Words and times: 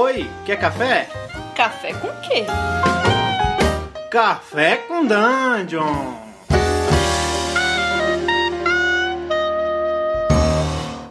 Oi, 0.00 0.30
quer 0.46 0.60
café? 0.60 1.08
Café 1.56 1.92
com 1.92 2.06
quê? 2.20 2.44
Café 4.08 4.76
com 4.76 5.04
Dungeon! 5.04 6.14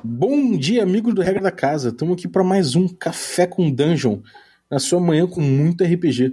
Bom 0.01 0.55
dia, 0.55 0.83
amigos 0.83 1.13
do 1.13 1.21
Regra 1.21 1.41
da 1.41 1.51
Casa. 1.51 1.89
Estamos 1.89 2.13
aqui 2.13 2.29
para 2.29 2.45
mais 2.45 2.77
um 2.77 2.87
Café 2.87 3.45
com 3.45 3.69
Dungeon, 3.69 4.21
na 4.71 4.79
sua 4.79 5.01
manhã 5.01 5.27
com 5.27 5.41
muito 5.41 5.83
RPG. 5.83 6.31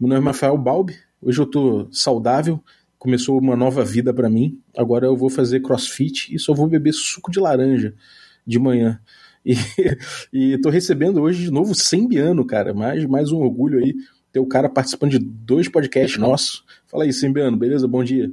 Meu 0.00 0.08
nome 0.08 0.22
é 0.22 0.24
Rafael 0.24 0.56
Balbi. 0.56 0.96
Hoje 1.20 1.38
eu 1.38 1.44
tô 1.44 1.86
saudável, 1.92 2.64
começou 2.98 3.38
uma 3.38 3.54
nova 3.54 3.84
vida 3.84 4.14
para 4.14 4.30
mim. 4.30 4.58
Agora 4.74 5.04
eu 5.04 5.18
vou 5.18 5.28
fazer 5.28 5.60
crossfit 5.60 6.34
e 6.34 6.38
só 6.38 6.54
vou 6.54 6.66
beber 6.66 6.94
suco 6.94 7.30
de 7.30 7.38
laranja 7.38 7.94
de 8.46 8.58
manhã. 8.58 8.98
E, 9.44 9.54
e 10.32 10.58
tô 10.58 10.70
recebendo 10.70 11.20
hoje 11.22 11.44
de 11.44 11.50
novo 11.50 11.74
Sembiano, 11.74 12.44
cara. 12.44 12.74
Mais, 12.74 13.04
mais 13.06 13.30
um 13.30 13.38
orgulho 13.38 13.78
aí 13.78 13.94
ter 14.32 14.40
o 14.40 14.46
cara 14.46 14.68
participando 14.68 15.10
de 15.10 15.18
dois 15.18 15.68
podcasts 15.68 16.18
nossos. 16.18 16.64
Fala 16.86 17.04
aí, 17.04 17.12
Sembiano, 17.12 17.56
beleza? 17.56 17.88
Bom 17.88 18.04
dia. 18.04 18.30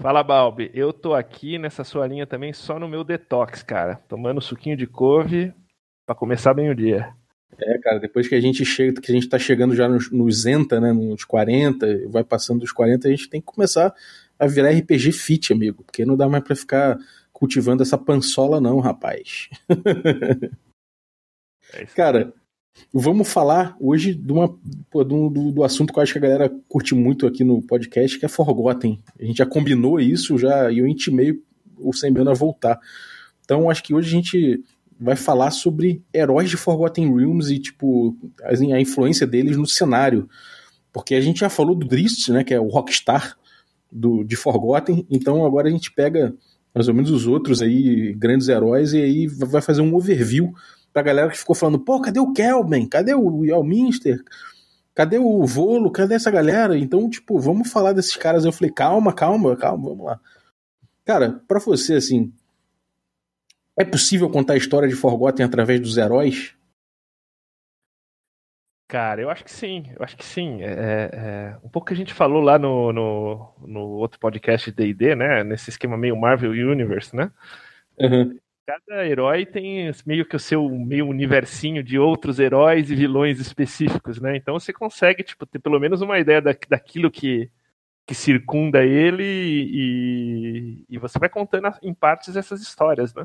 Fala, 0.00 0.22
Balbi. 0.22 0.70
Eu 0.72 0.92
tô 0.92 1.14
aqui 1.14 1.58
nessa 1.58 1.82
sua 1.82 2.06
linha 2.06 2.26
também 2.26 2.52
só 2.52 2.78
no 2.78 2.88
meu 2.88 3.02
detox, 3.02 3.62
cara. 3.62 3.96
Tomando 4.08 4.40
suquinho 4.40 4.76
de 4.76 4.86
couve 4.86 5.52
para 6.06 6.14
começar 6.14 6.54
bem 6.54 6.70
o 6.70 6.74
dia. 6.74 7.12
É, 7.58 7.78
cara, 7.78 7.98
depois 7.98 8.28
que 8.28 8.34
a 8.34 8.40
gente 8.40 8.64
chega, 8.64 9.00
que 9.00 9.10
a 9.10 9.14
gente 9.14 9.28
tá 9.28 9.38
chegando 9.38 9.74
já 9.74 9.88
nos, 9.88 10.10
nos 10.10 10.42
Zenta, 10.42 10.80
né, 10.80 10.92
nos 10.92 11.24
40, 11.24 12.08
vai 12.08 12.24
passando 12.24 12.60
dos 12.60 12.72
40, 12.72 13.06
a 13.06 13.10
gente 13.10 13.28
tem 13.28 13.40
que 13.40 13.46
começar 13.46 13.92
a 14.38 14.46
virar 14.46 14.70
RPG 14.70 15.12
fit, 15.12 15.52
amigo, 15.52 15.82
porque 15.84 16.06
não 16.06 16.16
dá 16.16 16.28
mais 16.28 16.42
para 16.42 16.56
ficar 16.56 16.98
cultivando 17.40 17.82
essa 17.82 17.96
pançola 17.96 18.60
não, 18.60 18.78
rapaz. 18.78 19.48
É. 21.72 21.86
Cara, 21.86 22.34
vamos 22.92 23.32
falar 23.32 23.76
hoje 23.80 24.12
de 24.12 24.32
uma, 24.32 24.48
do, 24.92 25.30
do, 25.30 25.52
do 25.52 25.64
assunto 25.64 25.92
que 25.92 25.98
eu 25.98 26.02
acho 26.02 26.12
que 26.12 26.18
a 26.18 26.22
galera 26.22 26.52
curte 26.68 26.94
muito 26.94 27.26
aqui 27.28 27.44
no 27.44 27.62
podcast, 27.62 28.18
que 28.18 28.26
é 28.26 28.28
Forgotten. 28.28 29.00
A 29.18 29.24
gente 29.24 29.38
já 29.38 29.46
combinou 29.46 30.00
isso 30.00 30.36
já 30.36 30.70
e 30.70 30.80
eu 30.80 30.86
intimei 30.86 31.40
o 31.78 31.92
Sembiano 31.94 32.30
a 32.30 32.34
voltar. 32.34 32.78
Então 33.44 33.70
acho 33.70 33.82
que 33.84 33.94
hoje 33.94 34.08
a 34.08 34.10
gente 34.10 34.62
vai 34.98 35.16
falar 35.16 35.50
sobre 35.50 36.02
heróis 36.12 36.50
de 36.50 36.56
Forgotten 36.56 37.16
Realms 37.16 37.50
e 37.50 37.58
tipo 37.58 38.14
assim, 38.42 38.74
a 38.74 38.80
influência 38.80 39.26
deles 39.26 39.56
no 39.56 39.66
cenário. 39.66 40.28
Porque 40.92 41.14
a 41.14 41.20
gente 41.20 41.40
já 41.40 41.48
falou 41.48 41.74
do 41.74 41.86
Drist, 41.86 42.28
né, 42.30 42.44
que 42.44 42.52
é 42.52 42.60
o 42.60 42.66
rockstar 42.66 43.38
do, 43.90 44.24
de 44.24 44.36
Forgotten, 44.36 45.06
então 45.08 45.46
agora 45.46 45.68
a 45.68 45.70
gente 45.70 45.92
pega 45.92 46.34
mais 46.74 46.88
ou 46.88 46.94
menos 46.94 47.10
os 47.10 47.26
outros 47.26 47.60
aí 47.62 48.14
grandes 48.14 48.48
heróis 48.48 48.92
e 48.92 49.02
aí 49.02 49.26
vai 49.26 49.60
fazer 49.60 49.82
um 49.82 49.94
overview 49.94 50.52
pra 50.92 51.02
galera 51.02 51.30
que 51.30 51.38
ficou 51.38 51.54
falando, 51.54 51.78
pô, 51.78 52.00
cadê 52.00 52.20
o 52.20 52.32
Kelben? 52.32 52.88
Cadê 52.88 53.14
o 53.14 53.44
Elminster? 53.44 54.22
Cadê 54.94 55.18
o 55.18 55.44
Volo? 55.46 55.90
Cadê 55.90 56.14
essa 56.14 56.30
galera? 56.30 56.76
Então, 56.76 57.08
tipo, 57.08 57.38
vamos 57.38 57.70
falar 57.70 57.92
desses 57.92 58.16
caras. 58.16 58.44
Eu 58.44 58.52
falei, 58.52 58.72
calma, 58.72 59.12
calma, 59.12 59.56
calma, 59.56 59.88
vamos 59.88 60.04
lá. 60.04 60.20
Cara, 61.04 61.40
pra 61.46 61.58
você, 61.58 61.94
assim, 61.94 62.32
é 63.76 63.84
possível 63.84 64.28
contar 64.28 64.54
a 64.54 64.58
história 64.58 64.88
de 64.88 64.94
Forgotten 64.94 65.46
através 65.46 65.80
dos 65.80 65.96
heróis? 65.96 66.54
Cara, 68.90 69.22
eu 69.22 69.30
acho 69.30 69.44
que 69.44 69.52
sim, 69.52 69.84
eu 69.96 70.04
acho 70.04 70.16
que 70.16 70.24
sim. 70.24 70.64
É, 70.64 71.10
é, 71.12 71.56
um 71.62 71.68
pouco 71.68 71.86
que 71.86 71.94
a 71.94 71.96
gente 71.96 72.12
falou 72.12 72.42
lá 72.42 72.58
no, 72.58 72.92
no, 72.92 73.54
no 73.64 73.80
outro 73.82 74.18
podcast 74.18 74.68
de 74.68 74.76
D&D, 74.76 75.14
né? 75.14 75.44
Nesse 75.44 75.70
esquema 75.70 75.96
meio 75.96 76.16
Marvel 76.16 76.50
Universe, 76.50 77.14
né? 77.14 77.30
Uhum. 77.96 78.36
Cada 78.66 79.06
herói 79.06 79.46
tem 79.46 79.88
meio 80.04 80.26
que 80.26 80.34
o 80.34 80.40
seu 80.40 80.68
meio 80.68 81.06
universinho 81.06 81.84
de 81.84 82.00
outros 82.00 82.40
heróis 82.40 82.90
e 82.90 82.96
vilões 82.96 83.38
específicos, 83.38 84.20
né? 84.20 84.36
Então 84.36 84.58
você 84.58 84.72
consegue, 84.72 85.22
tipo, 85.22 85.46
ter 85.46 85.60
pelo 85.60 85.78
menos 85.78 86.00
uma 86.00 86.18
ideia 86.18 86.42
da, 86.42 86.50
daquilo 86.68 87.12
que, 87.12 87.48
que 88.04 88.14
circunda 88.14 88.84
ele 88.84 89.22
e, 89.22 90.84
e 90.88 90.98
você 90.98 91.16
vai 91.16 91.28
contando 91.28 91.72
em 91.80 91.94
partes 91.94 92.34
essas 92.34 92.60
histórias, 92.60 93.14
né? 93.14 93.24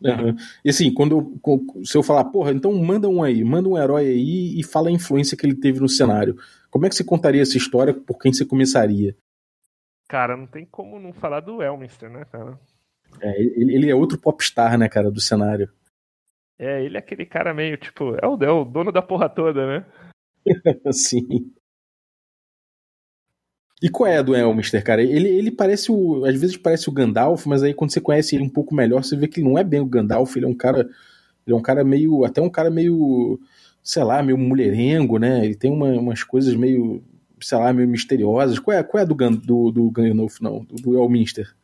Uhum. 0.00 0.36
E 0.64 0.70
assim, 0.70 0.92
quando 0.92 1.40
eu, 1.44 1.84
se 1.84 1.96
eu 1.96 2.02
falar, 2.02 2.24
porra, 2.24 2.52
então 2.52 2.72
manda 2.72 3.08
um 3.08 3.22
aí, 3.22 3.42
manda 3.44 3.68
um 3.68 3.78
herói 3.78 4.06
aí 4.06 4.58
e 4.58 4.62
fala 4.62 4.88
a 4.88 4.92
influência 4.92 5.36
que 5.36 5.46
ele 5.46 5.54
teve 5.54 5.80
no 5.80 5.88
cenário. 5.88 6.36
Como 6.70 6.84
é 6.86 6.88
que 6.88 6.94
você 6.94 7.04
contaria 7.04 7.42
essa 7.42 7.56
história? 7.56 7.94
Por 7.94 8.18
quem 8.18 8.32
você 8.32 8.44
começaria? 8.44 9.16
Cara, 10.08 10.36
não 10.36 10.46
tem 10.46 10.64
como 10.64 11.00
não 11.00 11.12
falar 11.12 11.40
do 11.40 11.62
Elminster, 11.62 12.10
né, 12.10 12.24
cara? 12.30 12.58
É, 13.20 13.40
ele, 13.40 13.74
ele 13.74 13.90
é 13.90 13.94
outro 13.94 14.18
popstar, 14.18 14.78
né, 14.78 14.88
cara, 14.88 15.10
do 15.10 15.20
cenário. 15.20 15.68
É, 16.58 16.82
ele 16.84 16.96
é 16.96 17.00
aquele 17.00 17.26
cara 17.26 17.52
meio, 17.52 17.76
tipo, 17.76 18.14
é 18.22 18.26
o, 18.26 18.42
é 18.42 18.50
o 18.50 18.64
dono 18.64 18.92
da 18.92 19.02
porra 19.02 19.28
toda, 19.28 19.66
né? 19.66 19.86
Sim. 20.92 21.52
E 23.82 23.90
qual 23.90 24.10
é 24.10 24.16
a 24.16 24.22
do 24.22 24.34
Elmister, 24.34 24.82
cara? 24.82 25.02
Ele, 25.02 25.28
ele 25.28 25.50
parece 25.50 25.92
o. 25.92 26.24
Às 26.24 26.40
vezes 26.40 26.56
parece 26.56 26.88
o 26.88 26.92
Gandalf, 26.92 27.44
mas 27.46 27.62
aí 27.62 27.74
quando 27.74 27.92
você 27.92 28.00
conhece 28.00 28.34
ele 28.34 28.44
um 28.44 28.48
pouco 28.48 28.74
melhor, 28.74 29.04
você 29.04 29.16
vê 29.16 29.28
que 29.28 29.40
ele 29.40 29.48
não 29.48 29.58
é 29.58 29.64
bem 29.64 29.80
o 29.80 29.86
Gandalf, 29.86 30.34
ele 30.36 30.46
é 30.46 30.48
um 30.48 30.54
cara. 30.54 30.88
Ele 31.46 31.54
é 31.54 31.56
um 31.56 31.62
cara 31.62 31.84
meio. 31.84 32.24
Até 32.24 32.40
um 32.40 32.48
cara 32.48 32.70
meio. 32.70 33.38
Sei 33.82 34.02
lá, 34.02 34.22
meio 34.22 34.38
mulherengo, 34.38 35.18
né? 35.18 35.44
Ele 35.44 35.54
tem 35.54 35.70
uma, 35.70 35.88
umas 35.90 36.24
coisas 36.24 36.54
meio. 36.54 37.02
Sei 37.40 37.58
lá, 37.58 37.70
meio 37.72 37.86
misteriosas. 37.86 38.58
Qual 38.58 38.76
é, 38.76 38.82
qual 38.82 38.98
é 39.00 39.02
a 39.02 39.06
do, 39.06 39.14
do, 39.14 39.70
do 39.70 39.90
Gandalf, 39.90 40.40
não? 40.40 40.64
Do, 40.64 40.76
do 40.76 40.98
Elminster? 40.98 41.54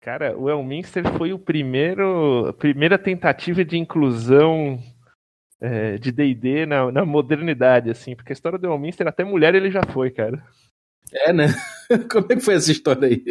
Cara, 0.00 0.36
o 0.36 0.50
Elminster 0.50 1.04
foi 1.16 1.32
o 1.32 1.38
primeiro, 1.38 2.48
a 2.48 2.52
primeira 2.52 2.98
tentativa 2.98 3.64
de 3.64 3.78
inclusão 3.78 4.80
é, 5.60 5.96
de 5.96 6.10
D&D 6.10 6.66
na, 6.66 6.90
na 6.90 7.04
modernidade, 7.04 7.88
assim, 7.88 8.16
porque 8.16 8.32
a 8.32 8.34
história 8.34 8.58
do 8.58 8.66
Elminster, 8.66 9.06
até 9.06 9.22
mulher 9.22 9.54
ele 9.54 9.70
já 9.70 9.80
foi, 9.84 10.10
cara. 10.10 10.44
É, 11.12 11.32
né? 11.32 11.46
Como 12.10 12.26
é 12.30 12.36
que 12.36 12.40
foi 12.40 12.54
essa 12.54 12.72
história 12.72 13.08
aí? 13.08 13.22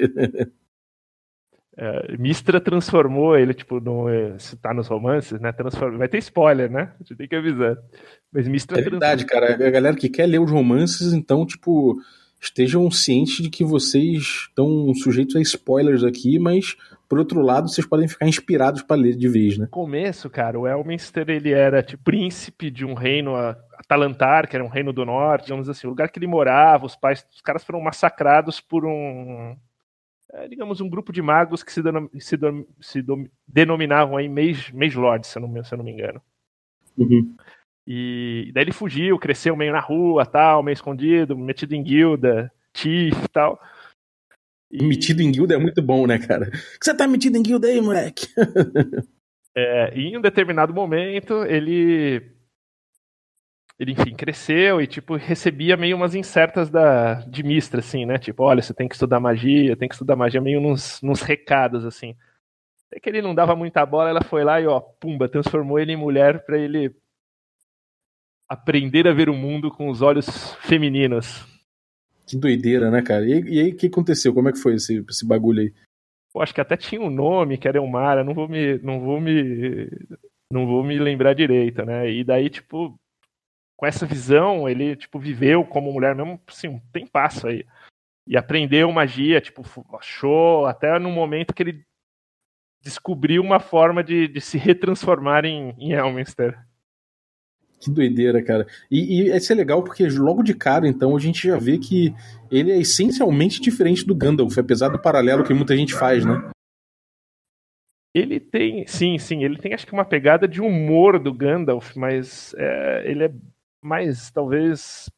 É, 1.78 2.18
Mistra 2.18 2.59
transformou 2.59 3.38
ele, 3.38 3.53
tipo, 3.53 3.80
no, 3.80 4.09
é, 4.09 4.38
se 4.38 4.58
tá 4.58 4.74
nos 4.74 4.88
romances, 4.88 5.40
né, 5.40 5.52
transforma, 5.52 5.97
vai 5.97 6.08
ter 6.08 6.18
spoiler, 6.18 6.69
né, 6.69 6.94
a 6.94 6.97
gente 7.03 7.16
tem 7.16 7.28
que 7.28 7.36
avisar. 7.36 7.78
Mas 8.31 8.47
Mistra 8.47 8.80
É 8.80 8.84
verdade, 8.84 9.25
cara. 9.25 9.53
A 9.53 9.69
galera 9.69 9.96
que 9.96 10.09
quer 10.09 10.28
ler 10.28 10.40
os 10.40 10.52
romances, 10.52 11.14
então, 11.14 11.46
tipo, 11.46 11.97
estejam 12.41 12.90
cientes 12.90 13.38
de 13.38 13.50
que 13.50 13.63
vocês 13.63 14.47
estão 14.50 14.94
sujeitos 14.96 15.35
a 15.35 15.41
spoilers 15.41 16.03
aqui, 16.03 16.40
mas, 16.40 16.75
por 17.07 17.19
outro 17.19 17.40
lado, 17.41 17.69
vocês 17.69 17.85
podem 17.85 18.07
ficar 18.07 18.28
inspirados 18.28 18.81
para 18.81 19.00
ler 19.00 19.16
de 19.16 19.28
vez, 19.28 19.57
né? 19.57 19.66
No 19.66 19.69
começo, 19.69 20.29
cara, 20.29 20.59
o 20.59 20.68
Elminster 20.68 21.30
ele 21.30 21.51
era 21.51 21.84
tipo 21.84 22.03
príncipe 22.03 22.72
de 22.72 22.84
um 22.84 22.96
reino 22.96 23.35
Atalantar, 23.78 24.50
que 24.50 24.56
era 24.56 24.66
um 24.66 24.69
reino 24.69 24.91
do 24.91 25.06
norte, 25.06 25.46
digamos 25.46 25.69
assim, 25.69 25.85
o 25.85 25.91
lugar 25.91 26.09
que 26.09 26.18
ele 26.18 26.28
morava, 26.28 26.85
os 26.85 26.96
pais, 26.96 27.25
os 27.31 27.41
caras 27.41 27.63
foram 27.63 27.80
massacrados 27.80 28.59
por 28.59 28.85
um, 28.85 29.56
é, 30.34 30.47
digamos, 30.47 30.81
um 30.81 30.90
grupo 30.90 31.12
de 31.12 31.22
magos 31.22 31.62
que 31.62 31.72
se, 31.72 31.84
denom- 31.84 32.09
se, 32.18 32.40
se 32.80 33.06
denominavam 33.47 34.18
aí 34.18 34.28
Mage, 34.28 34.75
Mage 34.75 34.97
Lords, 34.97 35.30
se 35.30 35.38
eu, 35.38 35.47
não, 35.47 35.63
se 35.63 35.74
eu 35.74 35.78
não 35.78 35.85
me 35.85 35.91
engano. 35.91 36.22
Uhum. 36.97 37.35
E 37.86 38.52
daí 38.53 38.64
ele 38.64 38.72
fugiu, 38.72 39.18
cresceu 39.18 39.56
meio 39.56 39.74
na 39.74 39.80
rua, 39.80 40.25
tal, 40.25 40.62
meio 40.64 40.74
escondido, 40.74 41.38
metido 41.38 41.74
em 41.74 41.84
guilda, 41.84 42.52
e 42.86 43.12
tal. 43.34 43.59
E- 44.72 44.84
Metido 44.84 45.22
em 45.22 45.31
guilda 45.31 45.56
é 45.56 45.58
muito 45.58 45.81
bom, 45.81 46.08
né, 46.08 46.18
cara? 46.18 46.50
Que 46.50 46.84
você 46.86 46.96
tá 46.96 47.08
metido 47.08 47.38
em 47.38 47.44
guilda 47.44 47.68
aí, 47.68 47.81
moleque? 47.81 48.28
É, 49.53 49.94
e 49.97 50.08
em 50.08 50.18
um 50.18 50.22
determinado 50.22 50.74
momento, 50.74 51.44
ele. 51.44 52.31
Ele, 53.78 53.92
enfim, 53.92 54.16
cresceu 54.16 54.80
e, 54.80 54.88
tipo, 54.88 55.18
recebia 55.18 55.75
meio 55.75 55.98
umas 55.98 56.16
incertas 56.16 56.69
da, 56.69 57.16
de 57.25 57.44
Mistra, 57.44 57.81
assim, 57.81 58.06
né? 58.06 58.18
Tipo, 58.18 58.44
olha, 58.44 58.62
você 58.62 58.74
tem 58.74 58.88
que 58.88 58.96
estudar 58.96 59.19
magia, 59.19 59.75
tem 59.75 59.90
que 59.90 59.96
estudar 59.96 60.16
magia, 60.16 60.40
meio 60.40 60.62
nos, 60.62 61.02
nos 61.02 61.22
recados, 61.22 61.84
assim. 61.84 62.16
Até 62.88 63.02
que 63.02 63.09
ele 63.09 63.22
não 63.22 63.36
dava 63.36 63.53
muita 63.56 63.86
bola, 63.86 64.09
ela 64.09 64.24
foi 64.24 64.44
lá 64.46 64.62
e, 64.62 64.68
ó, 64.68 64.80
pumba, 64.80 65.28
transformou 65.28 65.78
ele 65.80 65.92
em 65.92 65.98
mulher 65.98 66.46
pra 66.46 66.58
ele 66.58 66.96
aprender 68.51 69.07
a 69.07 69.13
ver 69.13 69.30
o 69.30 69.33
mundo 69.33 69.71
com 69.71 69.89
os 69.89 70.01
olhos 70.01 70.27
femininos. 70.56 71.48
Que 72.27 72.36
doideira, 72.36 72.92
né, 72.92 73.01
cara? 73.01 73.25
E, 73.25 73.42
e 73.44 73.59
aí, 73.62 73.71
o 73.71 73.77
que 73.77 73.88
aconteceu? 73.88 74.33
Como 74.33 74.50
é 74.50 74.51
que 74.51 74.59
foi 74.59 74.75
esse, 74.75 75.06
esse 75.09 75.25
bagulho 75.25 75.62
aí? 75.62 75.74
Eu 76.36 76.42
acho 76.42 76.53
que 76.53 76.59
até 76.59 76.75
tinha 76.75 77.00
um 77.00 77.09
nome, 77.09 77.57
que 77.57 77.65
era 77.65 77.77
Elmara, 77.77 78.25
não 78.25 78.33
vou 78.33 78.50
me. 78.50 78.77
não 78.80 79.00
vou 79.00 79.21
me. 79.21 79.89
não 80.51 80.68
vou 80.68 80.83
me 80.83 81.00
lembrar 81.00 81.33
direito, 81.33 81.86
né? 81.86 82.12
E 82.12 82.25
daí, 82.25 82.50
tipo, 82.50 83.00
com 83.77 83.86
essa 83.86 84.06
visão, 84.06 84.68
ele, 84.68 84.98
tipo, 84.98 85.18
viveu 85.18 85.63
como 85.63 85.94
mulher 85.94 86.13
mesmo, 86.13 86.38
assim, 86.45 86.68
um 86.68 86.80
tempasso 86.92 87.48
aí. 87.48 87.65
E 88.27 88.36
aprendeu 88.36 88.92
magia, 88.92 89.39
tipo, 89.39 89.63
achou, 89.98 90.65
até 90.65 91.00
no 91.00 91.09
momento 91.09 91.53
que 91.53 91.63
ele 91.63 91.86
descobriu 92.81 93.42
uma 93.42 93.62
forma 93.62 94.03
de, 94.03 94.27
de 94.27 94.42
se 94.42 94.57
retransformar 94.57 95.45
em, 95.45 95.74
em 95.80 95.94
Elminster. 95.94 96.59
Que 97.81 97.89
doideira, 97.89 98.44
cara. 98.44 98.68
E, 98.92 99.24
e 99.24 99.36
isso 99.36 99.51
é 99.51 99.56
legal 99.56 99.83
porque 99.83 100.07
logo 100.07 100.44
de 100.44 100.54
cara, 100.54 100.88
então, 100.88 101.18
a 101.18 101.19
gente 101.19 101.48
já 101.48 101.57
vê 101.57 101.80
que 101.80 102.13
ele 102.51 102.72
é 102.72 102.80
essencialmente 102.80 103.60
diferente 103.60 104.06
do 104.06 104.13
Gandalf, 104.13 104.56
apesar 104.57 104.89
do 104.89 105.01
paralelo 105.01 105.44
que 105.44 105.54
muita 105.54 105.75
gente 105.75 105.95
faz, 105.95 106.24
né? 106.24 106.51
Ele 108.13 108.39
tem, 108.39 108.86
sim, 108.86 109.18
sim, 109.18 109.44
ele 109.44 109.57
tem 109.57 109.74
acho 109.74 109.88
que 109.88 109.94
uma 109.94 110.06
pegada 110.06 110.48
de 110.48 110.62
humor 110.62 111.18
do 111.18 111.33
Gandalf, 111.33 111.95
mas 111.95 112.54
é, 112.56 113.10
ele 113.10 113.24
é 113.24 113.33
mais, 113.81 114.30
talvez, 114.30 115.10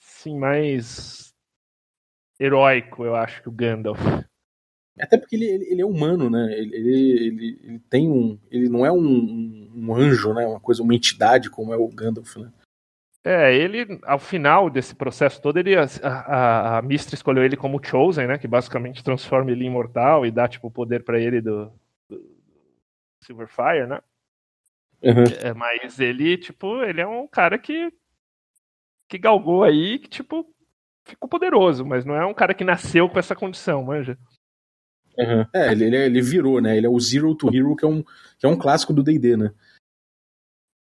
sim, 0.00 0.36
mais 0.36 1.32
heróico, 2.40 3.04
eu 3.04 3.14
acho, 3.14 3.42
que 3.42 3.48
o 3.48 3.52
Gandalf. 3.52 4.00
Até 4.98 5.18
porque 5.18 5.36
ele, 5.36 5.44
ele, 5.44 5.82
é 5.82 5.86
humano, 5.86 6.30
né? 6.30 6.52
Ele, 6.52 6.74
ele, 6.74 7.60
ele, 7.62 7.78
tem 7.90 8.08
um. 8.08 8.38
Ele 8.50 8.68
não 8.68 8.84
é 8.84 8.90
um, 8.90 9.70
um, 9.74 9.94
anjo, 9.94 10.32
né? 10.32 10.46
Uma 10.46 10.60
coisa, 10.60 10.82
uma 10.82 10.94
entidade 10.94 11.50
como 11.50 11.72
é 11.72 11.76
o 11.76 11.88
Gandalf, 11.88 12.36
né? 12.36 12.50
É, 13.22 13.54
ele, 13.54 13.98
ao 14.04 14.18
final 14.18 14.70
desse 14.70 14.94
processo 14.94 15.42
todo, 15.42 15.58
ele, 15.58 15.76
a, 15.76 15.86
a, 16.02 16.78
a 16.78 16.82
Mistra 16.82 17.14
escolheu 17.14 17.44
ele 17.44 17.56
como 17.56 17.84
Chosen, 17.84 18.26
né? 18.26 18.38
Que 18.38 18.48
basicamente 18.48 19.04
transforma 19.04 19.50
ele 19.50 19.64
em 19.64 19.66
imortal 19.66 20.24
e 20.24 20.30
dá, 20.30 20.48
tipo, 20.48 20.68
o 20.68 20.70
poder 20.70 21.04
para 21.04 21.20
ele 21.20 21.40
do, 21.40 21.70
do 22.08 22.22
Silverfire, 23.22 23.86
né? 23.86 24.00
Uhum. 25.02 25.24
É, 25.42 25.52
mas 25.52 26.00
ele, 26.00 26.38
tipo, 26.38 26.82
ele 26.82 27.00
é 27.00 27.06
um 27.06 27.26
cara 27.26 27.58
que 27.58 27.92
que 29.08 29.18
galgou 29.18 29.62
aí, 29.62 29.98
que, 29.98 30.08
tipo, 30.08 30.46
ficou 31.04 31.28
poderoso, 31.28 31.84
mas 31.84 32.04
não 32.04 32.14
é 32.14 32.26
um 32.26 32.34
cara 32.34 32.54
que 32.54 32.64
nasceu 32.64 33.08
com 33.08 33.18
essa 33.18 33.36
condição, 33.36 33.84
manja. 33.84 34.18
Uhum. 35.18 35.46
É, 35.52 35.72
ele, 35.72 35.84
ele, 35.84 35.96
ele, 35.96 36.22
virou, 36.22 36.60
né? 36.60 36.76
Ele 36.76 36.86
é 36.86 36.90
o 36.90 37.00
Zero 37.00 37.34
to 37.34 37.48
Hero, 37.54 37.74
que 37.74 37.84
é 37.84 37.88
um, 37.88 38.02
que 38.38 38.44
é 38.44 38.48
um 38.48 38.56
clássico 38.56 38.92
do 38.92 39.02
D&D, 39.02 39.36
né? 39.36 39.50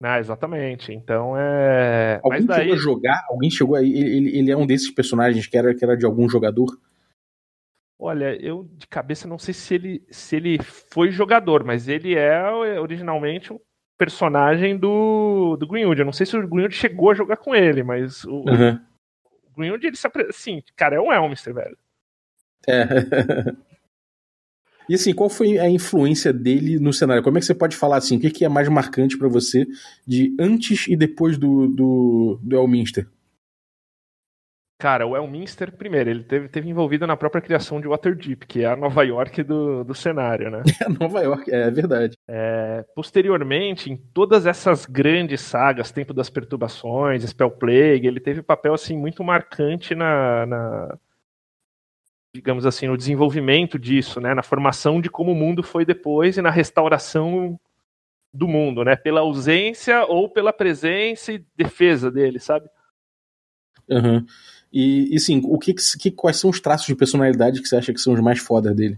Ah, 0.01 0.19
exatamente. 0.19 0.91
Então 0.91 1.37
é. 1.37 2.19
Alguém 2.23 2.39
Mas 2.39 2.47
daí... 2.47 2.59
chegou 2.61 2.73
a 2.73 2.77
jogar? 2.77 3.25
Alguém 3.29 3.51
chegou 3.51 3.75
aí? 3.75 3.93
Ele, 3.93 4.37
ele 4.37 4.51
é 4.51 4.57
um 4.57 4.65
desses 4.65 4.89
personagens 4.89 5.45
que 5.45 5.57
era, 5.57 5.75
que 5.75 5.83
era 5.83 5.95
de 5.95 6.05
algum 6.05 6.27
jogador? 6.27 6.75
Olha, 7.99 8.35
eu 8.43 8.67
de 8.77 8.87
cabeça 8.87 9.27
não 9.27 9.37
sei 9.37 9.53
se 9.53 9.75
ele, 9.75 10.03
se 10.09 10.35
ele 10.35 10.57
foi 10.63 11.11
jogador, 11.11 11.63
mas 11.63 11.87
ele 11.87 12.15
é 12.15 12.41
originalmente 12.79 13.53
um 13.53 13.59
personagem 13.95 14.75
do, 14.75 15.55
do 15.57 15.67
Greenwood. 15.67 16.01
Eu 16.01 16.05
não 16.05 16.13
sei 16.13 16.25
se 16.25 16.35
o 16.35 16.47
Greenwood 16.47 16.73
chegou 16.73 17.11
a 17.11 17.13
jogar 17.13 17.37
com 17.37 17.53
ele, 17.53 17.83
mas 17.83 18.23
o, 18.23 18.37
uhum. 18.37 18.79
o 19.45 19.55
Greenwood, 19.55 19.85
ele 19.85 19.95
se 19.95 20.07
assim, 20.27 20.63
cara, 20.75 20.95
é 20.95 20.99
um 20.99 21.13
Elmister, 21.13 21.53
velho. 21.53 21.77
É. 22.67 22.85
E 24.91 24.93
assim, 24.93 25.13
qual 25.13 25.29
foi 25.29 25.57
a 25.57 25.69
influência 25.69 26.33
dele 26.33 26.77
no 26.77 26.91
cenário? 26.91 27.23
Como 27.23 27.37
é 27.37 27.39
que 27.39 27.45
você 27.45 27.55
pode 27.55 27.77
falar 27.77 27.95
assim? 27.95 28.17
O 28.17 28.19
que 28.19 28.43
é 28.43 28.49
mais 28.49 28.67
marcante 28.67 29.17
para 29.17 29.29
você 29.29 29.65
de 30.05 30.35
antes 30.37 30.85
e 30.85 30.97
depois 30.97 31.37
do, 31.37 31.69
do, 31.69 32.39
do 32.43 32.57
Elminster? 32.57 33.07
Cara, 34.77 35.07
o 35.07 35.15
Elminster, 35.15 35.71
primeiro, 35.71 36.09
ele 36.09 36.25
teve, 36.25 36.49
teve 36.49 36.69
envolvido 36.69 37.07
na 37.07 37.15
própria 37.15 37.41
criação 37.41 37.79
de 37.79 37.87
Waterdeep, 37.87 38.45
que 38.45 38.63
é 38.63 38.65
a 38.65 38.75
Nova 38.75 39.01
York 39.03 39.41
do, 39.43 39.85
do 39.85 39.95
cenário, 39.95 40.51
né? 40.51 40.61
É 40.85 40.89
Nova 40.89 41.21
York, 41.21 41.49
é, 41.49 41.67
é 41.67 41.71
verdade. 41.71 42.17
É, 42.27 42.83
posteriormente, 42.93 43.89
em 43.89 43.95
todas 43.95 44.45
essas 44.45 44.85
grandes 44.85 45.39
sagas, 45.39 45.93
Tempo 45.93 46.13
das 46.13 46.29
Perturbações, 46.29 47.23
Spell 47.23 47.51
Plague, 47.51 48.07
ele 48.07 48.19
teve 48.19 48.41
papel 48.41 48.73
assim 48.73 48.97
muito 48.97 49.23
marcante 49.23 49.95
na, 49.95 50.45
na 50.45 50.97
digamos 52.33 52.65
assim, 52.65 52.87
no 52.87 52.97
desenvolvimento 52.97 53.77
disso, 53.77 54.21
né, 54.21 54.33
na 54.33 54.43
formação 54.43 55.01
de 55.01 55.09
como 55.09 55.31
o 55.31 55.35
mundo 55.35 55.61
foi 55.61 55.85
depois 55.85 56.37
e 56.37 56.41
na 56.41 56.49
restauração 56.49 57.59
do 58.33 58.47
mundo, 58.47 58.83
né, 58.83 58.95
pela 58.95 59.21
ausência 59.21 60.05
ou 60.05 60.29
pela 60.29 60.53
presença 60.53 61.33
e 61.33 61.45
defesa 61.55 62.09
dele, 62.09 62.39
sabe? 62.39 62.69
Uhum. 63.89 64.25
E, 64.71 65.13
e 65.13 65.19
sim, 65.19 65.41
o 65.43 65.59
que, 65.59 65.73
que, 65.73 66.11
quais 66.11 66.37
são 66.37 66.49
os 66.49 66.61
traços 66.61 66.87
de 66.87 66.95
personalidade 66.95 67.61
que 67.61 67.67
você 67.67 67.75
acha 67.75 67.93
que 67.93 67.99
são 67.99 68.13
os 68.13 68.21
mais 68.21 68.39
fodas 68.39 68.73
dele? 68.73 68.97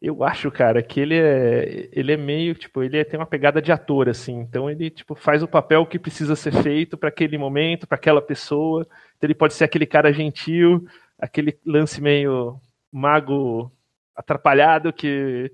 Eu 0.00 0.22
acho, 0.22 0.48
cara, 0.52 0.80
que 0.80 1.00
ele 1.00 1.16
é, 1.16 1.88
ele 1.90 2.12
é 2.12 2.16
meio, 2.16 2.54
tipo, 2.54 2.84
ele 2.84 2.98
é, 2.98 3.04
tem 3.04 3.18
uma 3.18 3.26
pegada 3.26 3.60
de 3.60 3.72
ator, 3.72 4.08
assim. 4.08 4.38
Então 4.38 4.70
ele, 4.70 4.90
tipo, 4.90 5.16
faz 5.16 5.42
o 5.42 5.48
papel 5.48 5.84
que 5.84 5.98
precisa 5.98 6.36
ser 6.36 6.52
feito 6.62 6.96
para 6.96 7.08
aquele 7.08 7.36
momento, 7.36 7.84
para 7.84 7.96
aquela 7.96 8.22
pessoa. 8.22 8.86
Então 9.16 9.26
ele 9.26 9.34
pode 9.34 9.54
ser 9.54 9.64
aquele 9.64 9.86
cara 9.86 10.12
gentil, 10.12 10.86
aquele 11.18 11.58
lance 11.64 12.00
meio 12.00 12.60
mago 12.92 13.72
atrapalhado 14.14 14.92
que 14.92 15.52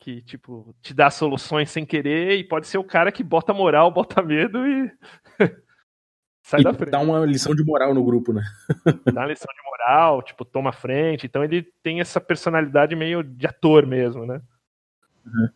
que 0.00 0.22
tipo 0.22 0.74
te 0.80 0.94
dá 0.94 1.10
soluções 1.10 1.70
sem 1.70 1.84
querer 1.84 2.38
e 2.38 2.44
pode 2.44 2.66
ser 2.66 2.78
o 2.78 2.84
cara 2.84 3.10
que 3.10 3.22
bota 3.22 3.52
moral, 3.52 3.90
bota 3.90 4.22
medo 4.22 4.66
e 4.66 4.90
sai 6.42 6.60
e 6.60 6.64
da 6.64 6.72
frente. 6.72 6.90
Dá 6.90 7.00
uma 7.00 7.24
lição 7.26 7.54
de 7.54 7.64
moral 7.64 7.92
no 7.94 8.04
grupo, 8.04 8.32
né? 8.32 8.42
dá 9.12 9.22
uma 9.22 9.26
lição 9.26 9.52
de 9.52 9.70
moral, 9.70 10.22
tipo, 10.22 10.44
toma 10.44 10.72
frente. 10.72 11.26
Então 11.26 11.42
ele 11.42 11.66
tem 11.82 12.00
essa 12.00 12.20
personalidade 12.20 12.94
meio 12.94 13.22
de 13.22 13.46
ator 13.46 13.86
mesmo, 13.86 14.24
né? 14.24 14.40
Uhum. 15.26 15.48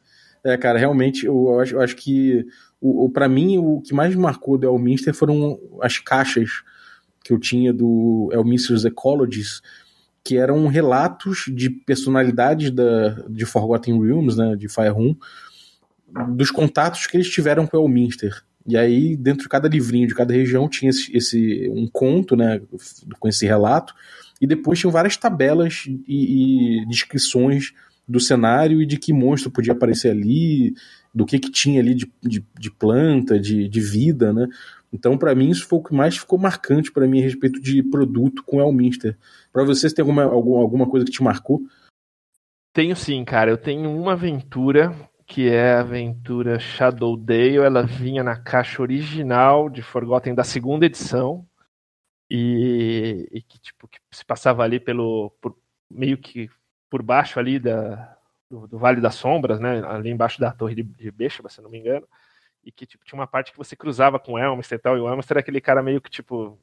É, 0.45 0.57
cara, 0.57 0.79
realmente 0.79 1.25
eu 1.25 1.61
acho, 1.61 1.77
eu 1.77 1.81
acho 1.81 1.95
que 1.95 2.45
o, 2.81 3.05
o 3.05 3.11
para 3.11 3.29
mim 3.29 3.59
o 3.59 3.81
que 3.81 3.95
mais 3.95 4.15
marcou 4.17 4.59
do 4.59 4.67
Elminster 4.67 5.15
foram 5.15 5.59
as 5.81 5.99
caixas 5.99 6.65
que 7.23 7.33
eu 7.33 7.39
tinha 7.39 7.73
do 7.73 8.31
Elminster's 8.33 8.85
Ecologies, 8.85 9.61
que 10.25 10.37
eram 10.37 10.67
relatos 10.67 11.45
de 11.49 11.69
personalidades 11.69 12.71
da, 12.71 13.11
de 13.29 13.45
Forgotten 13.45 14.01
Realms, 14.01 14.37
né, 14.37 14.55
de 14.57 14.69
Firehoom, 14.69 15.15
dos 16.29 16.51
contatos 16.51 17.07
que 17.07 17.17
eles 17.17 17.29
tiveram 17.29 17.67
com 17.67 17.77
o 17.77 17.85
Elminster. 17.85 18.43
E 18.67 18.77
aí, 18.77 19.17
dentro 19.17 19.43
de 19.43 19.49
cada 19.49 19.69
livrinho 19.69 20.07
de 20.07 20.15
cada 20.15 20.33
região, 20.33 20.69
tinha 20.69 20.91
esse, 20.91 21.17
esse 21.17 21.69
um 21.75 21.89
conto, 21.91 22.37
né, 22.37 22.61
com 23.19 23.29
esse 23.29 23.45
relato, 23.45 23.93
e 24.41 24.47
depois 24.47 24.79
tinham 24.79 24.93
várias 24.93 25.17
tabelas 25.17 25.85
e, 25.87 26.83
e 26.83 26.87
descrições 26.87 27.73
do 28.07 28.21
cenário 28.21 28.83
e 28.83 28.87
de 28.87 28.97
que 28.99 29.13
monstro 29.13 29.51
podia 29.51 29.73
aparecer 29.73 30.11
ali, 30.11 30.75
do 31.15 31.27
que, 31.27 31.39
que 31.39 31.51
tinha 31.51 31.81
ali 31.81 31.95
de, 31.95 32.11
de, 32.23 32.45
de 32.59 32.71
planta, 32.71 33.39
de, 33.39 33.69
de 33.69 33.81
vida, 33.81 34.33
né? 34.33 34.47
Então, 34.93 35.17
para 35.17 35.35
mim, 35.35 35.49
isso 35.49 35.67
foi 35.67 35.79
o 35.79 35.83
que 35.83 35.95
mais 35.95 36.19
ficou 36.19 36.39
marcante 36.39 36.93
para 36.93 37.07
mim 37.07 37.21
a 37.21 37.25
respeito 37.25 37.59
de 37.61 37.83
produto 37.83 38.45
com 38.45 38.61
Elminster. 38.61 39.17
Para 39.51 39.65
vocês, 39.65 39.93
tem 39.93 40.03
alguma, 40.03 40.25
alguma 40.25 40.87
coisa 40.87 41.07
que 41.07 41.13
te 41.13 41.23
marcou? 41.23 41.63
Tenho 42.75 42.95
sim, 42.95 43.25
cara. 43.25 43.51
Eu 43.51 43.57
tenho 43.57 43.91
uma 43.91 44.13
aventura 44.13 44.95
que 45.27 45.49
é 45.49 45.75
a 45.75 45.81
aventura 45.81 46.59
Shadow 46.59 47.17
Dale. 47.17 47.57
Ela 47.57 47.85
vinha 47.85 48.23
na 48.23 48.37
caixa 48.37 48.83
original 48.83 49.71
de 49.71 49.81
Forgotten 49.81 50.35
da 50.35 50.45
segunda 50.45 50.85
edição 50.85 51.47
e, 52.31 53.29
e 53.33 53.43
que 53.43 53.59
tipo 53.59 53.89
que 53.89 53.99
se 54.11 54.25
passava 54.25 54.63
ali 54.63 54.79
pelo 54.79 55.31
por, 55.41 55.57
meio 55.91 56.19
que 56.19 56.51
por 56.91 57.03
baixo 57.03 57.39
ali 57.39 57.59
da, 57.59 58.17
do, 58.51 58.67
do, 58.67 58.79
Vale 58.79 59.01
das 59.01 59.15
Sombras, 59.15 59.59
né? 59.59 59.83
Ali 59.87 60.11
embaixo 60.11 60.39
da 60.39 60.53
Torre 60.53 60.75
de, 60.75 60.83
de 60.83 61.11
Bêxaba, 61.11 61.49
se 61.49 61.63
não 61.63 61.71
me 61.71 61.79
engano 61.79 62.07
e 62.65 62.71
que 62.71 62.87
tipo, 62.87 63.05
tinha 63.05 63.19
uma 63.19 63.27
parte 63.27 63.53
que 63.53 63.59
você 63.59 63.75
cruzava 63.75 64.19
com 64.19 64.33
o 64.33 64.39
Elmister 64.39 64.79
e 64.79 64.81
tal, 64.81 64.97
e 64.97 65.01
o 65.01 65.09
Elmister 65.09 65.35
era 65.35 65.41
aquele 65.41 65.61
cara 65.61 65.83
meio 65.83 66.01
que 66.01 66.11
tipo 66.11 66.59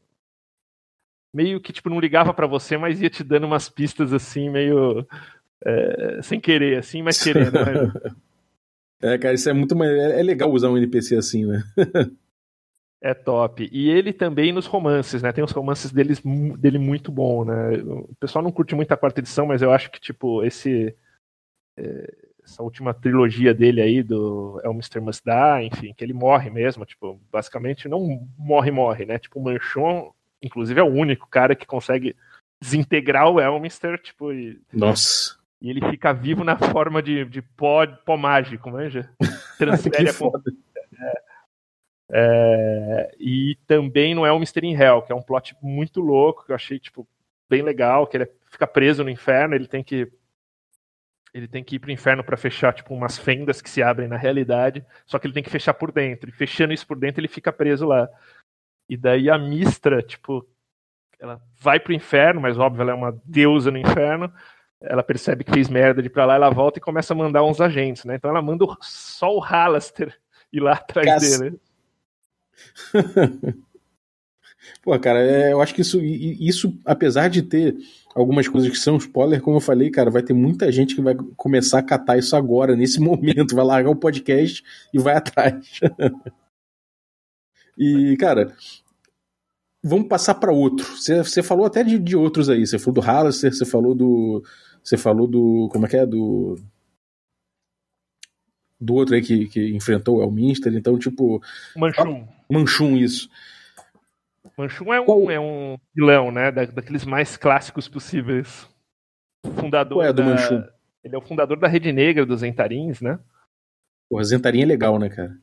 meio 1.33 1.61
que 1.61 1.71
tipo 1.71 1.89
não 1.89 1.99
ligava 1.99 2.33
para 2.33 2.47
você, 2.47 2.77
mas 2.77 3.01
ia 3.01 3.09
te 3.09 3.23
dando 3.23 3.45
umas 3.45 3.69
pistas 3.69 4.13
assim 4.13 4.49
meio 4.49 5.05
é, 5.65 6.21
sem 6.21 6.39
querer 6.39 6.77
assim, 6.77 7.01
mas 7.01 7.21
querendo. 7.21 7.53
Né? 7.53 8.13
é, 9.13 9.17
cara, 9.17 9.33
isso 9.33 9.49
é 9.49 9.53
muito 9.53 9.81
é, 9.83 10.19
é 10.19 10.23
legal 10.23 10.51
usar 10.51 10.69
um 10.69 10.77
NPC 10.77 11.15
assim, 11.15 11.45
né? 11.45 11.63
É 13.01 13.13
top. 13.13 13.69
E 13.71 13.89
ele 13.89 14.11
também 14.11 14.51
nos 14.51 14.65
romances, 14.65 15.21
né? 15.21 15.31
Tem 15.31 15.43
os 15.43 15.51
romances 15.51 15.89
deles, 15.91 16.21
dele 16.57 16.77
muito 16.77 17.11
bom, 17.11 17.45
né? 17.45 17.77
O 17.77 18.13
pessoal 18.19 18.43
não 18.43 18.51
curte 18.51 18.75
muito 18.75 18.91
a 18.91 18.97
quarta 18.97 19.21
edição, 19.21 19.45
mas 19.45 19.61
eu 19.61 19.71
acho 19.71 19.89
que, 19.89 20.01
tipo, 20.01 20.43
esse. 20.43 20.93
É, 21.77 22.28
essa 22.49 22.63
última 22.63 22.93
trilogia 22.93 23.53
dele 23.53 23.81
aí 23.81 24.03
do 24.03 24.59
É 24.63 24.69
o 24.69 24.73
Mr. 24.73 24.99
Must 24.99 25.23
Die, 25.23 25.67
enfim, 25.67 25.93
que 25.93 26.03
ele 26.03 26.13
morre 26.13 26.49
mesmo, 26.49 26.85
tipo, 26.85 27.19
basicamente 27.31 27.87
não 27.87 28.27
morre, 28.37 28.71
morre, 28.71 29.05
né? 29.05 29.19
Tipo, 29.19 29.39
o 29.39 29.43
Manchon, 29.43 30.11
inclusive, 30.41 30.79
é 30.79 30.83
o 30.83 30.91
único 30.91 31.27
cara 31.27 31.55
que 31.55 31.65
consegue 31.65 32.15
desintegrar 32.61 33.29
o 33.29 33.39
Elminster, 33.39 34.01
tipo, 34.01 34.33
e... 34.33 34.59
Nossa. 34.73 35.37
E 35.61 35.69
ele 35.69 35.81
fica 35.89 36.13
vivo 36.13 36.43
na 36.43 36.57
forma 36.57 37.01
de, 37.01 37.25
de 37.25 37.41
pó, 37.41 37.85
pó 37.85 38.15
mágico, 38.15 38.69
manja? 38.69 39.09
Transfere 39.57 40.09
a 40.09 40.13
foda. 40.13 40.41
É, 40.97 41.23
é, 42.11 43.11
e 43.19 43.57
também 43.67 44.15
no 44.15 44.25
Elminster 44.25 44.63
in 44.63 44.73
Hell, 44.73 45.01
que 45.01 45.11
é 45.11 45.15
um 45.15 45.21
plot 45.21 45.55
muito 45.61 45.99
louco, 45.99 46.45
que 46.45 46.51
eu 46.51 46.55
achei, 46.55 46.79
tipo, 46.79 47.07
bem 47.49 47.61
legal, 47.61 48.07
que 48.07 48.15
ele 48.17 48.31
fica 48.49 48.65
preso 48.65 49.03
no 49.03 49.09
inferno, 49.09 49.53
ele 49.53 49.67
tem 49.67 49.83
que 49.83 50.09
ele 51.33 51.47
tem 51.47 51.63
que 51.63 51.75
ir 51.75 51.79
pro 51.79 51.91
inferno 51.91 52.23
para 52.23 52.37
fechar 52.37 52.73
tipo 52.73 52.93
umas 52.93 53.17
fendas 53.17 53.61
que 53.61 53.69
se 53.69 53.83
abrem 53.83 54.07
na 54.07 54.17
realidade, 54.17 54.85
só 55.05 55.19
que 55.19 55.27
ele 55.27 55.33
tem 55.33 55.43
que 55.43 55.49
fechar 55.49 55.73
por 55.73 55.91
dentro. 55.91 56.29
E 56.29 56.33
fechando 56.33 56.73
isso 56.73 56.87
por 56.87 56.97
dentro, 56.97 57.21
ele 57.21 57.27
fica 57.27 57.51
preso 57.51 57.85
lá. 57.85 58.09
E 58.89 58.97
daí 58.97 59.29
a 59.29 59.37
Mistra, 59.37 60.01
tipo, 60.01 60.47
ela 61.19 61.41
vai 61.59 61.79
pro 61.79 61.93
inferno, 61.93 62.41
mas 62.41 62.57
óbvio, 62.57 62.81
ela 62.81 62.91
é 62.91 62.95
uma 62.95 63.21
deusa 63.23 63.69
no 63.69 63.77
inferno. 63.77 64.33
Ela 64.81 65.03
percebe 65.03 65.43
que 65.43 65.51
fez 65.51 65.69
merda 65.69 66.01
de 66.01 66.07
ir 66.07 66.11
pra 66.11 66.25
lá, 66.25 66.35
ela 66.35 66.49
volta 66.49 66.79
e 66.79 66.81
começa 66.81 67.13
a 67.13 67.17
mandar 67.17 67.43
uns 67.43 67.59
agentes, 67.59 68.05
né? 68.05 68.15
Então 68.15 68.29
ela 68.31 68.41
manda 68.41 68.65
só 68.81 69.35
o 69.35 69.39
Halaster 69.39 70.17
ir 70.51 70.61
lá 70.61 70.73
atrás 70.73 71.05
Cass... 71.05 71.39
dele. 71.39 71.59
Pô, 74.81 74.97
cara, 74.99 75.19
é, 75.19 75.53
eu 75.53 75.61
acho 75.61 75.73
que 75.73 75.81
isso, 75.81 76.01
isso, 76.01 76.79
apesar 76.85 77.29
de 77.29 77.41
ter 77.43 77.75
algumas 78.15 78.47
coisas 78.47 78.69
que 78.69 78.77
são 78.77 78.97
spoiler, 78.97 79.41
como 79.41 79.57
eu 79.57 79.61
falei, 79.61 79.89
cara, 79.89 80.09
vai 80.09 80.23
ter 80.23 80.33
muita 80.33 80.71
gente 80.71 80.95
que 80.95 81.01
vai 81.01 81.15
começar 81.37 81.79
a 81.79 81.83
catar 81.83 82.17
isso 82.17 82.35
agora, 82.35 82.75
nesse 82.75 82.99
momento, 83.01 83.55
vai 83.55 83.65
largar 83.65 83.89
o 83.89 83.95
podcast 83.95 84.63
e 84.93 84.99
vai 84.99 85.15
atrás. 85.15 85.79
e, 87.77 88.15
cara, 88.19 88.53
vamos 89.83 90.07
passar 90.07 90.35
para 90.35 90.51
outro. 90.51 90.85
Você 90.95 91.43
falou 91.43 91.65
até 91.65 91.83
de, 91.83 91.99
de, 91.99 92.15
outros 92.15 92.49
aí. 92.49 92.65
Você 92.65 92.79
falou 92.79 92.95
do 92.95 93.01
Hallister, 93.01 93.53
você 93.53 93.65
falou 93.65 93.95
do. 93.95 94.43
Você 94.83 94.97
falou 94.97 95.27
do. 95.27 95.69
Como 95.71 95.85
é 95.85 95.89
que 95.89 95.97
é? 95.97 96.05
Do. 96.05 96.55
Do 98.81 98.93
outro 98.93 99.15
aí 99.15 99.21
que, 99.21 99.47
que 99.47 99.75
enfrentou 99.75 100.17
o 100.17 100.23
Elminster. 100.23 100.73
Então, 100.73 100.97
tipo. 100.97 101.41
Manchum. 101.75 102.27
Manchum, 102.49 102.97
isso. 102.97 103.29
Manchum 104.59 104.93
é 104.93 104.99
um, 104.99 105.31
é 105.31 105.39
um 105.39 105.77
vilão, 105.95 106.31
né? 106.31 106.51
Da, 106.51 106.65
daqueles 106.65 107.05
mais 107.05 107.37
clássicos 107.37 107.87
possíveis. 107.87 108.69
Fundador 109.55 109.99
Qual 109.99 110.05
é 110.05 110.11
do 110.11 110.21
da, 110.21 110.25
Manchum? 110.25 110.63
Ele 111.01 111.15
é 111.15 111.17
o 111.17 111.21
fundador 111.21 111.57
da 111.57 111.67
Rede 111.67 111.93
Negra 111.93 112.25
dos 112.25 112.43
Entarins, 112.43 112.99
né? 112.99 113.17
Pô, 114.09 114.21
Zentarim 114.21 114.63
é 114.63 114.65
legal, 114.65 114.99
né, 114.99 115.07
cara? 115.07 115.37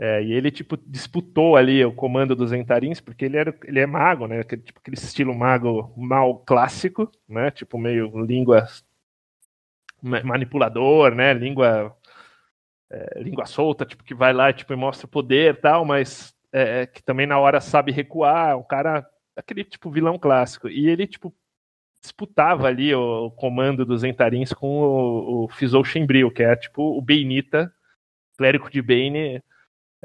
É, 0.00 0.22
e 0.22 0.32
ele, 0.32 0.50
tipo, 0.50 0.78
disputou 0.78 1.56
ali 1.56 1.84
o 1.84 1.92
comando 1.92 2.34
dos 2.34 2.50
Entarins, 2.50 3.02
porque 3.02 3.26
ele, 3.26 3.36
era, 3.36 3.54
ele 3.64 3.80
é 3.80 3.86
mago, 3.86 4.26
né? 4.26 4.40
Aquele, 4.40 4.62
tipo, 4.62 4.80
aquele 4.80 4.96
estilo 4.96 5.34
mago 5.34 5.92
mal 5.94 6.38
clássico, 6.38 7.10
né? 7.28 7.50
Tipo, 7.50 7.76
meio 7.76 8.24
língua 8.24 8.66
manipulador, 10.00 11.14
né? 11.14 11.34
Língua, 11.34 11.94
é, 12.90 13.22
língua 13.22 13.44
solta, 13.44 13.84
tipo, 13.84 14.02
que 14.02 14.14
vai 14.14 14.32
lá 14.32 14.50
tipo, 14.54 14.72
e 14.72 14.76
mostra 14.76 15.06
poder 15.06 15.54
e 15.54 15.58
tal, 15.58 15.84
mas 15.84 16.34
é, 16.52 16.86
que 16.86 17.02
também 17.02 17.26
na 17.26 17.38
hora 17.38 17.60
sabe 17.60 17.92
recuar, 17.92 18.58
um 18.58 18.62
cara, 18.62 19.06
aquele, 19.36 19.64
tipo, 19.64 19.90
vilão 19.90 20.18
clássico. 20.18 20.68
E 20.68 20.88
ele, 20.88 21.06
tipo, 21.06 21.34
disputava 22.02 22.66
ali 22.66 22.94
o, 22.94 23.26
o 23.26 23.30
comando 23.30 23.84
dos 23.84 24.04
Entarins 24.04 24.52
com 24.52 24.80
o, 24.80 25.44
o 25.44 25.48
Fizou 25.48 25.84
Shembril, 25.84 26.30
que 26.30 26.42
é, 26.42 26.54
tipo, 26.56 26.96
o 26.96 27.02
Beinita, 27.02 27.72
clérigo 28.36 28.70
de 28.70 28.80
Bane 28.80 29.42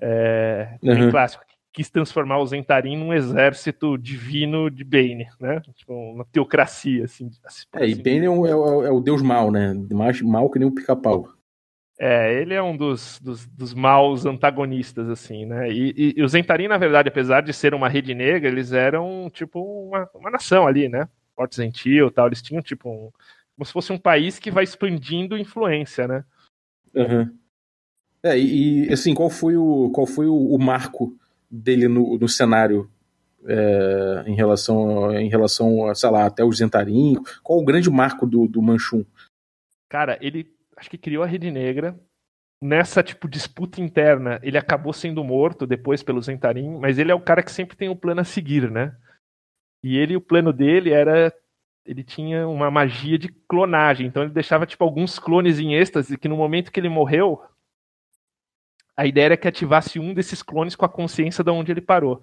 é, 0.02 0.78
uhum. 0.82 1.12
clássico, 1.12 1.46
que 1.46 1.56
quis 1.72 1.90
transformar 1.90 2.40
o 2.40 2.46
Zentarim 2.46 2.98
num 2.98 3.14
exército 3.14 3.98
divino 3.98 4.70
de 4.70 4.84
Bane, 4.84 5.28
né? 5.40 5.62
Tipo, 5.76 5.94
uma 5.94 6.26
teocracia, 6.26 7.06
assim. 7.06 7.30
assim 7.44 7.66
é, 7.76 7.88
e 7.88 7.96
Bane 7.96 8.26
é 8.26 8.30
o, 8.30 8.46
é, 8.46 8.88
é 8.88 8.92
o, 8.92 9.00
deus 9.00 9.22
mal, 9.22 9.52
né? 9.52 9.74
Mais 9.92 10.22
mal 10.22 10.50
que 10.50 10.60
nem 10.60 10.68
o 10.68 10.74
pica-pau. 10.74 11.30
É, 12.00 12.42
ele 12.42 12.54
é 12.54 12.62
um 12.62 12.76
dos, 12.76 13.20
dos, 13.20 13.46
dos 13.46 13.74
maus 13.74 14.26
antagonistas, 14.26 15.08
assim, 15.10 15.46
né? 15.46 15.72
E, 15.72 15.94
e, 15.96 16.14
e 16.18 16.24
os 16.24 16.32
Zentarim, 16.32 16.68
na 16.68 16.78
verdade, 16.78 17.10
apesar 17.10 17.42
de 17.42 17.54
ser 17.54 17.74
uma 17.74 17.88
rede 17.88 18.16
negra, 18.16 18.50
eles 18.50 18.72
eram, 18.72 19.30
tipo, 19.32 19.62
uma, 19.62 20.10
uma 20.14 20.32
nação 20.32 20.66
ali, 20.66 20.90
né? 20.90 21.08
Porto 21.36 21.56
Gentil 21.56 22.12
tal, 22.12 22.28
eles 22.28 22.42
tinham, 22.42 22.62
tipo, 22.62 22.90
um, 22.90 23.12
como 23.56 23.66
se 23.66 23.72
fosse 23.72 23.94
um 23.94 23.98
país 23.98 24.40
que 24.40 24.52
vai 24.52 24.64
expandindo 24.64 25.38
influência, 25.38 26.08
né? 26.08 26.26
Uhum. 26.96 27.32
É, 28.24 28.38
e, 28.40 28.92
assim, 28.92 29.14
qual 29.14 29.30
foi 29.30 29.56
o, 29.56 29.92
qual 29.92 30.08
foi 30.08 30.26
o, 30.26 30.36
o 30.36 30.58
marco 30.58 31.16
dele 31.50 31.88
no, 31.88 32.18
no 32.18 32.28
cenário 32.28 32.90
é, 33.46 34.24
em 34.26 34.36
relação 34.36 35.12
em 35.14 35.30
relação 35.30 35.88
a, 35.88 35.96
sei 35.96 36.10
lá, 36.10 36.26
até 36.26 36.44
o 36.44 36.52
Zentarim? 36.52 37.16
Qual 37.44 37.60
o 37.60 37.66
grande 37.66 37.90
marco 37.90 38.26
do, 38.26 38.48
do 38.48 38.62
Manchum? 38.62 39.06
Cara, 39.90 40.18
ele 40.22 40.48
acho 40.84 40.90
que 40.90 40.98
criou 40.98 41.24
a 41.24 41.26
Rede 41.26 41.50
Negra. 41.50 41.98
Nessa 42.62 43.02
tipo 43.02 43.28
disputa 43.28 43.82
interna, 43.82 44.40
ele 44.44 44.58
acabou 44.58 44.94
sendo 44.94 45.24
morto 45.24 45.66
depois 45.66 46.04
pelo 46.04 46.22
Zentarim, 46.22 46.78
mas 46.78 46.98
ele 46.98 47.12
é 47.12 47.16
o 47.16 47.22
cara 47.22 47.44
que 47.44 47.52
sempre 47.52 47.76
tem 47.76 47.90
um 47.90 47.96
plano 47.96 48.22
a 48.22 48.26
seguir, 48.26 48.70
né? 48.70 48.96
E 49.82 49.98
ele, 49.98 50.16
o 50.16 50.22
plano 50.22 50.54
dele 50.54 50.92
era 50.92 51.34
ele 51.86 52.04
tinha 52.04 52.48
uma 52.48 52.72
magia 52.72 53.18
de 53.18 53.28
clonagem, 53.28 54.08
então 54.08 54.24
ele 54.24 54.32
deixava 54.32 54.66
tipo 54.66 54.82
alguns 54.86 55.20
clones 55.20 55.60
em 55.60 55.74
êxtase 55.76 56.18
que 56.18 56.30
no 56.30 56.38
momento 56.38 56.72
que 56.72 56.80
ele 56.80 56.88
morreu, 56.88 57.44
a 58.96 59.06
ideia 59.06 59.26
era 59.26 59.38
que 59.38 59.48
ativasse 59.48 60.00
um 60.00 60.14
desses 60.14 60.42
clones 60.42 60.78
com 60.78 60.86
a 60.86 60.90
consciência 60.90 61.44
de 61.44 61.52
onde 61.52 61.74
ele 61.74 61.82
parou. 61.82 62.22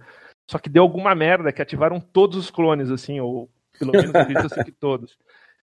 Só 0.50 0.58
que 0.58 0.70
deu 0.70 0.82
alguma 0.82 1.14
merda 1.14 1.52
que 1.52 1.60
ativaram 1.60 2.00
todos 2.00 2.38
os 2.38 2.50
clones, 2.50 2.90
assim, 2.90 3.20
ou 3.20 3.50
pelo 3.78 3.92
menos 3.92 4.14
acredito 4.14 4.64
que 4.64 4.72
todos. 4.80 5.18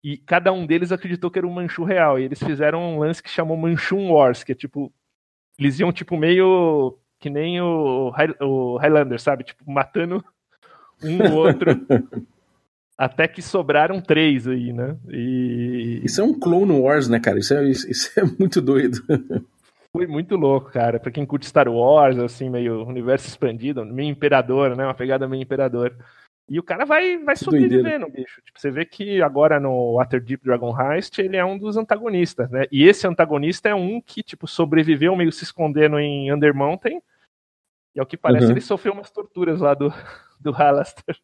E 0.02 0.16
cada 0.16 0.52
um 0.52 0.66
deles 0.66 0.92
acreditou 0.92 1.30
que 1.30 1.38
era 1.38 1.46
um 1.46 1.52
Manchu 1.52 1.84
real. 1.84 2.18
E 2.18 2.24
eles 2.24 2.42
fizeram 2.42 2.80
um 2.82 2.98
lance 2.98 3.22
que 3.22 3.28
chamou 3.28 3.56
Manchun 3.56 4.10
Wars, 4.10 4.42
que 4.42 4.52
é 4.52 4.54
tipo. 4.54 4.92
Eles 5.58 5.78
iam, 5.78 5.92
tipo, 5.92 6.16
meio 6.16 6.98
que 7.18 7.28
nem 7.28 7.60
o, 7.60 8.10
o 8.40 8.76
Highlander, 8.78 9.20
sabe? 9.20 9.44
Tipo, 9.44 9.70
matando 9.70 10.24
um 11.02 11.22
ou 11.30 11.46
outro. 11.46 11.70
até 13.00 13.26
que 13.26 13.40
sobraram 13.40 13.98
três 13.98 14.46
aí, 14.46 14.74
né? 14.74 14.94
E... 15.08 16.02
Isso 16.04 16.20
é 16.20 16.24
um 16.24 16.38
Clone 16.38 16.72
Wars, 16.72 17.08
né, 17.08 17.18
cara? 17.18 17.38
Isso 17.38 17.54
é, 17.54 17.64
isso 17.64 18.10
é 18.18 18.22
muito 18.38 18.60
doido. 18.60 19.02
Foi 19.90 20.06
muito 20.06 20.36
louco, 20.36 20.70
cara. 20.70 21.00
Pra 21.00 21.10
quem 21.10 21.24
curte 21.24 21.46
Star 21.46 21.66
Wars, 21.66 22.18
assim, 22.18 22.50
meio 22.50 22.86
universo 22.86 23.26
expandido, 23.26 23.86
meio 23.86 24.10
imperador, 24.10 24.76
né? 24.76 24.84
Uma 24.84 24.94
pegada 24.94 25.26
meio 25.26 25.42
imperador. 25.42 25.94
E 26.50 26.58
o 26.58 26.64
cara 26.64 26.84
vai, 26.84 27.16
vai 27.18 27.36
sobrevivendo, 27.36 28.10
bicho. 28.10 28.42
Tipo, 28.42 28.58
você 28.58 28.72
vê 28.72 28.84
que 28.84 29.22
agora 29.22 29.60
no 29.60 29.94
Waterdeep 29.94 30.42
Dragon 30.42 30.76
Heist 30.76 31.16
ele 31.20 31.36
é 31.36 31.44
um 31.44 31.56
dos 31.56 31.76
antagonistas, 31.76 32.50
né? 32.50 32.64
E 32.72 32.88
esse 32.88 33.06
antagonista 33.06 33.68
é 33.68 33.74
um 33.74 34.00
que, 34.00 34.20
tipo, 34.20 34.48
sobreviveu 34.48 35.14
meio 35.14 35.30
se 35.30 35.44
escondendo 35.44 36.00
em 36.00 36.32
Undermountain. 36.34 37.00
E 37.94 38.00
ao 38.00 38.06
que 38.06 38.16
parece, 38.16 38.46
uhum. 38.46 38.50
ele 38.50 38.60
sofreu 38.60 38.92
umas 38.92 39.12
torturas 39.12 39.60
lá 39.60 39.74
do, 39.74 39.92
do 40.40 40.50
Halaster. 40.50 41.16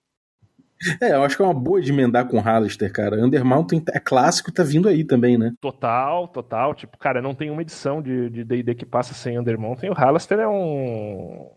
É, 1.03 1.11
eu 1.11 1.25
acho 1.25 1.37
que 1.37 1.43
é 1.43 1.45
uma 1.45 1.55
boa 1.55 1.81
de 1.81 1.91
emendar 1.91 2.29
com 2.29 2.39
Hallister, 2.39 2.93
cara. 2.93 3.17
Undermountain 3.17 3.83
é 3.93 3.99
clássico 3.99 4.53
tá 4.53 4.63
vindo 4.63 4.89
aí 4.89 5.03
também, 5.03 5.37
né? 5.37 5.53
Total, 5.61 6.29
total. 6.29 6.73
Tipo, 6.73 6.97
cara, 6.99 7.21
não 7.21 7.35
tem 7.35 7.51
uma 7.51 7.63
edição 7.63 8.01
de 8.01 8.45
D&D 8.45 8.77
que 8.77 8.87
passa 8.87 9.13
sem 9.13 9.37
Undermountain. 9.37 9.91
O 9.91 9.95
Hallister 9.95 10.39
é 10.39 10.47
um, 10.47 11.51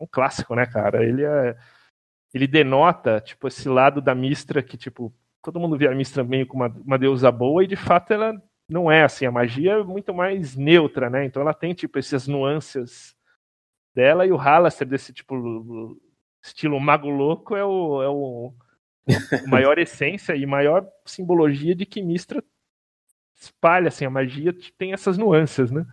um 0.00 0.06
clássico, 0.10 0.54
né, 0.54 0.64
cara? 0.64 1.04
Ele 1.04 1.24
é... 1.24 1.54
Ele 2.32 2.46
denota, 2.46 3.20
tipo, 3.20 3.46
esse 3.48 3.68
lado 3.68 4.00
da 4.00 4.14
Mistra 4.14 4.62
que, 4.62 4.76
tipo, 4.76 5.12
todo 5.42 5.60
mundo 5.60 5.76
vê 5.76 5.88
a 5.88 5.94
Mistra 5.94 6.24
meio 6.24 6.46
como 6.46 6.64
uma, 6.64 6.74
uma 6.84 6.98
deusa 6.98 7.30
boa 7.30 7.62
e, 7.62 7.66
de 7.66 7.76
fato, 7.76 8.12
ela 8.12 8.40
não 8.68 8.90
é 8.90 9.02
assim. 9.04 9.26
A 9.26 9.30
magia 9.30 9.72
é 9.72 9.82
muito 9.82 10.14
mais 10.14 10.56
neutra, 10.56 11.10
né? 11.10 11.24
Então 11.24 11.42
ela 11.42 11.54
tem, 11.54 11.74
tipo, 11.74 11.98
essas 11.98 12.26
nuances 12.26 13.14
dela 13.94 14.26
e 14.26 14.32
o 14.32 14.36
Hallister 14.36 14.86
desse, 14.86 15.12
tipo 15.12 15.98
estilo 16.42 16.80
mago 16.80 17.08
louco 17.08 17.54
é 17.54 17.64
o, 17.64 18.02
é 18.02 18.08
o 18.08 18.52
maior 19.46 19.78
essência 19.78 20.34
e 20.34 20.44
maior 20.44 20.86
simbologia 21.04 21.74
de 21.74 21.86
que 21.86 22.02
Mistra 22.02 22.42
espalha, 23.36 23.88
assim, 23.88 24.04
a 24.04 24.10
magia 24.10 24.54
tem 24.78 24.92
essas 24.92 25.18
nuances, 25.18 25.70
né? 25.70 25.84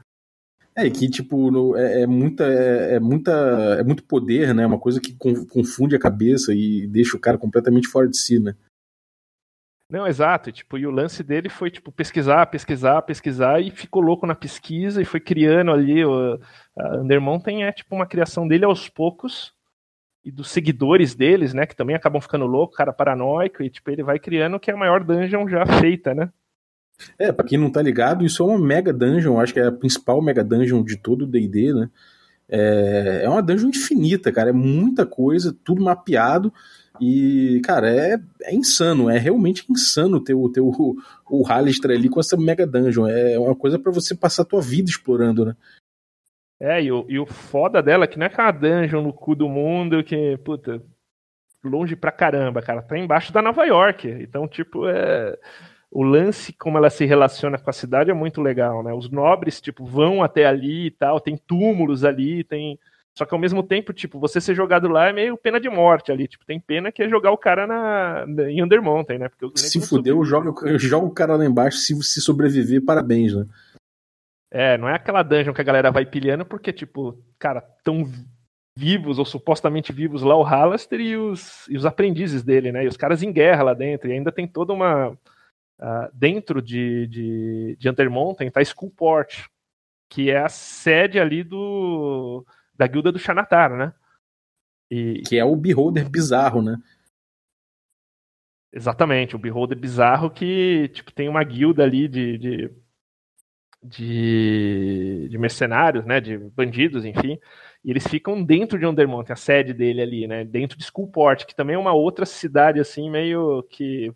É, 0.76 0.90
que, 0.90 1.10
tipo, 1.10 1.52
no, 1.52 1.76
é, 1.76 2.02
é, 2.02 2.08
muita, 2.08 2.46
é, 2.46 2.96
é, 2.96 3.00
muita. 3.00 3.32
É 3.80 3.84
muito 3.84 4.04
poder, 4.04 4.54
né? 4.54 4.66
Uma 4.66 4.80
coisa 4.80 5.00
que 5.02 5.14
confunde 5.14 5.96
a 5.96 6.00
cabeça 6.00 6.54
e 6.54 6.88
deixa 6.88 7.18
o 7.18 7.20
cara 7.20 7.38
completamente 7.38 7.88
fora 7.88 8.08
de 8.08 8.18
si, 8.18 8.40
né? 8.40 8.56
Não, 9.92 10.08
exato. 10.08 10.52
Tipo, 10.52 10.78
e 10.78 10.86
o 10.86 10.92
lance 10.92 11.24
dele 11.24 11.50
foi, 11.50 11.72
tipo, 11.72 11.92
pesquisar, 11.92 12.46
pesquisar, 12.46 13.02
pesquisar 13.02 13.60
e 13.60 13.72
ficou 13.72 14.02
louco 14.02 14.28
na 14.28 14.36
pesquisa 14.36 15.02
e 15.02 15.06
foi 15.06 15.20
criando 15.20 15.72
ali. 15.72 16.06
O, 16.06 16.40
a 16.78 16.98
Undermountain 16.98 17.64
é, 17.64 17.72
tipo, 17.72 17.96
uma 17.96 18.06
criação 18.06 18.48
dele 18.48 18.66
aos 18.66 18.88
poucos 18.88 19.54
e 20.24 20.32
dos 20.32 20.50
seguidores 20.52 21.16
deles, 21.16 21.54
né, 21.54 21.66
que 21.66 21.76
também 21.76 21.96
acabam 21.96 22.22
ficando 22.22 22.46
louco, 22.46 22.76
cara 22.76 22.94
paranoico, 22.94 23.64
e 23.64 23.70
tipo, 23.70 23.90
ele 23.90 24.04
vai 24.04 24.20
criando 24.20 24.60
que 24.60 24.70
é 24.70 24.74
a 24.74 24.78
maior 24.78 25.04
dungeon 25.04 25.48
já 25.48 25.66
feita, 25.80 26.14
né? 26.14 26.32
É, 27.18 27.32
pra 27.32 27.46
quem 27.46 27.58
não 27.58 27.72
tá 27.72 27.82
ligado, 27.82 28.26
isso 28.26 28.44
é 28.44 28.46
uma 28.46 28.60
mega 28.60 28.92
dungeon, 28.92 29.40
acho 29.40 29.54
que 29.54 29.60
é 29.60 29.68
a 29.68 29.72
principal 29.72 30.22
mega 30.22 30.44
dungeon 30.44 30.84
de 30.84 30.98
todo 30.98 31.24
o 31.24 31.28
D&D, 31.28 31.74
né? 31.74 31.90
É, 32.48 33.22
é 33.24 33.30
uma 33.30 33.42
dungeon 33.42 33.70
infinita, 33.70 34.32
cara, 34.32 34.50
é 34.50 34.54
muita 34.54 35.06
coisa, 35.06 35.56
tudo 35.64 35.84
mapeado, 35.84 36.52
e, 37.00 37.62
cara, 37.64 37.90
é, 37.90 38.20
é 38.44 38.54
insano, 38.54 39.10
é 39.10 39.18
realmente 39.18 39.66
insano 39.70 40.20
ter 40.22 40.34
o, 40.34 40.50
ter 40.50 40.62
o, 40.62 40.96
o 41.30 41.44
Hallister 41.44 41.92
ali 41.92 42.10
com 42.10 42.20
essa 42.20 42.36
mega 42.36 42.68
dungeon, 42.68 43.08
é 43.08 43.40
uma 43.40 43.56
coisa 43.56 43.80
para 43.80 43.92
você 43.92 44.14
passar 44.14 44.42
a 44.42 44.46
tua 44.46 44.62
vida 44.62 44.90
explorando, 44.90 45.46
né? 45.46 45.56
É, 46.62 46.84
e 46.84 46.92
o, 46.92 47.06
e 47.08 47.18
o 47.18 47.26
foda 47.26 47.82
dela 47.82 48.04
é 48.04 48.08
que 48.08 48.20
não 48.20 48.26
é 48.26 48.28
aquela 48.28 48.52
dungeon 48.52 49.02
no 49.02 49.14
cu 49.14 49.34
do 49.34 49.48
mundo 49.48 50.04
que, 50.04 50.38
puta, 50.44 50.84
longe 51.64 51.96
pra 51.96 52.12
caramba, 52.12 52.62
cara. 52.62 52.82
Tá 52.82 52.98
embaixo 52.98 53.32
da 53.32 53.42
Nova 53.42 53.64
York. 53.66 54.08
Então, 54.08 54.48
tipo, 54.48 54.88
é. 54.88 55.38
O 55.92 56.04
lance, 56.04 56.54
como 56.54 56.78
ela 56.78 56.90
se 56.90 57.06
relaciona 57.06 57.58
com 57.58 57.70
a 57.70 57.74
cidade, 57.74 58.12
é 58.12 58.14
muito 58.14 58.42
legal, 58.42 58.84
né? 58.84 58.94
Os 58.94 59.10
nobres, 59.10 59.60
tipo, 59.60 59.86
vão 59.86 60.24
até 60.24 60.46
ali 60.46 60.88
e 60.88 60.92
tal, 60.92 61.20
tem 61.20 61.36
túmulos 61.36 62.06
ali, 62.06 62.44
tem. 62.44 62.80
Só 63.18 63.26
que 63.26 63.34
ao 63.34 63.40
mesmo 63.40 63.64
tempo, 63.64 63.92
tipo, 63.92 64.20
você 64.20 64.40
ser 64.40 64.56
jogado 64.56 64.88
lá 64.88 65.10
é 65.10 65.14
meio 65.14 65.36
pena 65.36 65.60
de 65.60 65.68
morte 65.68 66.12
ali. 66.12 66.28
Tipo, 66.28 66.46
tem 66.46 66.60
pena 66.60 66.92
que 66.92 67.02
é 67.02 67.10
jogar 67.10 67.32
o 67.32 67.38
cara 67.38 67.66
na, 67.68 68.26
em 68.50 68.64
Undermountain, 68.64 69.18
né? 69.18 69.30
Porque 69.30 69.60
se 69.60 69.82
fudeu, 69.82 70.24
joga, 70.24 70.78
joga 70.78 71.06
o 71.06 71.12
cara 71.12 71.36
lá 71.36 71.46
embaixo, 71.46 71.78
se, 71.80 72.02
se 72.04 72.22
sobreviver, 72.22 72.86
parabéns, 72.86 73.36
né? 73.36 73.46
É, 74.52 74.78
não 74.78 74.90
é 74.90 74.96
aquela 74.96 75.22
dungeon 75.22 75.54
que 75.54 75.62
a 75.62 75.66
galera 75.66 75.92
vai 75.92 76.06
pilhando 76.06 76.46
porque, 76.46 76.74
tipo, 76.74 77.18
cara, 77.38 77.62
tão 77.84 78.10
vivos 78.76 79.20
ou 79.20 79.26
supostamente 79.26 79.92
vivos 79.92 80.22
lá 80.22 80.36
o 80.36 80.42
Halaster 80.42 81.02
e 81.02 81.18
os, 81.18 81.68
e 81.68 81.76
os 81.76 81.86
aprendizes 81.86 82.44
dele, 82.44 82.72
né? 82.72 82.86
E 82.86 82.88
os 82.88 82.96
caras 82.96 83.22
em 83.22 83.32
guerra 83.32 83.64
lá 83.64 83.74
dentro. 83.74 84.10
E 84.10 84.14
ainda 84.14 84.32
tem 84.32 84.48
toda 84.48 84.72
uma. 84.72 85.18
Uh, 85.80 86.12
dentro 86.14 86.62
de, 86.62 87.08
de, 87.08 87.78
de 87.80 87.90
Undermountain 87.90 88.52
tá 88.52 88.62
Skullport, 88.62 89.46
que 90.10 90.30
é 90.30 90.38
a 90.38 90.50
sede 90.50 91.20
ali 91.20 91.42
do 91.42 92.46
da 92.76 92.86
guilda 92.86 93.12
do 93.12 93.20
Xanatar, 93.20 93.76
né? 93.76 93.94
E... 94.92 95.22
Que 95.22 95.38
é 95.38 95.46
o 95.46 95.56
Beholder 95.56 96.10
bizarro, 96.10 96.62
né? 96.62 96.78
Exatamente, 98.72 99.36
o 99.36 99.40
Beholder 99.40 99.78
bizarro 99.78 100.30
que 100.30 100.90
tipo, 100.90 101.12
tem 101.14 101.30
uma 101.30 101.44
guilda 101.44 101.84
ali 101.84 102.08
de, 102.08 102.38
de, 102.38 102.72
de, 103.84 105.28
de 105.30 105.38
mercenários, 105.38 106.06
né? 106.06 106.20
De 106.20 106.38
bandidos, 106.38 107.06
enfim. 107.06 107.40
E 107.84 107.92
eles 107.92 108.06
ficam 108.08 108.44
dentro 108.44 108.78
de 108.78 108.86
Undermont, 108.86 109.32
a 109.32 109.36
sede 109.36 109.74
dele 109.74 110.02
ali, 110.02 110.28
né? 110.28 110.44
Dentro 110.44 110.78
de 110.78 110.84
Skullport, 110.84 111.46
que 111.46 111.56
também 111.56 111.76
é 111.76 111.80
uma 111.80 111.94
outra 111.94 112.26
cidade, 112.26 112.80
assim, 112.80 113.10
meio 113.10 113.64
que. 113.64 114.14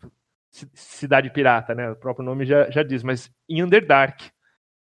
Cidade 0.73 1.31
pirata, 1.31 1.73
né? 1.73 1.89
O 1.89 1.95
próprio 1.95 2.23
nome 2.23 2.45
já, 2.45 2.69
já 2.69 2.83
diz, 2.83 3.01
mas 3.01 3.31
em 3.49 3.63
Underdark. 3.63 4.31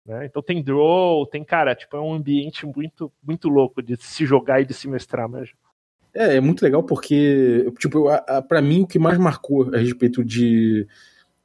Né? 0.04 0.26
Então 0.26 0.42
tem 0.42 0.62
draw, 0.62 1.26
tem, 1.26 1.42
cara, 1.42 1.74
tipo, 1.74 1.96
é 1.96 2.00
um 2.00 2.12
ambiente 2.12 2.66
muito, 2.66 3.10
muito 3.22 3.48
louco 3.48 3.82
de 3.82 3.96
se 3.96 4.26
jogar 4.26 4.60
e 4.60 4.66
de 4.66 4.74
se 4.74 4.86
mestrar 4.86 5.28
mesmo. 5.28 5.56
É, 6.12 6.36
é 6.36 6.40
muito 6.40 6.62
legal 6.62 6.82
porque, 6.82 7.66
tipo, 7.78 8.04
para 8.46 8.60
mim 8.60 8.82
o 8.82 8.86
que 8.86 8.98
mais 8.98 9.18
marcou 9.18 9.74
a 9.74 9.78
respeito 9.78 10.22
de 10.22 10.86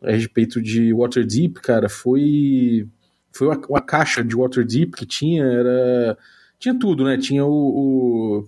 a 0.01 0.11
respeito 0.11 0.61
de 0.61 0.93
Waterdeep, 0.93 1.55
cara, 1.61 1.89
foi 1.89 2.87
foi 3.31 3.47
a, 3.49 3.77
a 3.77 3.81
caixa 3.81 4.23
de 4.23 4.35
Waterdeep 4.35 4.91
que 4.91 5.05
tinha, 5.05 5.43
era 5.43 6.17
tinha 6.59 6.77
tudo, 6.77 7.05
né? 7.05 7.17
Tinha 7.17 7.45
o, 7.45 7.49
o, 7.51 8.47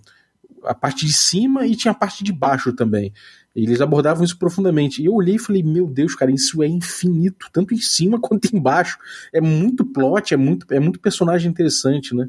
a 0.64 0.74
parte 0.74 1.06
de 1.06 1.12
cima 1.12 1.66
e 1.66 1.74
tinha 1.74 1.92
a 1.92 1.94
parte 1.94 2.22
de 2.22 2.32
baixo 2.32 2.72
também. 2.72 3.12
Eles 3.54 3.80
abordavam 3.80 4.24
isso 4.24 4.38
profundamente. 4.38 5.02
E 5.02 5.06
eu 5.06 5.14
olhei 5.14 5.36
e 5.36 5.38
falei, 5.38 5.62
meu 5.62 5.86
Deus, 5.86 6.14
cara, 6.14 6.30
isso 6.30 6.62
é 6.62 6.66
infinito, 6.66 7.48
tanto 7.52 7.74
em 7.74 7.78
cima 7.78 8.18
quanto 8.20 8.54
embaixo. 8.54 8.98
É 9.32 9.40
muito 9.40 9.84
plot, 9.84 10.32
é 10.32 10.36
muito, 10.36 10.66
é 10.72 10.80
muito 10.80 11.00
personagem 11.00 11.50
interessante, 11.50 12.14
né? 12.14 12.28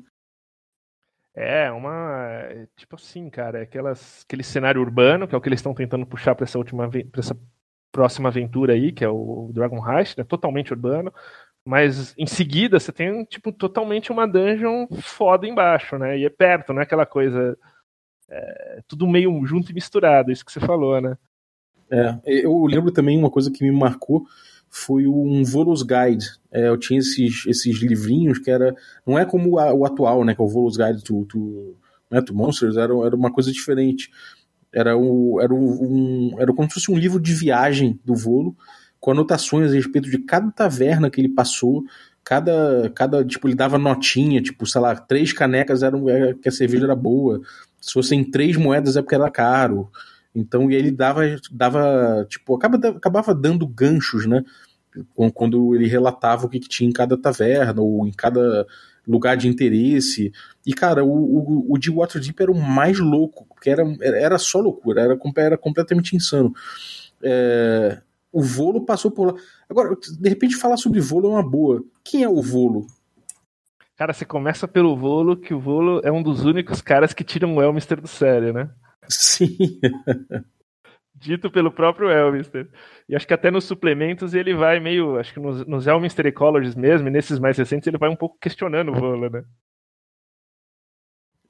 É, 1.36 1.72
uma. 1.72 2.68
Tipo 2.76 2.96
assim, 2.96 3.30
cara, 3.30 3.60
é 3.60 3.62
aquelas, 3.64 4.24
aquele 4.24 4.44
cenário 4.44 4.82
urbano, 4.82 5.28
que 5.28 5.34
é 5.34 5.38
o 5.38 5.42
que 5.42 5.50
eles 5.50 5.60
estão 5.60 5.74
tentando 5.74 6.06
puxar 6.06 6.36
para 6.36 6.44
essa 6.44 6.60
última 6.60 6.88
pra 6.88 7.20
essa 7.20 7.36
próxima 7.92 8.30
aventura 8.30 8.74
aí, 8.74 8.92
que 8.92 9.04
é 9.04 9.10
o 9.10 9.52
Dragon 9.54 9.78
Heist, 9.88 10.18
né? 10.18 10.24
Totalmente 10.24 10.72
urbano. 10.72 11.14
Mas 11.66 12.14
em 12.18 12.26
seguida 12.26 12.80
você 12.80 12.92
tem, 12.92 13.24
tipo, 13.26 13.52
totalmente 13.52 14.12
uma 14.12 14.28
dungeon 14.28 14.86
foda 15.02 15.48
embaixo, 15.48 15.98
né? 15.98 16.18
E 16.20 16.26
é 16.26 16.30
perto, 16.30 16.74
não 16.74 16.82
é 16.82 16.84
aquela 16.84 17.06
coisa. 17.06 17.58
É, 18.36 18.82
tudo 18.88 19.08
meio 19.08 19.46
junto 19.46 19.72
e 19.72 19.74
misturado, 19.74 20.32
isso 20.32 20.44
que 20.44 20.52
você 20.52 20.60
falou, 20.60 21.00
né? 21.00 21.16
É, 21.92 22.18
eu 22.26 22.66
lembro 22.66 22.92
também 22.92 23.18
uma 23.18 23.30
coisa 23.30 23.52
que 23.52 23.64
me 23.64 23.72
marcou 23.72 24.26
foi 24.68 25.06
um 25.06 25.44
Volus 25.44 25.84
Guide. 25.84 26.26
É, 26.52 26.68
eu 26.68 26.78
tinha 26.78 27.00
esses, 27.00 27.46
esses 27.46 27.80
livrinhos 27.80 28.40
que 28.40 28.50
era. 28.50 28.76
Não 29.06 29.20
é 29.20 29.24
como 29.24 29.60
a, 29.60 29.72
o 29.72 29.86
atual, 29.86 30.26
né? 30.26 30.34
Que 30.34 30.42
é 30.42 30.44
o 30.44 30.48
Volus 30.48 30.76
Guide 30.76 31.04
to, 31.04 31.26
to, 31.26 31.78
né, 32.10 32.22
to 32.22 32.34
Monsters, 32.34 32.76
era, 32.76 32.92
era 33.06 33.16
uma 33.16 33.32
coisa 33.32 33.52
diferente. 33.52 34.10
Era, 34.74 34.98
o, 34.98 35.40
era, 35.40 35.54
um, 35.54 36.36
era 36.40 36.52
como 36.52 36.68
se 36.68 36.74
fosse 36.74 36.92
um 36.92 36.98
livro 36.98 37.20
de 37.20 37.34
viagem 37.36 38.00
do 38.04 38.16
Volo 38.16 38.58
com 39.00 39.12
anotações 39.12 39.72
a 39.72 39.76
respeito 39.76 40.10
de 40.10 40.18
cada 40.18 40.50
taverna 40.50 41.10
que 41.10 41.22
ele 41.22 41.30
passou, 41.30 41.84
cada, 42.24 42.90
cada 42.96 43.24
tipo, 43.24 43.48
ele 43.48 43.56
dava 43.56 43.78
notinha, 43.78 44.42
tipo, 44.42 44.66
sei 44.66 44.80
lá, 44.80 44.96
três 44.96 45.34
canecas 45.34 45.84
eram 45.84 46.10
é, 46.10 46.34
que 46.34 46.48
a 46.48 46.52
cerveja 46.52 46.86
era 46.86 46.96
boa, 46.96 47.42
se 47.84 47.92
fossem 47.92 48.24
três 48.24 48.56
moedas 48.56 48.96
é 48.96 49.02
porque 49.02 49.14
era 49.14 49.30
caro. 49.30 49.92
Então, 50.34 50.72
e 50.72 50.76
ele 50.76 50.90
dava, 50.90 51.24
dava 51.52 52.26
tipo, 52.30 52.56
acaba, 52.56 52.78
acabava 52.88 53.36
dando 53.36 53.68
ganchos, 53.68 54.26
né? 54.26 54.42
Quando 55.34 55.76
ele 55.76 55.86
relatava 55.86 56.46
o 56.46 56.50
que, 56.50 56.62
que 56.62 56.70
tinha 56.70 56.90
em 56.90 56.94
cada 56.94 57.18
taverna, 57.18 57.82
ou 57.82 58.08
em 58.08 58.12
cada 58.14 58.66
lugar 59.06 59.36
de 59.36 59.50
interesse. 59.50 60.32
E, 60.66 60.74
cara, 60.74 61.04
o, 61.04 61.10
o, 61.10 61.74
o 61.74 61.78
de 61.78 61.92
Waterdeep 61.92 62.40
era 62.42 62.52
o 62.52 62.56
mais 62.56 63.00
louco, 63.00 63.46
porque 63.50 63.70
era, 63.70 63.84
era 64.02 64.38
só 64.38 64.62
loucura, 64.62 65.02
era, 65.02 65.20
era 65.38 65.58
completamente 65.58 66.16
insano. 66.16 66.54
É, 67.22 68.02
o 68.32 68.42
Volo 68.42 68.86
passou 68.86 69.12
por 69.12 69.28
lá. 69.28 69.42
Agora, 69.70 69.94
de 69.94 70.30
repente, 70.30 70.56
falar 70.56 70.78
sobre 70.78 71.02
Volo 71.02 71.28
é 71.28 71.32
uma 71.32 71.50
boa. 71.50 71.84
Quem 72.02 72.24
é 72.24 72.30
o 72.30 72.42
Volo? 72.42 72.88
Cara, 73.96 74.14
você 74.14 74.26
começa 74.26 74.68
pelo 74.68 74.96
Volo, 74.96 75.38
que 75.38 75.54
o 75.54 75.60
Volo 75.60 76.02
é 76.04 76.12
um 76.12 76.24
dos 76.24 76.46
únicos 76.46 76.82
caras 76.82 77.14
que 77.14 77.24
tiram 77.24 77.56
o 77.56 77.62
Elmister 77.62 78.02
do 78.02 78.08
sério, 78.08 78.52
né? 78.52 78.70
Sim. 79.08 79.80
Dito 81.16 81.52
pelo 81.52 81.72
próprio 81.72 82.10
Elmister. 82.10 82.70
E 83.08 83.16
acho 83.16 83.28
que 83.28 83.34
até 83.34 83.52
nos 83.52 83.66
suplementos 83.66 84.34
ele 84.34 84.54
vai 84.54 84.80
meio. 84.80 85.20
Acho 85.20 85.34
que 85.34 85.40
nos, 85.40 85.66
nos 85.66 85.88
Elmister 85.88 86.26
Ecologies 86.26 86.76
mesmo, 86.76 87.08
e 87.08 87.12
nesses 87.12 87.40
mais 87.40 87.58
recentes, 87.58 87.88
ele 87.88 87.98
vai 87.98 88.10
um 88.10 88.16
pouco 88.16 88.38
questionando 88.40 88.92
o 88.92 88.96
Volo, 88.96 89.30
né? 89.30 89.46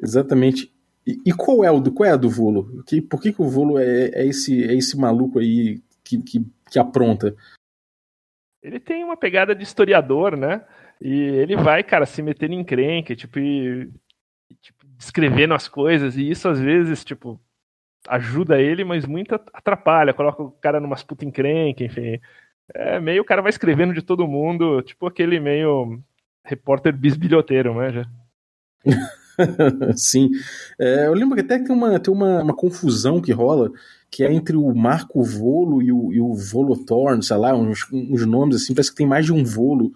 Exatamente. 0.02 0.72
E, 1.08 1.18
e, 1.26 1.34
qual 1.34 1.64
é 1.64 1.72
o 1.72 1.80
do 1.80 1.92
qual 1.92 2.10
é 2.10 2.14
a 2.14 2.18
do 2.18 2.30
Volo? 2.30 2.84
Que, 2.84 3.02
por 3.02 3.22
que, 3.22 3.34
que 3.34 3.42
o 3.42 3.48
Volo 3.48 3.80
é, 3.80 4.10
é, 4.10 4.26
esse, 4.26 4.64
é 4.64 4.74
esse 4.74 4.98
maluco 4.98 5.40
aí 5.40 5.82
que, 6.04 6.22
que 6.22 6.46
que 6.74 6.80
apronta. 6.80 7.36
Ele 8.64 8.80
tem 8.80 9.04
uma 9.04 9.16
pegada 9.16 9.54
de 9.54 9.62
historiador, 9.62 10.36
né? 10.36 10.66
E 11.02 11.12
ele 11.12 11.56
vai, 11.56 11.84
cara, 11.84 12.06
se 12.06 12.22
meter 12.22 12.50
em 12.50 12.60
encrenca, 12.60 13.16
tipo, 13.16 13.40
e, 13.40 13.90
tipo, 14.62 14.86
descrevendo 14.98 15.54
as 15.54 15.68
coisas, 15.68 16.16
e 16.16 16.30
isso 16.30 16.48
às 16.48 16.60
vezes, 16.60 17.04
tipo, 17.04 17.40
ajuda 18.08 18.62
ele, 18.62 18.84
mas 18.84 19.06
muito 19.06 19.36
atrapalha, 19.54 20.14
coloca 20.14 20.44
o 20.44 20.52
cara 20.52 20.80
numa 20.80 20.96
puta 20.96 21.26
encrenca, 21.26 21.84
enfim. 21.84 22.20
É 22.74 23.00
meio 23.00 23.22
o 23.22 23.26
cara 23.26 23.42
vai 23.42 23.50
escrevendo 23.50 23.94
de 23.94 24.02
todo 24.02 24.28
mundo, 24.28 24.82
tipo 24.82 25.06
aquele 25.06 25.40
meio 25.40 26.02
repórter 26.46 26.96
bisbilhoteiro, 26.96 27.74
né? 27.76 27.92
Já. 27.92 28.06
Sim. 29.96 30.30
É, 30.80 31.08
eu 31.08 31.14
lembro 31.14 31.36
que 31.36 31.42
até 31.42 31.60
tem 31.60 31.76
uma, 31.76 32.00
tem 32.00 32.14
uma, 32.14 32.42
uma 32.42 32.56
confusão 32.56 33.22
que 33.22 33.32
rola 33.32 33.72
que 34.14 34.24
é 34.24 34.32
entre 34.32 34.56
o 34.56 34.74
Marco 34.76 35.24
Volo 35.24 35.82
e 35.82 35.92
o, 35.92 36.14
e 36.14 36.22
o 36.22 36.36
Volothorn, 36.36 37.24
sei 37.24 37.36
lá, 37.36 37.56
uns, 37.56 37.92
uns 37.92 38.24
nomes 38.28 38.58
assim, 38.58 38.76
parece 38.76 38.92
que 38.92 38.98
tem 38.98 39.08
mais 39.08 39.26
de 39.26 39.34
um 39.34 39.44
Volo. 39.44 39.92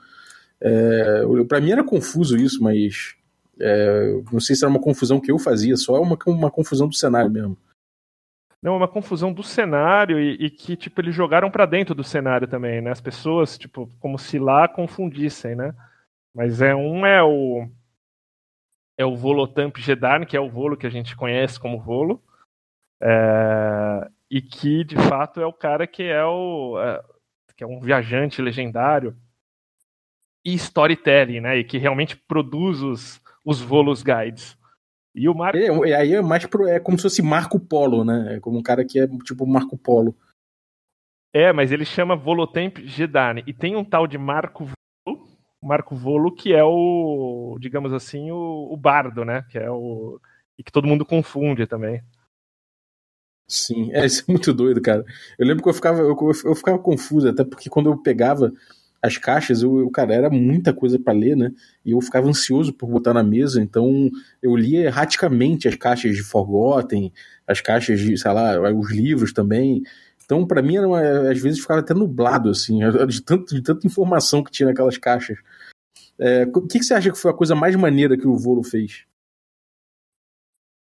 É, 0.62 1.22
para 1.48 1.62
mim 1.62 1.72
era 1.72 1.84
confuso 1.84 2.36
isso, 2.36 2.62
mas 2.64 3.16
é, 3.60 4.22
não 4.32 4.40
sei 4.40 4.56
se 4.56 4.64
era 4.64 4.72
uma 4.72 4.82
confusão 4.82 5.20
que 5.20 5.32
eu 5.32 5.38
fazia, 5.38 5.76
só 5.76 5.96
é 5.96 6.00
uma, 6.00 6.18
uma 6.28 6.52
confusão 6.52 6.88
do 6.88 6.96
cenário 6.96 7.30
mesmo. 7.30 7.58
Não, 8.62 8.74
é 8.74 8.78
uma 8.78 8.88
confusão 8.88 9.32
do 9.32 9.44
cenário 9.44 10.20
e, 10.20 10.34
e 10.46 10.50
que, 10.50 10.76
tipo, 10.76 11.00
eles 11.00 11.14
jogaram 11.14 11.50
para 11.52 11.66
dentro 11.66 11.94
do 11.94 12.04
cenário 12.04 12.48
também, 12.48 12.82
né? 12.82 12.90
As 12.90 13.00
pessoas, 13.00 13.58
tipo, 13.58 13.88
como 14.00 14.18
se 14.18 14.40
lá 14.40 14.68
confundissem, 14.68 15.56
né? 15.56 15.76
Mas 16.34 16.62
é 16.62 16.76
um 16.76 17.06
é 17.06 17.24
o 17.24 17.68
é 18.98 19.06
o 19.06 19.16
Volotamp 19.16 19.78
Gedarn, 19.78 20.26
que 20.26 20.36
é 20.36 20.40
o 20.40 20.50
Volo 20.50 20.76
que 20.76 20.88
a 20.88 20.90
gente 20.90 21.16
conhece 21.16 21.60
como 21.60 21.80
Volo, 21.80 22.22
é, 23.00 24.10
e 24.30 24.42
que 24.42 24.84
de 24.84 24.96
fato 24.96 25.40
é 25.40 25.46
o 25.46 25.54
cara 25.54 25.86
que 25.86 26.04
é 26.04 26.26
o 26.26 26.80
é, 26.82 27.04
que 27.56 27.64
é 27.64 27.68
um 27.68 27.80
viajante 27.80 28.42
legendário 28.42 29.16
e 30.48 30.54
storytelling, 30.54 31.42
né? 31.42 31.58
E 31.58 31.64
que 31.66 31.78
realmente 31.78 32.16
produz 32.16 32.82
os, 32.82 33.22
os 33.44 33.60
volos 33.60 34.02
guides. 34.02 34.58
E 35.14 35.28
o 35.28 35.34
Marco. 35.34 35.58
É, 35.86 35.94
aí 35.94 36.14
é 36.14 36.22
mais 36.22 36.46
pro, 36.46 36.66
é 36.66 36.80
como 36.80 36.98
se 36.98 37.04
fosse 37.04 37.22
Marco 37.22 37.60
Polo, 37.60 38.06
né? 38.06 38.36
É 38.38 38.40
como 38.40 38.58
um 38.58 38.64
cara 38.64 38.86
que 38.86 38.98
é 38.98 39.08
tipo 39.26 39.46
Marco 39.46 39.78
Polo. 39.78 40.16
É, 41.34 41.52
mas 41.52 41.74
ele 41.74 41.84
chama 41.84 42.16
Volotemp 42.16 42.78
Gedane. 42.78 43.44
E 43.46 43.54
tem 43.54 43.76
um 43.76 43.84
tal 43.84 44.08
de 44.08 44.18
Marco 44.18 44.64
Volo, 45.06 45.28
Marco 45.62 45.94
Volo, 45.94 46.34
que 46.34 46.54
é 46.54 46.64
o, 46.64 47.58
digamos 47.60 47.92
assim, 47.92 48.32
o, 48.32 48.70
o 48.72 48.78
bardo, 48.78 49.26
né? 49.26 49.46
Que 49.50 49.58
é 49.58 49.70
o. 49.70 50.18
E 50.58 50.64
que 50.64 50.72
todo 50.72 50.88
mundo 50.88 51.06
confunde 51.06 51.68
também. 51.68 52.02
Sim, 53.50 53.92
é, 53.92 54.06
isso 54.06 54.24
é 54.26 54.32
muito 54.32 54.54
doido, 54.54 54.82
cara. 54.82 55.04
Eu 55.38 55.46
lembro 55.46 55.62
que 55.62 55.70
eu 55.70 55.74
ficava, 55.74 56.00
eu, 56.00 56.18
eu 56.46 56.56
ficava 56.56 56.80
confuso, 56.80 57.28
até 57.28 57.44
porque 57.44 57.70
quando 57.70 57.90
eu 57.90 58.02
pegava 58.02 58.54
as 59.02 59.18
caixas, 59.18 59.62
eu, 59.62 59.80
eu 59.80 59.90
cara, 59.90 60.14
era 60.14 60.30
muita 60.30 60.74
coisa 60.74 61.00
para 61.00 61.14
ler, 61.14 61.36
né? 61.36 61.52
E 61.86 61.92
eu 61.92 62.02
ficava 62.02 62.28
ansioso 62.28 62.74
por 62.74 62.90
botar 62.90 63.14
na 63.14 63.24
mesa, 63.24 63.62
então 63.62 64.10
eu 64.42 64.56
lia 64.56 64.86
erraticamente 64.86 65.68
as 65.68 65.76
caixas 65.76 66.16
de 66.16 66.24
Forgotten, 66.24 67.12
as 67.48 67.62
caixas 67.62 68.00
de, 68.00 68.18
sei 68.18 68.32
lá, 68.32 68.60
os 68.74 68.92
livros 68.92 69.32
também. 69.32 69.84
Então, 70.26 70.46
para 70.46 70.62
mim, 70.62 70.78
era 70.78 70.88
uma, 70.88 71.32
às 71.32 71.40
vezes 71.40 71.60
ficava 71.60 71.80
até 71.80 71.94
nublado, 71.94 72.50
assim, 72.50 72.80
de, 73.08 73.22
tanto, 73.22 73.56
de 73.56 73.62
tanta 73.62 73.88
informação 73.88 74.44
que 74.44 74.52
tinha 74.52 74.68
naquelas 74.68 74.98
caixas. 74.98 75.38
É, 76.20 76.44
o 76.54 76.62
que, 76.62 76.80
que 76.80 76.86
você 76.86 76.94
acha 76.94 77.12
que 77.12 77.18
foi 77.18 77.32
a 77.32 77.34
coisa 77.34 77.56
mais 77.56 77.76
maneira 77.76 78.18
que 78.18 78.28
o 78.28 78.36
Volo 78.36 78.64
fez? 78.64 79.06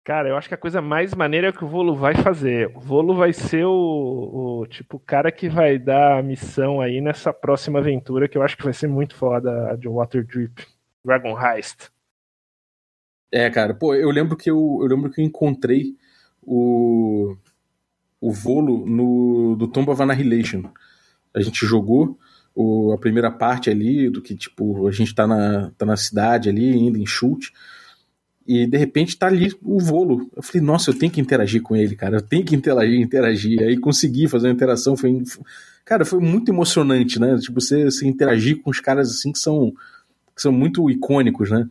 Cara, 0.07 0.29
eu 0.29 0.37
acho 0.37 0.47
que 0.47 0.53
a 0.53 0.57
coisa 0.57 0.81
mais 0.81 1.13
maneira 1.13 1.47
é 1.47 1.49
o 1.49 1.53
que 1.53 1.65
o 1.65 1.67
Volo 1.67 1.93
vai 1.93 2.15
fazer. 2.15 2.71
O 2.73 2.79
Volo 2.79 3.13
vai 3.13 3.33
ser 3.33 3.65
o, 3.65 4.61
o 4.61 4.65
tipo 4.65 4.97
cara 4.97 5.29
que 5.33 5.49
vai 5.49 5.77
dar 5.77 6.19
a 6.19 6.23
missão 6.23 6.79
aí 6.79 7.01
nessa 7.01 7.33
próxima 7.33 7.79
aventura 7.79 8.25
que 8.25 8.37
eu 8.37 8.41
acho 8.41 8.55
que 8.55 8.63
vai 8.63 8.71
ser 8.71 8.87
muito 8.87 9.13
foda 9.15 9.75
de 9.75 9.85
Waterdeep 9.85 10.65
Dragon 11.03 11.37
Heist. 11.37 11.89
É, 13.29 13.49
cara, 13.49 13.73
pô, 13.73 13.93
eu 13.95 14.09
lembro 14.09 14.37
que 14.37 14.49
eu, 14.49 14.79
eu 14.79 14.87
lembro 14.87 15.11
que 15.11 15.19
eu 15.19 15.25
encontrei 15.25 15.97
o, 16.41 17.35
o 18.21 18.31
Volo 18.31 18.85
no, 18.85 19.57
do 19.57 19.67
Tomb 19.67 19.91
of 19.91 20.01
Annihilation. 20.01 20.71
A 21.33 21.41
gente 21.41 21.65
jogou 21.65 22.17
o, 22.55 22.93
a 22.93 22.97
primeira 22.97 23.29
parte 23.29 23.69
ali, 23.69 24.09
do 24.09 24.21
que, 24.21 24.37
tipo, 24.37 24.87
a 24.87 24.91
gente 24.93 25.13
tá 25.13 25.27
na, 25.27 25.69
tá 25.77 25.85
na 25.85 25.97
cidade 25.97 26.47
ali, 26.47 26.77
indo 26.77 26.97
em 26.97 27.05
chute, 27.05 27.51
e 28.47 28.65
de 28.65 28.77
repente 28.77 29.17
tá 29.17 29.27
ali 29.27 29.53
o 29.61 29.79
Volo. 29.79 30.29
Eu 30.35 30.41
falei, 30.41 30.61
nossa, 30.61 30.91
eu 30.91 30.97
tenho 30.97 31.11
que 31.11 31.19
interagir 31.19 31.61
com 31.61 31.75
ele, 31.75 31.95
cara, 31.95 32.17
eu 32.17 32.21
tenho 32.21 32.45
que 32.45 32.55
interagir, 32.55 32.99
interagir. 32.99 33.61
Aí 33.61 33.77
consegui 33.77 34.27
fazer 34.27 34.47
uma 34.47 34.53
interação, 34.53 34.95
foi... 34.95 35.21
Cara, 35.83 36.05
foi 36.05 36.19
muito 36.19 36.51
emocionante, 36.51 37.19
né? 37.19 37.37
Tipo, 37.37 37.61
você, 37.61 37.85
você 37.85 38.07
interagir 38.07 38.61
com 38.61 38.69
os 38.69 38.79
caras 38.79 39.09
assim 39.09 39.31
que 39.31 39.39
são, 39.39 39.71
que 40.35 40.41
são 40.41 40.51
muito 40.51 40.89
icônicos, 40.89 41.49
né? 41.49 41.67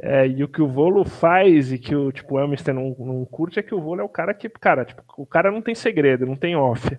É, 0.00 0.26
e 0.26 0.42
o 0.42 0.48
que 0.48 0.60
o 0.60 0.68
Volo 0.68 1.04
faz 1.04 1.72
e 1.72 1.78
que 1.78 1.94
o 1.94 2.10
tipo, 2.10 2.38
Elmister 2.38 2.74
não, 2.74 2.94
não 2.98 3.24
curte 3.24 3.58
é 3.58 3.62
que 3.62 3.74
o 3.74 3.80
Volo 3.80 4.00
é 4.00 4.04
o 4.04 4.08
cara 4.08 4.34
que, 4.34 4.48
cara, 4.48 4.84
tipo, 4.84 5.02
o 5.16 5.24
cara 5.24 5.50
não 5.50 5.62
tem 5.62 5.74
segredo, 5.74 6.26
não 6.26 6.36
tem 6.36 6.56
off. 6.56 6.98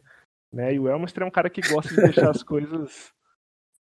Né? 0.52 0.74
E 0.74 0.80
o 0.80 0.88
Elmister 0.88 1.24
é 1.24 1.26
um 1.26 1.32
cara 1.32 1.50
que 1.50 1.62
gosta 1.62 1.94
de 1.94 2.02
deixar 2.02 2.30
as 2.30 2.42
coisas 2.42 3.14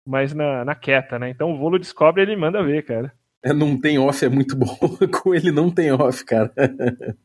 mais 0.06 0.34
na, 0.34 0.66
na 0.66 0.76
quieta, 0.76 1.18
né? 1.18 1.30
Então 1.30 1.52
o 1.52 1.58
Volo 1.58 1.80
descobre 1.80 2.22
e 2.22 2.26
ele 2.26 2.36
manda 2.36 2.64
ver, 2.64 2.84
cara. 2.84 3.14
É, 3.48 3.54
não 3.54 3.80
tem 3.80 3.98
off 3.98 4.26
é 4.26 4.30
muito 4.30 4.58
bom. 4.58 4.78
Com 5.24 5.34
ele 5.34 5.52
não 5.52 5.72
tem 5.72 5.90
off, 5.92 6.26
cara. 6.26 6.54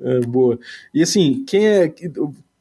é, 0.00 0.20
boa. 0.20 0.58
E 0.94 1.02
assim, 1.02 1.44
quem 1.44 1.68
é. 1.68 1.94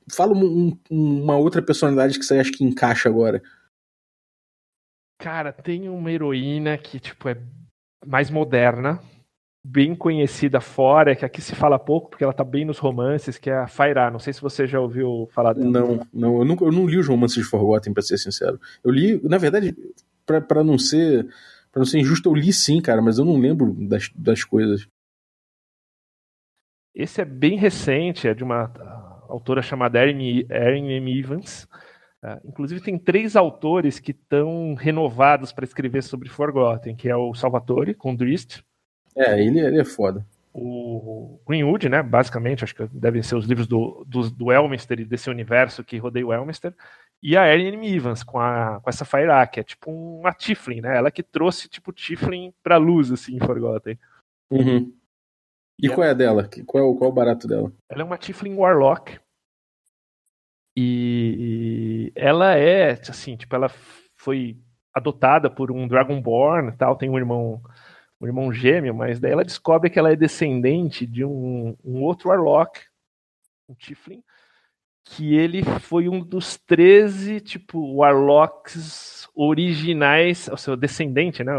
Fala 0.10 0.34
um, 0.34 0.78
uma 0.90 1.38
outra 1.38 1.62
personalidade 1.62 2.18
que 2.20 2.26
você 2.26 2.40
acha 2.40 2.52
que 2.52 2.64
encaixa 2.64 3.10
agora. 3.10 3.42
Cara, 5.20 5.52
tem 5.52 5.90
uma 5.90 6.12
heroína 6.12 6.78
que, 6.78 7.00
tipo, 7.00 7.28
é 7.28 7.38
mais 8.06 8.30
moderna, 8.30 9.02
bem 9.66 9.96
conhecida 9.96 10.62
fora, 10.62 11.16
que 11.16 11.26
aqui 11.26 11.42
se 11.42 11.56
fala 11.56 11.80
pouco, 11.80 12.10
porque 12.10 12.24
ela 12.24 12.32
tá 12.32 12.44
bem 12.44 12.64
nos 12.64 12.78
romances, 12.78 13.38
que 13.38 13.50
é 13.50 13.58
a 13.58 13.68
Fairá. 13.68 14.10
Não 14.10 14.20
sei 14.20 14.32
se 14.32 14.42
você 14.42 14.66
já 14.66 14.80
ouviu 14.80 15.28
falar 15.34 15.54
dela. 15.54 15.70
Não, 15.70 16.08
não, 16.14 16.38
eu, 16.38 16.46
nunca, 16.46 16.64
eu 16.64 16.72
não 16.72 16.88
li 16.88 16.98
os 16.98 17.08
romances 17.08 17.44
de 17.44 17.50
Forgotten, 17.50 17.94
pra 17.94 18.04
ser 18.04 18.18
sincero. 18.18 18.62
Eu 18.84 18.92
li, 18.92 19.20
na 19.28 19.38
verdade, 19.38 19.76
para 20.26 20.64
não 20.64 20.78
ser 20.78 21.28
para 21.78 21.82
não 21.82 21.86
ser 21.86 22.00
injusto, 22.00 22.28
eu 22.28 22.34
li 22.34 22.52
sim, 22.52 22.82
cara, 22.82 23.04
mas 23.04 23.20
eu 23.20 23.26
não 23.26 23.38
lembro 23.38 23.72
das, 23.74 24.10
das 24.16 24.44
coisas. 24.44 24.88
Esse 26.96 27.22
é 27.22 27.26
bem 27.26 27.56
recente, 27.56 28.28
é 28.28 28.34
de 28.34 28.44
uma 28.44 28.74
autora 29.30 29.62
chamada 29.62 30.02
Erin, 30.02 30.48
Erin 30.50 30.92
M. 30.94 31.20
Evans. 31.20 31.68
Uh, 32.24 32.42
inclusive 32.46 32.82
tem 32.82 32.98
três 32.98 33.36
autores 33.36 34.00
que 34.00 34.10
estão 34.10 34.74
renovados 34.74 35.54
para 35.54 35.66
escrever 35.66 36.02
sobre 36.02 36.30
Forgotten, 36.30 36.96
que 36.96 37.08
é 37.08 37.16
o 37.16 37.36
Salvatore, 37.36 37.94
com 37.94 38.16
Drist. 38.16 38.64
É, 39.16 39.40
ele, 39.40 39.60
ele 39.60 39.80
é 39.80 39.86
foda. 39.86 40.26
O 40.52 41.40
Greenwood, 41.48 41.88
né, 41.90 42.02
basicamente, 42.02 42.64
acho 42.64 42.74
que 42.74 42.88
devem 42.88 43.22
ser 43.22 43.36
os 43.36 43.46
livros 43.46 43.68
do, 43.68 44.04
do, 44.08 44.32
do 44.32 44.52
Elminster 44.52 45.00
e 45.00 45.06
desse 45.06 45.30
universo 45.30 45.84
que 45.84 46.00
rodeia 46.00 46.26
o 46.26 46.34
Elminster. 46.34 46.74
E 47.22 47.36
a 47.36 47.48
Erin 47.48 47.84
Evans 47.86 48.24
com, 48.24 48.40
a, 48.40 48.80
com 48.80 48.90
essa 48.90 49.04
Fire 49.04 49.28
que 49.52 49.60
é 49.60 49.64
tipo 49.64 49.92
uma 49.92 50.34
Tiflin, 50.34 50.82
né? 50.82 50.98
Ela 50.98 51.12
que 51.12 51.24
trouxe 51.24 51.68
tipo 51.68 51.92
Tiflin 51.92 52.54
pra 52.62 52.78
luz, 52.78 53.12
assim, 53.12 53.36
em 53.36 53.40
Forgotten. 53.40 53.98
Uhum. 54.52 54.94
E, 55.80 55.88
e 55.88 55.90
qual 55.90 56.04
ela... 56.04 56.08
é 56.08 56.12
a 56.12 56.14
dela? 56.14 56.50
Qual 56.66 56.84
é, 56.84 56.88
o, 56.88 56.96
qual 56.96 57.10
é 57.10 57.12
o 57.12 57.16
barato 57.16 57.48
dela? 57.48 57.72
Ela 57.90 58.02
é 58.02 58.06
uma 58.06 58.18
Tiflin 58.18 58.56
Warlock, 58.56 59.20
e, 60.80 62.12
ela 62.14 62.56
é, 62.56 62.92
assim, 62.92 63.36
tipo, 63.36 63.56
ela 63.56 63.68
foi 64.16 64.56
adotada 64.94 65.50
por 65.50 65.72
um 65.72 65.88
Dragonborn 65.88 66.72
tal, 66.78 66.96
tem 66.96 67.10
um 67.10 67.18
irmão 67.18 67.64
um 68.22 68.28
irmão 68.28 68.52
gêmeo, 68.52 68.94
mas 68.94 69.20
daí 69.20 69.32
ela 69.32 69.44
descobre 69.44 69.90
que 69.90 69.98
ela 69.98 70.12
é 70.12 70.16
descendente 70.16 71.06
de 71.06 71.24
um, 71.26 71.76
um 71.84 72.04
outro 72.04 72.30
Warlock, 72.30 72.80
um 73.68 73.74
Tiflin, 73.74 74.24
que 75.10 75.36
ele 75.36 75.64
foi 75.80 76.10
um 76.10 76.20
dos 76.20 76.58
13, 76.58 77.40
tipo, 77.40 77.96
Warlocks 77.96 79.28
originais, 79.34 80.50
o 80.50 80.58
seu 80.58 80.76
descendente, 80.76 81.44
né? 81.44 81.54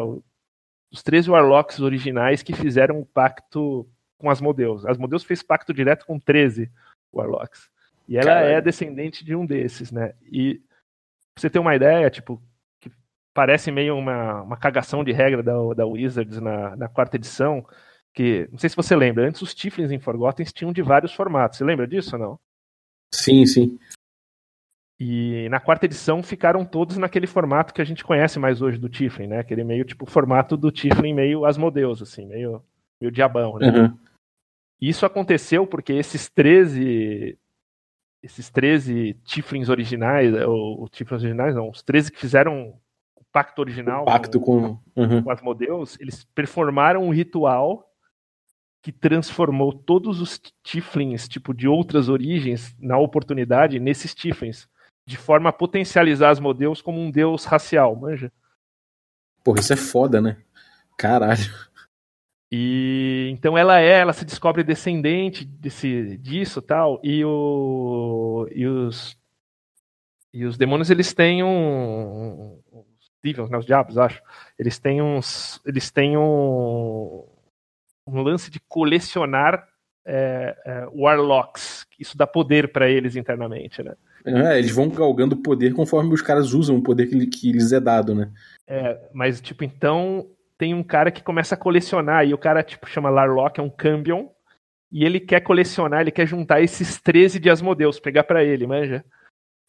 Os 0.91 1.03
13 1.03 1.31
Warlocks 1.31 1.81
originais 1.81 2.43
que 2.43 2.53
fizeram 2.53 3.01
o 3.01 3.07
pacto 3.07 3.89
com 4.19 4.31
as 4.31 4.41
Modeus. 4.41 4.85
As 4.85 4.99
Modeus 4.99 5.25
fez 5.25 5.43
pacto 5.43 5.73
direto 5.73 6.05
com 6.05 6.19
13 6.19 6.71
Warlocks. 7.13 7.71
E 8.09 8.17
ela 8.17 8.41
é 8.41 8.61
descendente 8.61 9.25
de 9.25 9.35
um 9.35 9.47
desses, 9.47 9.93
né? 9.93 10.15
E 10.31 10.61
pra 11.35 11.41
você 11.41 11.51
ter 11.51 11.59
uma 11.59 11.75
ideia, 11.75 12.11
tipo, 12.11 12.43
que 12.81 12.91
parece 13.35 13.71
meio 13.71 13.97
uma, 13.97 14.43
uma 14.43 14.57
cagação 14.57 15.05
de 15.05 15.13
regra 15.13 15.43
da, 15.43 15.53
da 15.75 15.87
Wizards 15.87 16.41
na, 16.41 16.77
na 16.77 16.89
quarta 16.89 17.17
edição, 17.17 17.65
que, 18.13 18.49
não 18.51 18.59
sei 18.59 18.71
se 18.71 18.77
você 18.77 18.97
lembra, 18.97 19.27
antes 19.27 19.43
os 19.43 19.55
Tiflins 19.55 19.91
em 19.91 19.99
Forgotten 19.99 20.45
tinham 20.47 20.73
de 20.73 20.83
vários 20.83 21.13
formatos. 21.13 21.59
Você 21.59 21.65
lembra 21.65 21.87
disso 21.87 22.17
ou 22.17 22.23
não? 22.23 22.41
Sim, 23.15 23.47
sim. 23.47 23.79
E 25.01 25.49
na 25.49 25.61
quarta 25.61 25.87
edição 25.87 26.23
ficaram 26.23 26.65
todos 26.65 26.97
naquele 26.97 27.27
formato 27.27 27.73
que 27.73 27.81
a 27.81 27.85
gente 27.85 28.03
conhece 28.03 28.39
mais 28.39 28.61
hoje 28.61 28.79
do 28.79 28.89
Tiflin, 28.89 29.29
né? 29.29 29.39
Aquele 29.39 29.63
meio 29.63 29.85
tipo 29.85 30.05
formato 30.07 30.57
do 30.57 30.73
Tiflin 30.73 31.15
meio 31.15 31.45
Asmodeus, 31.45 32.03
assim, 32.03 32.27
meio, 32.27 32.63
meio 33.01 33.13
diabão, 33.13 33.59
né? 33.59 33.71
Uhum. 33.71 33.99
Isso 34.81 35.07
aconteceu 35.07 35.67
porque 35.67 35.93
esses 35.93 36.29
13 36.29 37.39
esses 38.21 38.51
13 38.51 39.15
Tiflins 39.25 39.69
originais, 39.69 40.35
é, 40.35 40.45
ou, 40.45 40.81
ou 40.81 40.89
Tiflins 40.89 41.23
originais 41.23 41.55
não, 41.55 41.71
os 41.71 41.83
13 41.83 42.11
que 42.11 42.19
fizeram 42.19 42.75
o 43.15 43.23
pacto 43.33 43.61
original 43.61 44.03
o 44.03 44.07
pacto 44.07 44.41
com, 44.41 44.77
com, 44.77 45.01
uhum. 45.01 45.23
com 45.23 45.31
Asmodeus, 45.31 45.97
eles 46.01 46.25
performaram 46.35 47.05
um 47.05 47.11
ritual 47.11 47.88
que 48.83 48.93
transformou 48.93 49.73
todos 49.73 50.21
os 50.21 50.41
Tiflins, 50.63 51.29
tipo, 51.29 51.53
de 51.53 51.67
outras 51.67 52.09
origens, 52.09 52.75
na 52.79 52.97
oportunidade, 52.99 53.81
nesses 53.81 54.15
Tiflins, 54.15 54.69
de 55.07 55.17
forma 55.17 55.51
a 55.51 55.53
potencializar 55.53 56.31
Asmodeus 56.31 56.81
como 56.81 57.01
um 57.01 57.11
deus 57.11 57.45
racial, 57.45 57.97
manja? 57.97 58.33
Porra, 59.45 59.61
isso 59.61 59.73
é 59.73 59.77
foda, 59.77 60.21
né? 60.21 60.37
Caralho. 60.97 61.69
E 62.51 63.29
então 63.31 63.59
ela 63.59 63.79
é, 63.79 64.01
ela 64.01 64.15
se 64.15 64.25
descobre 64.25 64.65
descendente 64.65 65.45
desse, 65.45 66.17
disso 66.17 66.63
tal, 66.63 66.99
e, 67.05 67.23
o, 67.23 68.49
e 68.51 68.67
os 68.67 69.19
e 70.33 70.45
os 70.45 70.57
demônios 70.57 70.91
eles 70.91 71.13
têm 71.13 71.43
um, 71.43 72.61
os 72.73 73.11
devils, 73.23 73.51
né, 73.51 73.59
os 73.59 73.67
diabos, 73.67 73.99
acho. 73.99 74.23
Eles 74.59 74.79
têm 74.79 75.03
uns, 75.03 75.61
eles 75.67 75.91
têm 75.91 76.17
um, 76.17 77.28
um 78.09 78.23
lance 78.23 78.51
de 78.51 78.61
colecionar 78.61 79.67
é, 80.07 80.57
é, 80.65 80.87
warlocks. 80.93 81.87
Isso 81.99 82.17
dá 82.17 82.27
poder 82.27 82.73
para 82.73 82.89
eles 82.89 83.17
internamente, 83.17 83.83
né? 83.83 83.95
É, 84.25 84.59
eles 84.59 84.71
vão 84.71 84.89
galgando 84.89 85.37
poder 85.37 85.73
conforme 85.75 86.13
os 86.13 86.23
caras 86.23 86.53
usam 86.53 86.77
o 86.77 86.83
poder 86.83 87.07
que, 87.07 87.27
que 87.27 87.53
lhes 87.53 87.73
é 87.73 87.81
dado, 87.81 88.15
né? 88.15 88.31
É, 88.67 88.99
mas 89.13 89.41
tipo, 89.41 89.65
então 89.65 90.27
tem 90.59 90.75
um 90.75 90.83
cara 90.83 91.13
que 91.13 91.23
começa 91.23 91.55
a 91.55 91.59
colecionar, 91.59 92.27
e 92.27 92.35
o 92.35 92.39
cara, 92.39 92.65
tipo, 92.65 92.89
chama 92.89 93.09
Larlock, 93.09 93.61
é 93.61 93.63
um 93.63 93.71
Cambion, 93.71 94.27
e 94.91 95.05
ele 95.05 95.21
quer 95.21 95.41
colecionar, 95.41 96.01
ele 96.01 96.11
quer 96.11 96.27
juntar 96.27 96.61
esses 96.61 97.01
13 97.01 97.39
de 97.39 97.49
Asmodeus, 97.49 98.01
pegar 98.01 98.25
para 98.25 98.43
ele, 98.43 98.67
manja? 98.67 99.05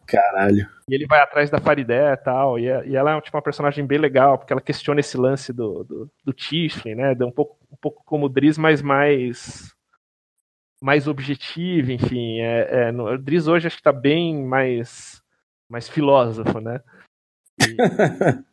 Caralho. 0.07 0.67
E 0.89 0.95
ele 0.95 1.05
vai 1.05 1.21
atrás 1.21 1.51
da 1.51 1.59
Faridé 1.59 2.13
e 2.13 2.17
tal, 2.17 2.57
e, 2.57 2.63
e 2.63 2.95
ela 2.95 3.15
é 3.15 3.21
tipo, 3.21 3.37
uma 3.37 3.43
personagem 3.43 3.85
bem 3.85 3.99
legal, 3.99 4.39
porque 4.39 4.51
ela 4.51 4.61
questiona 4.61 4.99
esse 4.99 5.15
lance 5.15 5.53
do, 5.53 5.83
do, 5.83 6.11
do 6.25 6.33
Tiflin, 6.33 6.95
né? 6.95 7.15
Um 7.21 7.31
pouco, 7.31 7.58
um 7.71 7.77
pouco 7.77 8.03
como 8.05 8.25
o 8.25 8.29
Driz, 8.29 8.57
mas 8.57 8.81
mais 8.81 9.73
mais 10.81 11.07
objetivo, 11.07 11.91
enfim. 11.91 12.39
É, 12.39 12.87
é, 12.87 12.91
no, 12.91 13.13
o 13.13 13.17
Driz 13.17 13.47
hoje 13.47 13.67
acho 13.67 13.77
que 13.77 13.83
tá 13.83 13.91
bem 13.91 14.43
mais, 14.45 15.21
mais 15.69 15.89
filósofo, 15.89 16.59
né? 16.59 16.81
E, 17.59 17.75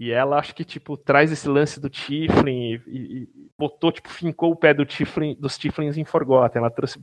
E 0.00 0.10
ela 0.10 0.38
acho 0.38 0.54
que, 0.54 0.64
tipo, 0.64 0.96
traz 0.96 1.30
esse 1.30 1.46
lance 1.46 1.78
do 1.78 1.90
Tiflin 1.90 2.72
e, 2.72 2.80
e, 2.86 3.28
botou, 3.58 3.92
tipo, 3.92 4.08
fincou 4.08 4.50
o 4.50 4.56
pé 4.56 4.72
do 4.72 4.86
Tiflin, 4.86 5.36
dos 5.38 5.58
Tiflins 5.58 5.98
em 5.98 6.06
Forgotten. 6.06 6.58
Ela 6.58 6.70
trouxe 6.70 6.98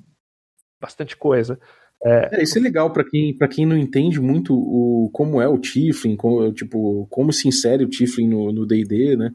bastante 0.82 1.16
coisa. 1.16 1.60
É, 2.04 2.40
é 2.40 2.44
isso 2.44 2.58
é 2.58 2.62
legal 2.62 2.92
para 2.92 3.08
quem, 3.08 3.38
pra 3.38 3.48
quem 3.48 3.68
não 3.68 3.78
entende 3.78 4.20
muito 4.20 4.56
o, 4.56 5.12
como 5.14 5.40
é 5.40 5.48
o 5.48 5.60
Tiflin, 5.60 6.16
como, 6.16 6.52
tipo, 6.52 7.06
como 7.12 7.32
se 7.32 7.48
insere 7.48 7.84
o 7.84 7.90
Tiflin 7.90 8.28
no 8.28 8.66
D&D, 8.66 9.16
né? 9.16 9.32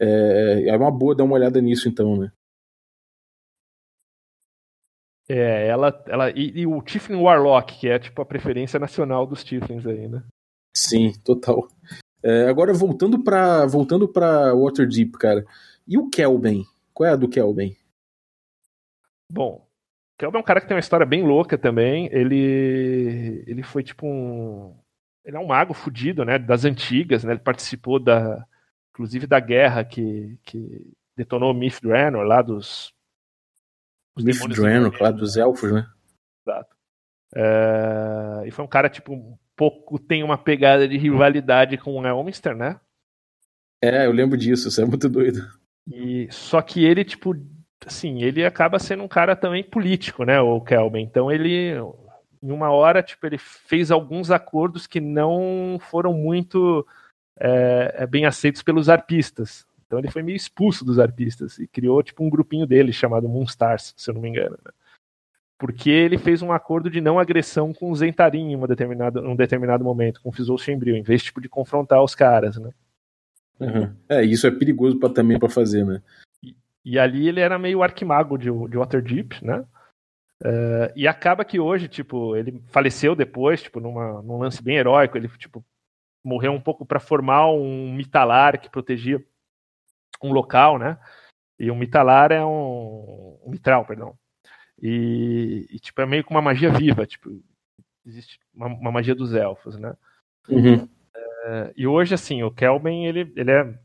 É, 0.00 0.68
é 0.68 0.76
uma 0.76 0.90
boa 0.90 1.14
dar 1.14 1.24
uma 1.24 1.34
olhada 1.34 1.60
nisso, 1.60 1.88
então, 1.88 2.16
né? 2.16 2.32
É, 5.28 5.68
ela, 5.68 6.04
ela 6.08 6.30
e, 6.30 6.62
e, 6.62 6.66
o 6.66 6.82
Tiflin 6.82 7.20
Warlock, 7.20 7.78
que 7.78 7.88
é 7.88 8.00
tipo 8.00 8.20
a 8.20 8.26
preferência 8.26 8.80
nacional 8.80 9.24
dos 9.26 9.44
Tiflins 9.44 9.86
aí, 9.86 10.08
né? 10.08 10.24
Sim, 10.76 11.12
total. 11.22 11.68
É, 12.22 12.48
agora, 12.48 12.72
voltando 12.72 13.22
para 13.22 13.64
voltando 13.66 14.08
pra 14.08 14.52
Waterdeep, 14.54 15.12
cara. 15.12 15.44
E 15.86 15.96
o 15.96 16.10
Kelben? 16.10 16.64
Qual 16.92 17.08
é 17.08 17.12
a 17.12 17.16
do 17.16 17.28
Kelben? 17.28 17.76
Bom, 19.30 19.64
Kelben 20.18 20.40
é 20.40 20.42
um 20.42 20.44
cara 20.44 20.60
que 20.60 20.66
tem 20.66 20.74
uma 20.74 20.80
história 20.80 21.06
bem 21.06 21.22
louca 21.22 21.56
também. 21.56 22.08
Ele, 22.12 23.44
ele 23.46 23.62
foi 23.62 23.82
tipo 23.82 24.06
um. 24.06 24.76
Ele 25.24 25.36
é 25.36 25.40
um 25.40 25.46
mago 25.46 25.74
fudido, 25.74 26.24
né? 26.24 26.38
Das 26.38 26.64
antigas, 26.64 27.22
né? 27.22 27.32
Ele 27.32 27.40
participou 27.40 28.00
da, 28.00 28.44
inclusive 28.90 29.26
da 29.26 29.40
guerra 29.40 29.84
que, 29.84 30.38
que 30.42 30.92
detonou 31.16 31.54
Myth 31.54 31.80
Draenor 31.82 32.24
lá 32.24 32.42
dos. 32.42 32.92
Myth 34.18 34.46
Draenor, 34.48 34.96
lá 35.00 35.10
dos 35.10 35.36
elfos, 35.36 35.72
né? 35.72 35.86
Exato. 36.46 36.76
É, 37.34 38.44
e 38.46 38.50
foi 38.50 38.64
um 38.64 38.68
cara, 38.68 38.88
tipo, 38.88 39.12
um 39.12 39.38
pouco 39.56 39.98
tem 39.98 40.22
uma 40.22 40.36
pegada 40.36 40.88
de 40.88 40.96
rivalidade 40.96 41.78
com 41.78 41.98
o 41.98 42.06
Elminster, 42.06 42.56
né? 42.56 42.80
É, 43.82 44.06
eu 44.06 44.12
lembro 44.12 44.36
disso, 44.36 44.68
isso 44.68 44.80
é 44.80 44.84
muito 44.84 45.08
doido. 45.08 45.40
E, 45.86 46.28
só 46.30 46.60
que 46.60 46.84
ele, 46.84 47.04
tipo, 47.04 47.34
assim, 47.86 48.22
ele 48.22 48.44
acaba 48.44 48.78
sendo 48.78 49.02
um 49.02 49.08
cara 49.08 49.34
também 49.34 49.64
político, 49.64 50.24
né, 50.24 50.40
o 50.40 50.60
Kelvin. 50.60 51.02
Então 51.02 51.30
ele, 51.30 51.74
em 52.42 52.50
uma 52.50 52.70
hora, 52.70 53.02
tipo, 53.02 53.26
ele 53.26 53.38
fez 53.38 53.90
alguns 53.90 54.30
acordos 54.30 54.86
que 54.86 55.00
não 55.00 55.78
foram 55.80 56.12
muito 56.12 56.86
é, 57.40 58.06
bem 58.06 58.26
aceitos 58.26 58.62
pelos 58.62 58.88
arpistas. 58.88 59.66
Então 59.86 59.98
ele 59.98 60.10
foi 60.10 60.22
meio 60.22 60.36
expulso 60.36 60.84
dos 60.84 61.00
arpistas 61.00 61.58
e 61.58 61.66
criou, 61.66 62.02
tipo, 62.02 62.22
um 62.22 62.30
grupinho 62.30 62.66
dele 62.66 62.92
chamado 62.92 63.28
Moonstars, 63.28 63.94
se 63.96 64.08
eu 64.08 64.14
não 64.14 64.20
me 64.20 64.28
engano. 64.28 64.56
Né? 64.64 64.70
Porque 65.58 65.90
ele 65.90 66.16
fez 66.16 66.42
um 66.42 66.52
acordo 66.52 66.88
de 66.88 67.00
não 67.00 67.18
agressão 67.18 67.72
com 67.72 67.90
o 67.90 67.96
Zentarin 67.96 68.52
em 68.52 68.56
uma 68.56 68.68
determinada, 68.68 69.20
um 69.20 69.34
determinado 69.34 69.82
momento, 69.82 70.20
com 70.22 70.28
o 70.28 70.32
Fizou 70.32 70.56
Chembril, 70.56 70.94
em 70.94 71.02
vez, 71.02 71.22
tipo, 71.22 71.40
de 71.40 71.48
confrontar 71.48 72.02
os 72.02 72.14
caras, 72.14 72.56
né? 72.56 72.70
Uhum. 73.58 73.94
É, 74.08 74.22
isso 74.22 74.46
é 74.46 74.50
perigoso 74.50 74.98
pra, 74.98 75.08
também 75.08 75.38
para 75.38 75.48
fazer, 75.48 75.84
né? 75.84 76.00
E, 76.42 76.56
e, 76.84 76.98
ali 76.98 77.28
ele 77.28 77.40
era 77.40 77.58
meio 77.58 77.82
arquimago 77.82 78.38
de, 78.38 78.44
de 78.44 78.78
Waterdeep, 78.78 79.44
né? 79.44 79.64
Uh, 80.42 80.88
e 80.96 81.06
acaba 81.06 81.44
que 81.44 81.60
hoje, 81.60 81.88
tipo, 81.88 82.34
ele 82.34 82.62
faleceu 82.68 83.14
depois, 83.14 83.62
tipo, 83.62 83.80
numa, 83.80 84.22
num 84.22 84.38
lance 84.38 84.62
bem 84.62 84.76
heróico, 84.76 85.18
ele, 85.18 85.28
tipo, 85.36 85.62
morreu 86.24 86.52
um 86.52 86.60
pouco 86.60 86.84
para 86.84 87.00
formar 87.00 87.50
um 87.50 87.92
mitalar 87.92 88.60
que 88.60 88.70
protegia 88.70 89.24
um 90.22 90.32
local, 90.32 90.78
né? 90.78 90.98
E 91.58 91.70
um 91.70 91.76
mitalar 91.76 92.32
é 92.32 92.44
um, 92.44 93.38
um 93.44 93.50
mitral, 93.50 93.84
perdão. 93.84 94.14
E, 94.80 95.66
e, 95.70 95.78
tipo, 95.78 96.00
é 96.00 96.06
meio 96.06 96.24
que 96.24 96.30
uma 96.30 96.40
magia 96.40 96.70
viva, 96.72 97.06
tipo, 97.06 97.42
existe 98.06 98.38
uma, 98.54 98.66
uma 98.66 98.92
magia 98.92 99.14
dos 99.14 99.34
elfos, 99.34 99.78
né? 99.78 99.94
Uhum. 100.48 100.84
Uh, 100.84 101.72
e 101.76 101.86
hoje, 101.86 102.14
assim, 102.14 102.42
o 102.42 102.50
Kelben, 102.50 103.06
ele, 103.06 103.32
ele, 103.36 103.50
é, 103.50 103.78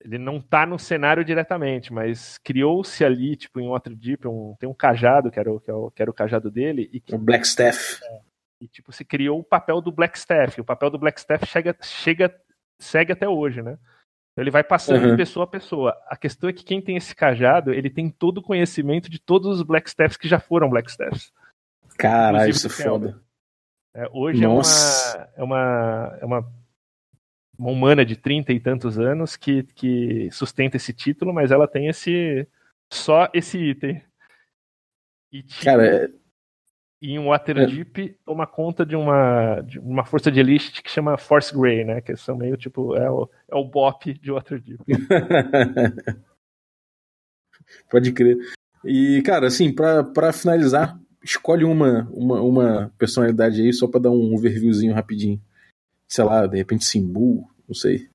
ele 0.00 0.18
não 0.18 0.40
tá 0.40 0.64
no 0.64 0.78
cenário 0.78 1.24
diretamente, 1.24 1.92
mas 1.92 2.38
criou-se 2.38 3.04
ali, 3.04 3.36
tipo, 3.36 3.60
em 3.60 3.68
Waterdeep, 3.68 4.26
um, 4.26 4.54
tem 4.58 4.68
um 4.68 4.74
cajado, 4.74 5.30
que 5.30 5.38
era, 5.38 5.52
o, 5.52 5.60
que, 5.60 5.70
era 5.70 5.78
é 5.78 5.82
o, 5.82 5.90
que 5.90 6.02
era 6.02 6.10
o 6.10 6.14
cajado 6.14 6.50
dele. 6.50 6.88
E, 6.92 7.02
o 7.14 7.18
Blackstaff. 7.18 8.00
É, 8.04 8.20
e, 8.60 8.68
tipo, 8.68 8.92
se 8.92 9.04
criou 9.04 9.40
o 9.40 9.44
papel 9.44 9.80
do 9.80 9.92
Blackstaff. 9.92 10.60
O 10.60 10.64
papel 10.64 10.90
do 10.90 10.98
Blackstaff 10.98 11.46
chega, 11.46 11.76
chega, 11.82 12.34
segue 12.78 13.12
até 13.12 13.28
hoje, 13.28 13.62
né? 13.62 13.78
Ele 14.36 14.50
vai 14.50 14.62
passando 14.62 15.02
uhum. 15.02 15.10
de 15.12 15.16
pessoa 15.16 15.44
a 15.44 15.48
pessoa. 15.48 15.96
A 16.08 16.16
questão 16.16 16.48
é 16.48 16.52
que 16.52 16.64
quem 16.64 16.80
tem 16.80 16.96
esse 16.96 17.14
cajado, 17.14 17.72
ele 17.72 17.88
tem 17.88 18.10
todo 18.10 18.38
o 18.38 18.42
conhecimento 18.42 19.08
de 19.08 19.18
todos 19.18 19.48
os 19.48 19.62
Blackstaffs 19.62 20.16
que 20.16 20.28
já 20.28 20.38
foram 20.38 20.68
Blackstaffs. 20.68 21.32
Caralho, 21.96 22.50
isso 22.50 22.66
é 22.66 22.70
foda. 22.70 23.20
É, 23.94 24.06
hoje 24.12 24.44
é 24.44 24.48
uma, 24.48 24.62
é 25.36 25.42
uma, 25.42 26.18
é 26.20 26.24
uma 26.26 26.52
uma 27.58 27.70
humana 27.70 28.04
de 28.04 28.16
trinta 28.16 28.52
e 28.52 28.60
tantos 28.60 28.98
anos 28.98 29.36
que, 29.36 29.62
que 29.74 30.30
sustenta 30.30 30.76
esse 30.76 30.92
título, 30.92 31.32
mas 31.32 31.50
ela 31.50 31.66
tem 31.66 31.88
esse 31.88 32.46
só 32.92 33.28
esse 33.32 33.58
item. 33.58 34.02
E 35.32 35.42
tipo, 35.42 35.64
Cara, 35.64 36.10
é... 37.02 37.06
em 37.06 37.18
Waterdeep 37.18 37.98
é. 37.98 38.14
toma 38.24 38.46
conta 38.46 38.84
de 38.84 38.96
uma, 38.96 39.60
de 39.60 39.78
uma 39.78 40.04
força 40.04 40.30
de 40.30 40.40
elite 40.40 40.82
que 40.82 40.90
chama 40.90 41.16
Force 41.16 41.56
Grey, 41.56 41.84
né? 41.84 42.00
Que 42.00 42.16
são 42.16 42.36
meio 42.36 42.56
tipo 42.56 42.96
é 42.96 43.10
o, 43.10 43.28
é 43.50 43.56
o 43.56 43.64
BOP 43.64 44.14
de 44.14 44.30
Waterdeep. 44.32 44.80
Pode 47.90 48.12
crer. 48.12 48.38
E, 48.84 49.20
cara, 49.22 49.48
assim, 49.48 49.74
para 49.74 50.32
finalizar, 50.32 50.96
escolhe 51.22 51.64
uma, 51.64 52.08
uma, 52.12 52.40
uma 52.40 52.92
personalidade 52.96 53.60
aí 53.60 53.72
só 53.72 53.88
para 53.88 54.02
dar 54.02 54.10
um 54.10 54.34
overviewzinho 54.34 54.94
rapidinho 54.94 55.40
sei 56.08 56.24
lá, 56.24 56.46
de 56.46 56.56
repente 56.56 56.84
Simbu, 56.84 57.48
não 57.66 57.74
sei. 57.74 58.08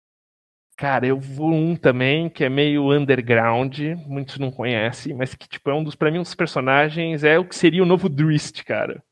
Cara, 0.78 1.06
eu 1.06 1.20
vou 1.20 1.52
um 1.54 1.76
também 1.76 2.30
que 2.30 2.44
é 2.44 2.50
meio 2.50 2.92
underground, 2.92 3.80
muitos 4.08 4.40
não 4.40 4.50
conhecem, 4.50 5.14
mas 5.14 5.36
que 5.36 5.48
tipo 5.48 5.70
é 5.70 5.74
um 5.74 5.84
dos 5.84 5.96
para 5.96 6.10
mim 6.10 6.20
um 6.20 6.24
dos 6.24 6.34
personagens 6.34 7.24
é 7.24 7.38
o 7.38 7.46
que 7.46 7.56
seria 7.56 7.84
o 7.84 7.86
novo 7.86 8.10
Drist, 8.10 8.64
cara. 8.64 9.04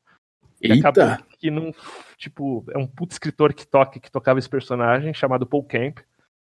Que 0.60 0.72
Eita. 0.72 0.88
acabou 0.88 1.30
que 1.40 1.50
não, 1.50 1.74
tipo, 2.18 2.64
é 2.70 2.78
um 2.78 2.86
puto 2.86 3.12
escritor 3.12 3.54
que 3.54 3.66
toca, 3.66 3.98
que 3.98 4.10
tocava 4.10 4.38
esse 4.38 4.48
personagem 4.48 5.14
chamado 5.14 5.46
Paul 5.46 5.64
Camp. 5.64 6.00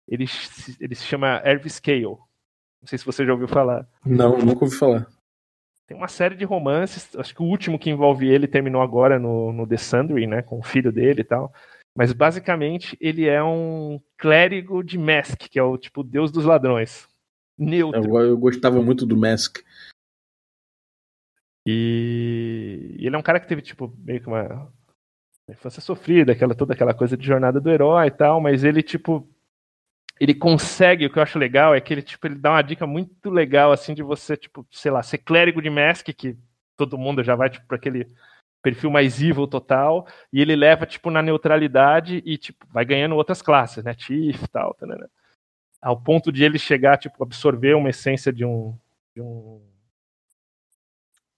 Ele, 0.08 0.26
ele 0.80 0.94
se 0.94 1.04
chama 1.04 1.41
Ervis 1.44 1.74
Scale. 1.74 2.04
Não 2.04 2.88
sei 2.88 3.00
se 3.00 3.06
você 3.06 3.26
já 3.26 3.34
ouviu 3.34 3.48
falar. 3.48 3.88
Não, 4.06 4.38
nunca 4.38 4.63
ouvi 4.63 4.78
falar. 4.78 5.08
Tem 5.88 5.98
uma 5.98 6.08
série 6.08 6.36
de 6.36 6.46
romances, 6.46 7.15
acho 7.15 7.34
que 7.34 7.41
o 7.41 7.46
último 7.46 7.80
que 7.80 7.89
envolve 7.89 8.28
ele 8.28 8.48
terminou 8.48 8.82
agora 8.82 9.20
no, 9.20 9.52
no 9.52 9.68
The 9.68 9.78
Sundry, 9.78 10.28
né, 10.28 10.41
com 10.41 10.60
o 10.60 10.63
filho 10.63 10.91
dele 10.91 11.22
e 11.22 11.24
tal. 11.24 11.52
Mas 11.96 12.12
basicamente 12.12 12.98
ele 13.00 13.26
é 13.26 13.42
um 13.42 14.02
clérigo 14.18 14.84
de 14.84 14.98
Mask, 14.98 15.38
que 15.50 15.58
é 15.58 15.64
o 15.64 15.78
tipo 15.78 16.04
deus 16.04 16.32
dos 16.32 16.44
ladrões. 16.44 17.08
Neutro. 17.58 18.04
Eu, 18.04 18.30
eu 18.30 18.38
gostava 18.38 18.82
muito 18.82 19.06
do 19.06 19.16
Mask. 19.16 19.60
E... 21.68 22.96
ele 23.00 23.16
é 23.16 23.18
um 23.18 23.24
cara 23.24 23.40
que 23.40 23.48
teve, 23.48 23.62
tipo, 23.62 23.92
meio 23.98 24.22
que 24.22 24.28
uma 24.28 24.72
infância 25.50 25.82
sofrida, 25.82 26.34
aquela, 26.34 26.54
toda 26.54 26.74
aquela 26.74 26.94
coisa 26.94 27.16
de 27.16 27.26
jornada 27.26 27.60
do 27.60 27.72
herói 27.72 28.08
e 28.08 28.12
tal, 28.12 28.40
mas 28.42 28.64
ele, 28.64 28.84
tipo, 28.84 29.28
ele 30.20 30.34
consegue, 30.34 31.06
o 31.06 31.10
que 31.10 31.18
eu 31.18 31.24
acho 31.24 31.40
legal 31.40 31.74
é 31.74 31.82
que 31.82 31.94
ele, 31.94 32.02
tipo, 32.02 32.28
ele 32.28 32.36
dá 32.36 32.52
uma 32.52 32.62
dica 32.62 32.86
muito 32.86 33.30
legal, 33.30 33.72
assim, 33.72 33.94
de 33.94 34.04
você, 34.04 34.38
tipo, 34.38 34.66
sei 34.72 34.92
lá, 34.92 35.02
ser 35.02 35.20
clérigo 35.20 35.62
de 35.62 35.70
Mask, 35.70 36.08
que 36.08 36.38
todo 36.78 36.98
mundo 36.98 37.24
já 37.24 37.36
vai, 37.36 37.50
tipo, 37.50 37.66
pra 37.66 37.78
aquele 37.78 38.08
perfil 38.65 38.89
mais 38.89 39.21
evil 39.21 39.45
total, 39.45 40.08
e 40.34 40.41
ele 40.41 40.56
leva, 40.56 40.88
tipo, 40.88 41.12
na 41.12 41.21
neutralidade 41.21 42.23
e, 42.25 42.36
tipo, 42.36 42.65
vai 42.73 42.84
ganhando 42.84 43.15
outras 43.15 43.39
classes, 43.39 43.84
né? 43.84 43.93
Tiff 43.93 44.43
e 44.43 44.47
tal, 44.47 44.73
tá, 44.73 44.88
né? 44.88 44.97
Ao 45.80 45.95
ponto 45.95 46.32
de 46.32 46.43
ele 46.43 46.58
chegar, 46.58 46.97
tipo, 46.97 47.23
absorver 47.23 47.75
uma 47.75 47.91
essência 47.91 48.34
de 48.34 48.43
um. 48.43 48.75
De 49.13 49.21
um, 49.21 49.62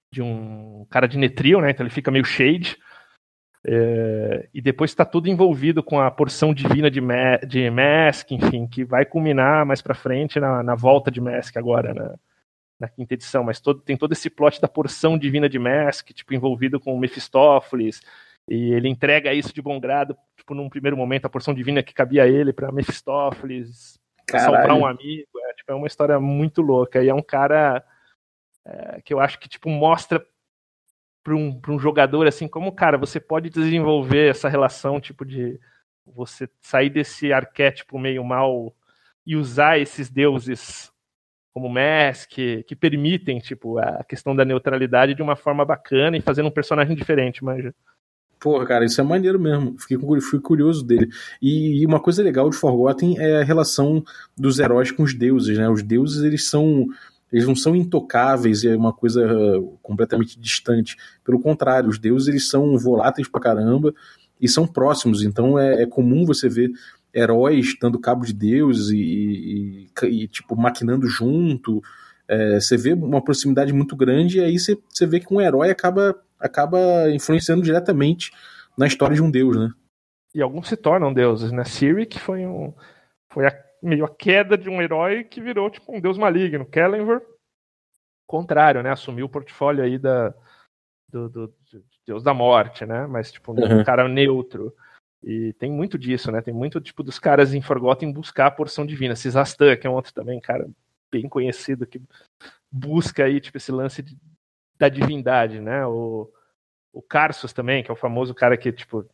de 0.09 0.21
um 0.21 0.87
cara 0.89 1.05
de 1.05 1.17
Netril, 1.17 1.59
né? 1.59 1.71
Então 1.71 1.85
ele 1.85 1.93
fica 1.93 2.09
meio 2.09 2.23
shade. 2.23 2.77
É, 3.65 4.47
e 4.53 4.61
depois 4.61 4.91
está 4.91 5.03
tudo 5.03 5.27
envolvido 5.27 5.83
com 5.83 5.99
a 5.99 6.09
porção 6.09 6.53
divina 6.53 6.89
de, 6.89 7.01
Ma 7.01 7.35
de 7.45 7.69
Mask, 7.69 8.31
enfim, 8.31 8.65
que 8.65 8.85
vai 8.85 9.05
culminar 9.05 9.65
mais 9.65 9.81
para 9.81 9.93
frente 9.93 10.39
na, 10.39 10.63
na 10.63 10.75
volta 10.75 11.11
de 11.11 11.19
Mask 11.19 11.57
agora, 11.57 11.93
né? 11.93 12.15
Na 12.79 12.87
quinta 12.87 13.13
edição, 13.13 13.43
mas 13.43 13.59
todo, 13.59 13.81
tem 13.81 13.97
todo 13.97 14.13
esse 14.13 14.29
plot 14.29 14.61
da 14.61 14.67
porção 14.67 15.17
divina 15.17 15.49
de 15.49 15.57
Mask, 15.57 16.09
tipo, 16.09 16.33
envolvido 16.33 16.79
com 16.79 16.97
Mephistófeles, 16.97 18.01
e 18.47 18.71
ele 18.73 18.87
entrega 18.87 19.33
isso 19.33 19.53
de 19.53 19.61
bom 19.61 19.79
grado, 19.79 20.15
tipo, 20.35 20.53
num 20.53 20.69
primeiro 20.69 20.95
momento, 20.95 21.25
a 21.25 21.29
porção 21.29 21.53
divina 21.53 21.83
que 21.83 21.93
cabia 21.93 22.23
a 22.23 22.27
ele 22.27 22.53
para 22.53 22.71
Mephistófeles, 22.71 23.99
pra 24.25 24.39
salvar 24.39 24.73
um 24.73 24.85
amigo, 24.85 25.27
é, 25.39 25.53
tipo, 25.53 25.71
é 25.71 25.75
uma 25.75 25.87
história 25.87 26.19
muito 26.19 26.61
louca, 26.61 27.03
e 27.03 27.09
é 27.09 27.13
um 27.13 27.21
cara 27.21 27.83
é, 28.65 29.01
que 29.01 29.13
eu 29.13 29.19
acho 29.19 29.39
que, 29.39 29.49
tipo, 29.49 29.69
mostra 29.69 30.23
para 31.23 31.35
um, 31.35 31.59
um 31.67 31.79
jogador, 31.79 32.27
assim, 32.27 32.47
como, 32.47 32.71
cara, 32.71 32.97
você 32.97 33.19
pode 33.19 33.49
desenvolver 33.49 34.29
essa 34.29 34.47
relação, 34.47 35.01
tipo, 35.01 35.25
de 35.25 35.59
você 36.05 36.49
sair 36.61 36.89
desse 36.89 37.33
arquétipo 37.33 37.99
meio 37.99 38.23
mal 38.23 38.73
e 39.25 39.35
usar 39.35 39.77
esses 39.77 40.09
deuses 40.09 40.89
como 41.57 41.73
Mask, 41.73 42.29
que, 42.29 42.61
que 42.67 42.75
permitem, 42.75 43.39
tipo, 43.39 43.79
a 43.79 44.03
questão 44.03 44.35
da 44.35 44.45
neutralidade 44.45 45.15
de 45.15 45.23
uma 45.23 45.35
forma 45.35 45.65
bacana 45.65 46.15
e 46.15 46.21
fazendo 46.21 46.49
um 46.49 46.51
personagem 46.51 46.95
diferente, 46.95 47.43
mas 47.43 47.65
Porra, 48.39 48.63
cara, 48.67 48.85
isso 48.85 49.01
é 49.01 49.03
maneiro 49.03 49.39
mesmo. 49.39 49.75
Fiquei, 49.79 49.97
fui 50.21 50.39
curioso 50.39 50.85
dele. 50.85 51.09
E, 51.41 51.81
e, 51.81 51.85
uma 51.87 51.99
coisa 51.99 52.21
legal 52.21 52.47
de 52.47 52.55
Forgotten 52.55 53.17
é 53.17 53.41
a 53.41 53.43
relação 53.43 54.03
dos 54.37 54.59
heróis 54.59 54.91
com 54.91 55.01
os 55.01 55.15
deuses, 55.15 55.57
né? 55.57 55.67
Os 55.67 55.81
deuses, 55.81 56.23
eles 56.23 56.47
são. 56.47 56.85
Eles 57.33 57.47
não 57.47 57.55
são 57.55 57.75
intocáveis, 57.75 58.63
é 58.63 58.75
uma 58.75 58.93
coisa 58.93 59.27
completamente 59.81 60.39
distante. 60.39 60.95
Pelo 61.25 61.39
contrário, 61.39 61.89
os 61.89 61.97
deuses 61.97 62.27
eles 62.27 62.47
são 62.47 62.77
voláteis 62.77 63.27
pra 63.27 63.41
caramba 63.41 63.91
e 64.39 64.47
são 64.47 64.67
próximos. 64.67 65.23
Então 65.23 65.57
é, 65.57 65.81
é 65.81 65.85
comum 65.87 66.23
você 66.23 66.47
ver 66.47 66.69
heróis 67.17 67.75
dando 67.81 67.99
cabo 67.99 68.25
de 68.25 68.33
Deus 68.33 68.89
e, 68.89 69.89
e, 70.03 70.05
e 70.05 70.27
tipo, 70.27 70.55
maquinando 70.55 71.07
junto. 71.07 71.81
É, 72.27 72.59
você 72.59 72.77
vê 72.77 72.93
uma 72.93 73.23
proximidade 73.23 73.73
muito 73.73 73.95
grande 73.95 74.37
e 74.37 74.43
aí 74.43 74.59
você, 74.59 74.77
você 74.89 75.05
vê 75.05 75.19
que 75.19 75.33
um 75.33 75.41
herói 75.41 75.71
acaba, 75.71 76.15
acaba 76.39 77.09
influenciando 77.09 77.63
diretamente 77.63 78.31
na 78.77 78.85
história 78.85 79.15
de 79.15 79.21
um 79.21 79.31
deus, 79.31 79.57
né? 79.57 79.71
E 80.35 80.41
alguns 80.41 80.67
se 80.67 80.77
tornam 80.77 81.13
deuses, 81.13 81.51
né? 81.51 81.63
Cyric 81.63 82.19
foi 82.19 82.45
um 82.45 82.73
foi 83.33 83.47
a, 83.47 83.63
meio 83.81 84.05
a 84.05 84.09
queda 84.09 84.57
de 84.57 84.69
um 84.69 84.81
herói 84.81 85.23
que 85.23 85.41
virou 85.41 85.69
tipo 85.69 85.95
um 85.95 85.99
deus 85.99 86.17
maligno. 86.17 86.65
Kellenver, 86.65 87.21
contrário, 88.27 88.83
né? 88.83 88.91
Assumiu 88.91 89.25
o 89.25 89.29
portfólio 89.29 89.83
aí 89.83 89.97
da 89.97 90.33
do, 91.09 91.29
do, 91.29 91.47
do 91.47 91.83
deus 92.05 92.21
da 92.21 92.33
morte, 92.33 92.85
né? 92.85 93.07
Mas 93.07 93.31
tipo 93.31 93.53
um 93.53 93.55
uhum. 93.55 93.83
cara 93.83 94.07
neutro. 94.07 94.73
E 95.23 95.53
tem 95.53 95.71
muito 95.71 95.97
disso, 95.97 96.31
né? 96.31 96.41
Tem 96.41 96.53
muito, 96.53 96.79
tipo, 96.79 97.03
dos 97.03 97.19
caras 97.19 97.53
em 97.53 97.61
Forgotten 97.61 98.11
buscar 98.11 98.47
a 98.47 98.51
porção 98.51 98.85
divina. 98.85 99.15
Cisastan, 99.15 99.75
que 99.75 99.87
é 99.87 99.89
um 99.89 99.93
outro 99.93 100.13
também, 100.13 100.39
cara, 100.39 100.69
bem 101.11 101.27
conhecido, 101.27 101.87
que 101.87 102.01
busca 102.71 103.23
aí, 103.23 103.39
tipo, 103.39 103.57
esse 103.57 103.71
lance 103.71 104.01
de, 104.01 104.17
da 104.77 104.89
divindade, 104.89 105.59
né? 105.59 105.85
O, 105.85 106.31
o 106.93 107.01
Carsus 107.01 107.51
também, 107.51 107.83
que 107.83 107.89
é 107.89 107.93
o 107.93 107.97
famoso 107.97 108.33
cara 108.33 108.55
que, 108.57 108.71
tipo, 108.71 109.05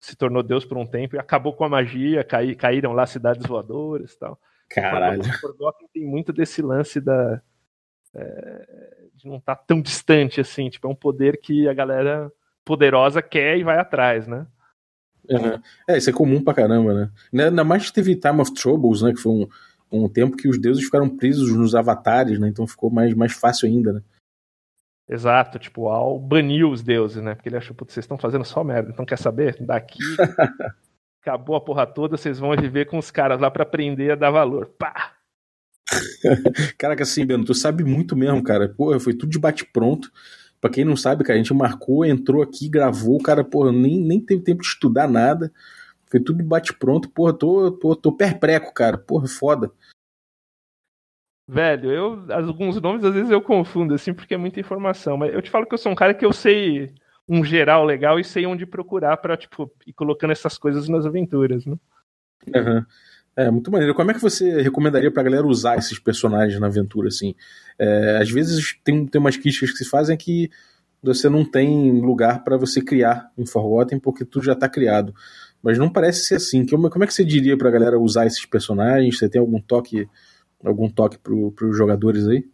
se 0.00 0.16
tornou 0.16 0.42
Deus 0.42 0.64
por 0.64 0.78
um 0.78 0.86
tempo 0.86 1.14
e 1.14 1.18
acabou 1.18 1.52
com 1.52 1.64
a 1.64 1.68
magia, 1.68 2.24
cai, 2.24 2.54
caíram 2.54 2.92
lá 2.92 3.06
cidades 3.06 3.46
voadoras 3.46 4.12
e 4.12 4.18
tal. 4.18 4.40
Caralho. 4.70 5.20
O 5.20 5.38
Forgotten 5.40 5.88
tem 5.92 6.04
muito 6.04 6.32
desse 6.32 6.62
lance 6.62 7.00
da. 7.00 7.42
É, 8.14 9.06
de 9.14 9.28
não 9.28 9.36
estar 9.36 9.56
tá 9.56 9.64
tão 9.66 9.80
distante 9.80 10.40
assim. 10.40 10.70
Tipo, 10.70 10.86
é 10.88 10.90
um 10.90 10.94
poder 10.94 11.38
que 11.38 11.68
a 11.68 11.74
galera 11.74 12.32
poderosa 12.64 13.20
quer 13.20 13.58
e 13.58 13.64
vai 13.64 13.78
atrás, 13.78 14.26
né? 14.26 14.46
Uhum. 15.30 15.60
É, 15.88 15.96
isso 15.96 16.10
é 16.10 16.12
comum 16.12 16.42
pra 16.42 16.54
caramba, 16.54 16.92
né? 17.32 17.44
Ainda 17.46 17.62
mais 17.62 17.86
que 17.86 17.92
teve 17.92 18.16
Time 18.16 18.40
of 18.40 18.52
Troubles, 18.52 19.02
né? 19.02 19.12
Que 19.12 19.20
foi 19.20 19.32
um, 19.32 19.48
um 19.92 20.08
tempo 20.08 20.36
que 20.36 20.48
os 20.48 20.58
deuses 20.60 20.84
ficaram 20.84 21.08
presos 21.08 21.54
nos 21.54 21.74
avatares, 21.74 22.38
né? 22.38 22.48
Então 22.48 22.66
ficou 22.66 22.90
mais, 22.90 23.14
mais 23.14 23.32
fácil 23.32 23.68
ainda, 23.68 23.92
né? 23.92 24.02
Exato, 25.08 25.58
tipo, 25.58 25.88
Al 25.88 26.18
baniu 26.18 26.70
os 26.70 26.82
deuses, 26.82 27.22
né? 27.22 27.34
Porque 27.34 27.48
ele 27.48 27.56
achou, 27.56 27.74
putz, 27.74 27.92
vocês 27.92 28.04
estão 28.04 28.18
fazendo 28.18 28.44
só 28.44 28.62
merda. 28.62 28.90
Então 28.90 29.04
quer 29.04 29.18
saber? 29.18 29.56
Daqui 29.60 29.98
acabou 31.20 31.56
a 31.56 31.60
porra 31.60 31.86
toda, 31.86 32.16
vocês 32.16 32.38
vão 32.38 32.56
viver 32.56 32.86
com 32.86 32.98
os 32.98 33.10
caras 33.10 33.40
lá 33.40 33.50
para 33.50 33.62
aprender 33.62 34.12
a 34.12 34.16
dar 34.16 34.30
valor. 34.30 34.66
Pá! 34.78 35.14
Caraca, 36.78 37.02
assim, 37.02 37.26
Beno, 37.26 37.44
tu 37.44 37.54
sabe 37.54 37.82
muito 37.82 38.16
mesmo, 38.16 38.42
cara. 38.42 38.68
Porra, 38.68 39.00
foi 39.00 39.12
tudo 39.12 39.30
de 39.30 39.38
bate-pronto. 39.38 40.10
Pra 40.60 40.70
quem 40.70 40.84
não 40.84 40.96
sabe, 40.96 41.24
cara, 41.24 41.38
a 41.38 41.42
gente 41.42 41.54
marcou, 41.54 42.04
entrou 42.04 42.42
aqui, 42.42 42.68
gravou, 42.68 43.16
o 43.16 43.22
cara, 43.22 43.42
porra, 43.42 43.72
nem, 43.72 43.98
nem 43.98 44.20
teve 44.20 44.42
tempo 44.42 44.60
de 44.60 44.68
estudar 44.68 45.08
nada. 45.08 45.50
Foi 46.06 46.20
tudo 46.20 46.38
de 46.38 46.44
bate-pronto. 46.44 47.08
Porra, 47.08 47.32
tô, 47.32 47.70
tô, 47.70 47.96
tô 47.96 48.12
perpleco, 48.12 48.74
cara. 48.74 48.98
Porra, 48.98 49.26
foda. 49.26 49.70
Velho, 51.48 51.90
eu 51.90 52.26
alguns 52.32 52.80
nomes 52.80 53.04
às 53.04 53.12
vezes 53.12 53.30
eu 53.30 53.42
confundo 53.42 53.94
assim 53.94 54.14
porque 54.14 54.34
é 54.34 54.36
muita 54.36 54.60
informação, 54.60 55.16
mas 55.16 55.34
eu 55.34 55.42
te 55.42 55.50
falo 55.50 55.66
que 55.66 55.74
eu 55.74 55.78
sou 55.78 55.90
um 55.90 55.96
cara 55.96 56.14
que 56.14 56.24
eu 56.24 56.32
sei 56.32 56.94
um 57.28 57.44
geral 57.44 57.84
legal 57.84 58.20
e 58.20 58.24
sei 58.24 58.46
onde 58.46 58.64
procurar 58.64 59.16
para 59.16 59.36
tipo 59.36 59.68
ir 59.84 59.92
colocando 59.92 60.30
essas 60.30 60.56
coisas 60.56 60.88
nas 60.88 61.04
aventuras, 61.04 61.66
né? 61.66 61.76
Uhum. 62.54 62.84
É 63.36 63.50
muito 63.50 63.70
maneiro. 63.70 63.94
Como 63.94 64.10
é 64.10 64.14
que 64.14 64.20
você 64.20 64.60
recomendaria 64.60 65.10
pra 65.10 65.22
galera 65.22 65.46
usar 65.46 65.78
esses 65.78 65.98
personagens 65.98 66.60
na 66.60 66.66
aventura 66.66 67.08
assim? 67.08 67.34
É, 67.78 68.18
às 68.20 68.30
vezes 68.30 68.76
tem, 68.84 69.06
tem 69.06 69.20
umas 69.20 69.36
críticas 69.36 69.70
que 69.70 69.78
se 69.78 69.88
fazem 69.88 70.16
que 70.16 70.50
você 71.02 71.28
não 71.28 71.44
tem 71.44 72.00
lugar 72.00 72.44
para 72.44 72.56
você 72.56 72.82
criar 72.82 73.30
em 73.38 73.46
Forgotten 73.46 73.98
porque 73.98 74.24
tudo 74.24 74.44
já 74.44 74.54
tá 74.54 74.68
criado. 74.68 75.14
Mas 75.62 75.78
não 75.78 75.90
parece 75.90 76.24
ser 76.24 76.36
assim. 76.36 76.66
Como, 76.66 76.86
é 76.86 77.06
que 77.06 77.14
você 77.14 77.24
diria 77.24 77.56
pra 77.56 77.70
galera 77.70 77.98
usar 77.98 78.26
esses 78.26 78.44
personagens? 78.44 79.18
Você 79.18 79.28
tem 79.28 79.40
algum 79.40 79.60
toque 79.60 80.08
algum 80.64 80.88
toque 80.88 81.18
para 81.18 81.32
os 81.34 81.76
jogadores 81.76 82.26
aí? 82.26 82.44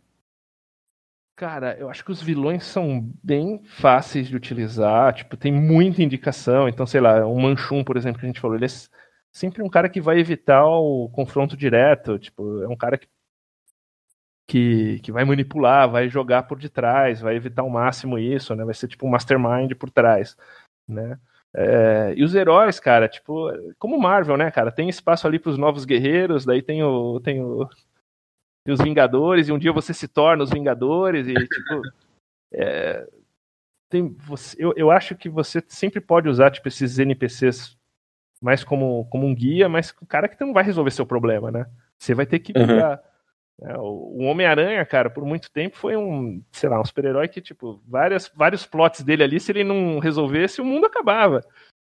Cara, 1.37 1.77
eu 1.79 1.91
acho 1.91 2.03
que 2.03 2.11
os 2.11 2.23
vilões 2.23 2.65
são 2.65 3.12
bem 3.23 3.61
fáceis 3.62 4.27
de 4.27 4.37
utilizar, 4.37 5.12
tipo, 5.12 5.37
tem 5.37 5.53
muita 5.53 6.03
indicação, 6.03 6.67
então, 6.67 6.87
sei 6.87 6.99
lá, 6.99 7.27
um 7.27 7.39
Manchum, 7.39 7.85
por 7.85 7.97
exemplo, 7.97 8.19
que 8.19 8.25
a 8.25 8.29
gente 8.29 8.41
falou, 8.41 8.57
ele 8.57 8.65
é 8.65 8.69
sempre 9.37 9.62
um 9.62 9.68
cara 9.68 9.87
que 9.87 10.01
vai 10.01 10.18
evitar 10.18 10.64
o 10.64 11.11
confronto 11.11 11.59
direto, 11.59 12.18
tipo, 12.18 12.62
é 12.62 12.68
um 12.68 12.77
cara 12.77 12.96
que, 12.96 13.07
que, 14.49 14.99
que 15.01 15.12
vai 15.12 15.27
manipular, 15.27 15.90
vai 15.90 16.09
jogar 16.09 16.44
por 16.44 16.59
detrás, 16.59 17.20
vai 17.20 17.37
evitar 17.37 17.61
ao 17.61 17.68
máximo 17.68 18.18
isso, 18.18 18.55
né, 18.55 18.64
vai 18.64 18.72
ser 18.72 18.88
tipo 18.88 19.07
um 19.07 19.11
mastermind 19.11 19.75
por 19.75 19.90
trás, 19.90 20.35
né. 20.88 21.20
É, 21.55 22.14
e 22.16 22.25
os 22.25 22.35
heróis, 22.35 22.81
cara, 22.81 23.07
tipo, 23.09 23.51
como 23.79 24.01
Marvel, 24.01 24.38
né, 24.38 24.51
cara, 24.51 24.72
tem 24.72 24.88
espaço 24.88 25.27
ali 25.27 25.38
para 25.38 25.51
os 25.51 25.59
novos 25.59 25.85
guerreiros, 25.85 26.46
daí 26.46 26.62
tem 26.62 26.83
o, 26.83 27.20
tem 27.20 27.42
o 27.42 27.68
e 28.66 28.72
os 28.72 28.81
Vingadores, 28.81 29.49
e 29.49 29.53
um 29.53 29.59
dia 29.59 29.72
você 29.72 29.92
se 29.92 30.09
torna 30.09 30.42
os 30.42 30.51
Vingadores, 30.51 31.29
e 31.29 31.35
tipo. 31.35 31.83
É, 32.53 33.07
tem, 33.88 34.09
você, 34.09 34.57
eu, 34.59 34.72
eu 34.77 34.90
acho 34.90 35.14
que 35.14 35.29
você 35.29 35.62
sempre 35.68 36.01
pode 36.01 36.29
usar 36.29 36.51
tipo, 36.51 36.66
esses 36.66 36.99
NPCs 36.99 37.77
mais 38.40 38.64
como, 38.64 39.07
como 39.07 39.27
um 39.27 39.35
guia, 39.35 39.68
mas 39.68 39.94
o 40.01 40.07
cara 40.07 40.29
que 40.29 40.40
não 40.40 40.53
vai 40.53 40.64
resolver 40.64 40.90
seu 40.90 41.07
problema, 41.07 41.51
né? 41.51 41.66
Você 41.99 42.14
vai 42.14 42.27
ter 42.27 42.38
que 42.38 42.53
uhum. 42.57 42.99
É, 43.62 43.75
o 43.79 44.18
Homem-Aranha, 44.25 44.85
cara, 44.85 45.09
por 45.09 45.25
muito 45.25 45.51
tempo 45.51 45.79
foi 45.79 45.96
um, 45.96 46.42
sei 46.53 46.68
lá, 46.68 46.79
um 46.79 46.85
super-herói 46.85 47.27
que, 47.27 47.40
tipo, 47.40 47.81
várias, 47.87 48.31
vários 48.35 48.66
plots 48.66 49.03
dele 49.03 49.22
ali, 49.22 49.40
se 49.40 49.51
ele 49.51 49.64
não 49.64 49.99
resolvesse, 49.99 50.61
o 50.61 50.64
mundo 50.64 50.85
acabava, 50.85 51.42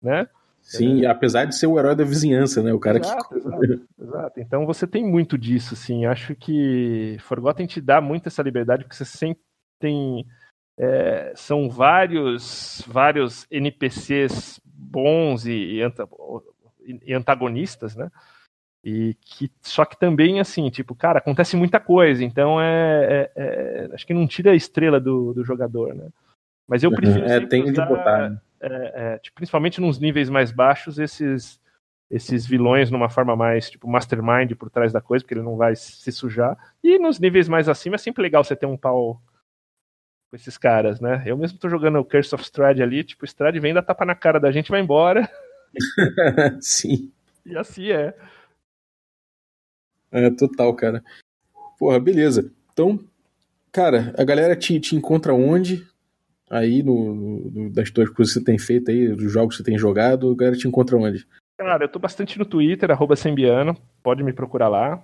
né? 0.01 0.29
Sim, 0.63 1.05
é. 1.05 1.09
apesar 1.09 1.47
de 1.47 1.57
ser 1.57 1.67
o 1.67 1.79
herói 1.79 1.97
da 1.97 2.05
vizinhança, 2.05 2.63
né? 2.63 2.73
O 2.73 2.79
cara 2.79 2.99
exato, 2.99 3.29
que. 3.29 3.35
Exato, 3.39 3.89
exato. 4.01 4.41
Então 4.41 4.67
você 4.67 4.87
tem 4.87 5.05
muito 5.05 5.39
disso, 5.39 5.75
assim. 5.75 6.05
Acho 6.05 6.35
que 6.35 7.17
Forgotten 7.21 7.67
te 7.67 7.81
dá 7.81 8.01
muito 8.01 8.27
essa 8.27 8.43
liberdade, 8.43 8.85
porque 8.85 8.97
você 8.97 9.05
sempre 9.05 9.43
tem. 9.81 10.27
É, 10.79 11.33
são 11.35 11.69
vários, 11.69 12.85
vários 12.87 13.47
NPCs 13.51 14.61
bons 14.79 15.47
e, 15.47 15.81
e, 17.05 17.13
antagonistas, 17.13 17.97
né? 17.97 18.11
E 18.85 19.15
que, 19.21 19.51
só 19.61 19.85
que 19.85 19.99
também, 19.99 20.39
assim, 20.39 20.71
tipo, 20.71 20.95
cara, 20.95 21.19
acontece 21.19 21.57
muita 21.57 21.81
coisa, 21.81 22.25
então 22.25 22.61
é, 22.61 23.05
é, 23.11 23.33
é 23.37 23.89
acho 23.93 24.07
que 24.07 24.15
não 24.15 24.27
tira 24.27 24.53
a 24.53 24.55
estrela 24.55 25.01
do, 25.01 25.35
do 25.35 25.45
jogador, 25.45 25.95
né? 25.95 26.09
Mas 26.67 26.83
eu 26.83 26.91
prefiro. 26.93 27.27
É, 27.27 27.45
tem 27.47 27.65
usar, 27.65 27.83
de 27.85 27.89
botar. 27.89 28.31
Né? 28.31 28.41
é, 28.61 28.93
é, 28.95 29.19
tipo, 29.19 29.37
principalmente 29.37 29.81
nos 29.81 29.99
níveis 29.99 30.29
mais 30.29 30.51
baixos, 30.51 30.99
esses 30.99 31.61
esses 32.11 32.47
vilões 32.47 32.91
numa 32.91 33.11
forma 33.11 33.37
mais 33.37 33.69
tipo 33.69 33.87
mastermind 33.87 34.55
por 34.55 34.71
trás 34.71 34.93
da 34.93 35.01
coisa, 35.01 35.23
porque 35.23 35.35
ele 35.35 35.43
não 35.43 35.57
vai 35.57 35.77
se 35.77 36.11
sujar. 36.11 36.57
E 36.83 36.99
nos 36.99 37.19
níveis 37.19 37.49
mais 37.49 37.69
acima 37.69 37.97
é 37.97 37.99
sempre 37.99 38.23
legal 38.23 38.43
você 38.43 38.57
ter 38.57 38.65
um 38.65 38.79
pau 38.79 39.21
com 40.31 40.37
esses 40.37 40.59
caras, 40.59 41.01
né? 41.01 41.23
Eu 41.27 41.37
mesmo 41.37 41.59
tô 41.59 41.69
jogando 41.69 41.99
o 41.99 42.05
Curse 42.05 42.35
of 42.35 42.45
Strahd 42.45 42.83
ali, 42.83 43.05
tipo, 43.05 43.25
Strahd 43.25 43.59
vem 43.59 43.75
dar 43.75 43.83
tapa 43.83 44.05
na 44.05 44.15
cara 44.15 44.39
da 44.39 44.51
gente 44.51 44.71
vai 44.71 44.81
embora. 44.81 45.29
Sim. 46.61 47.11
E 47.45 47.57
assim 47.57 47.91
é. 47.91 48.15
É, 50.11 50.31
total, 50.31 50.75
cara. 50.75 51.03
Porra, 51.79 52.01
beleza. 52.01 52.51
Então, 52.73 52.99
cara, 53.71 54.15
a 54.17 54.25
galera 54.25 54.57
te, 54.57 54.79
te 54.81 54.97
encontra 54.97 55.35
onde? 55.35 55.87
aí 56.51 56.83
no, 56.83 57.15
no, 57.15 57.71
das 57.71 57.91
tuas 57.91 58.09
coisas 58.11 58.35
que 58.35 58.41
você 58.41 58.45
tem 58.45 58.59
feito 58.59 58.91
aí, 58.91 59.09
dos 59.09 59.31
jogos 59.31 59.57
que 59.57 59.63
você 59.63 59.71
tem 59.71 59.79
jogado, 59.79 60.31
a 60.31 60.35
galera 60.35 60.57
te 60.57 60.67
encontra 60.67 60.97
onde? 60.97 61.27
Cara, 61.57 61.85
eu 61.85 61.89
tô 61.89 61.99
bastante 61.99 62.39
no 62.39 62.45
Twitter, 62.45 62.91
arroba 62.91 63.17
Sembiano, 63.17 63.77
pode 64.03 64.23
me 64.23 64.33
procurar 64.33 64.69
lá. 64.69 65.03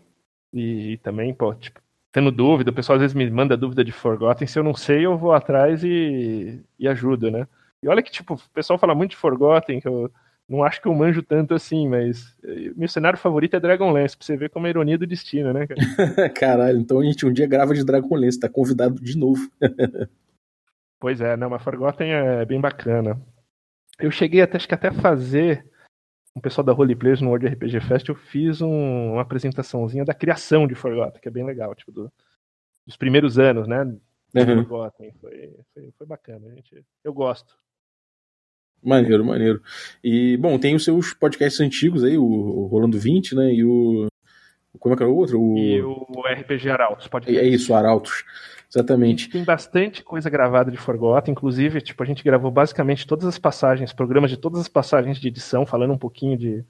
E, 0.52 0.98
também, 1.02 1.34
pô, 1.34 1.52
tipo, 1.54 1.80
tendo 2.14 2.30
dúvida, 2.30 2.70
o 2.70 2.72
pessoal 2.72 2.94
às 2.94 3.00
vezes 3.02 3.14
me 3.14 3.28
manda 3.28 3.56
dúvida 3.56 3.84
de 3.84 3.90
Forgotten, 3.90 4.46
se 4.46 4.56
eu 4.56 4.62
não 4.62 4.72
sei, 4.72 5.04
eu 5.04 5.18
vou 5.18 5.32
atrás 5.32 5.82
e, 5.82 6.62
e 6.78 6.86
ajudo, 6.86 7.28
né? 7.28 7.44
E 7.82 7.88
olha 7.88 8.00
que, 8.00 8.12
tipo, 8.12 8.34
o 8.34 8.50
pessoal 8.54 8.78
fala 8.78 8.94
muito 8.94 9.10
de 9.10 9.16
Forgotten, 9.16 9.80
que 9.80 9.88
eu 9.88 10.08
não 10.48 10.62
acho 10.62 10.80
que 10.80 10.86
eu 10.86 10.94
manjo 10.94 11.24
tanto 11.24 11.54
assim, 11.54 11.88
mas 11.88 12.36
eh, 12.44 12.70
meu 12.76 12.86
cenário 12.86 13.18
favorito 13.18 13.56
é 13.56 13.60
Dragonlance, 13.60 14.16
pra 14.16 14.24
você 14.24 14.36
ver 14.36 14.48
como 14.48 14.64
é 14.64 14.68
a 14.68 14.70
ironia 14.70 14.96
do 14.96 15.08
destino, 15.08 15.52
né, 15.52 15.66
cara? 15.66 16.30
Caralho, 16.30 16.78
então 16.78 17.00
a 17.00 17.04
gente 17.04 17.26
um 17.26 17.32
dia 17.32 17.48
grava 17.48 17.74
de 17.74 17.84
Dragonlance, 17.84 18.38
tá 18.38 18.48
convidado 18.48 18.94
de 19.02 19.18
novo. 19.18 19.50
Pois 21.00 21.20
é, 21.20 21.36
não, 21.36 21.50
mas 21.50 21.62
Forgotten 21.64 22.12
é 22.12 22.44
bem 22.44 22.60
bacana. 22.60 23.20
Eu 23.98 24.12
cheguei 24.12 24.40
até, 24.40 24.56
acho 24.56 24.68
que 24.68 24.74
até 24.74 24.92
fazer 24.92 25.66
o 26.34 26.40
pessoal 26.40 26.64
da 26.64 26.72
Roleplayers 26.72 27.20
no 27.20 27.28
World 27.28 27.46
RPG 27.46 27.80
Fest, 27.80 28.08
eu 28.08 28.14
fiz 28.14 28.60
um, 28.60 29.12
uma 29.12 29.22
apresentaçãozinha 29.22 30.04
da 30.04 30.12
criação 30.12 30.66
de 30.66 30.74
Forgotten, 30.74 31.20
que 31.20 31.28
é 31.28 31.30
bem 31.30 31.44
legal, 31.44 31.74
tipo, 31.74 31.92
do, 31.92 32.12
dos 32.84 32.96
primeiros 32.96 33.38
anos, 33.38 33.68
né? 33.68 33.82
Uhum. 33.82 34.64
Forgotten. 34.64 35.12
Foi, 35.20 35.54
foi, 35.72 35.92
foi, 35.96 36.06
bacana, 36.06 36.50
gente. 36.50 36.84
Eu 37.04 37.12
gosto. 37.12 37.56
Maneiro, 38.82 39.24
maneiro. 39.24 39.62
E, 40.02 40.36
bom, 40.36 40.58
tem 40.58 40.74
os 40.74 40.84
seus 40.84 41.14
podcasts 41.14 41.60
antigos 41.60 42.02
aí, 42.02 42.18
o, 42.18 42.24
o 42.24 42.66
Rolando 42.66 42.98
20, 42.98 43.34
né? 43.36 43.54
E 43.54 43.64
o. 43.64 44.08
Como 44.78 44.94
é 44.94 44.96
que 44.96 45.02
era 45.02 45.10
o 45.12 45.16
outro? 45.16 45.40
O... 45.40 45.56
E 45.56 45.80
o 45.82 46.22
RPG 46.26 46.70
Arautos. 46.70 47.08
É 47.26 47.44
isso, 47.44 47.74
Arautos. 47.74 48.24
Exatamente. 48.74 49.30
tem 49.30 49.44
bastante 49.44 50.02
coisa 50.02 50.28
gravada 50.28 50.70
de 50.70 50.76
Forgotten, 50.76 51.30
inclusive, 51.30 51.80
tipo, 51.80 52.02
a 52.02 52.06
gente 52.06 52.24
gravou 52.24 52.50
basicamente 52.50 53.06
todas 53.06 53.24
as 53.24 53.38
passagens, 53.38 53.92
programas 53.92 54.30
de 54.30 54.36
todas 54.36 54.60
as 54.60 54.68
passagens 54.68 55.18
de 55.18 55.28
edição, 55.28 55.64
falando 55.64 55.92
um 55.92 55.98
pouquinho 55.98 56.36
de, 56.36 56.64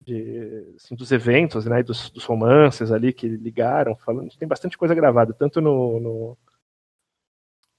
de 0.00 0.74
assim, 0.76 0.94
dos 0.94 1.10
eventos, 1.10 1.66
né, 1.66 1.82
dos, 1.82 2.08
dos, 2.10 2.24
romances 2.24 2.92
ali 2.92 3.12
que 3.12 3.26
ligaram, 3.26 3.96
falando, 3.96 4.30
tem 4.38 4.46
bastante 4.46 4.78
coisa 4.78 4.94
gravada, 4.94 5.32
tanto 5.32 5.60
no, 5.60 5.98
no, 5.98 6.38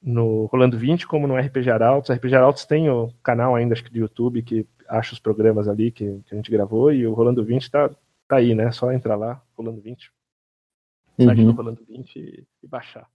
no 0.01 0.45
Rolando 0.47 0.77
20 0.77 1.07
como 1.07 1.25
no 1.25 1.37
RPG 1.37 1.69
Arautos. 1.69 2.13
RPG 2.13 2.35
Arautos 2.35 2.65
tem 2.65 2.89
o 2.89 3.13
canal 3.23 3.55
ainda, 3.55 3.73
acho 3.73 3.85
que 3.85 3.91
do 3.91 3.99
YouTube, 3.99 4.41
que 4.41 4.67
acha 4.87 5.13
os 5.13 5.19
programas 5.19 5.69
ali 5.69 5.91
que, 5.91 6.19
que 6.25 6.33
a 6.33 6.35
gente 6.35 6.51
gravou, 6.51 6.91
e 6.91 7.07
o 7.07 7.13
Rolando 7.13 7.43
20 7.43 7.71
tá, 7.71 7.89
tá 8.31 8.37
aí, 8.37 8.55
né, 8.55 8.71
só 8.71 8.91
entrar 8.93 9.17
lá, 9.17 9.41
Rolando 9.57 9.81
20, 9.81 10.09
site 11.19 11.39
uhum. 11.39 11.45
do 11.47 11.51
Rolando 11.51 11.85
20 11.87 12.15
e, 12.15 12.43
e 12.63 12.67
baixar. 12.67 13.07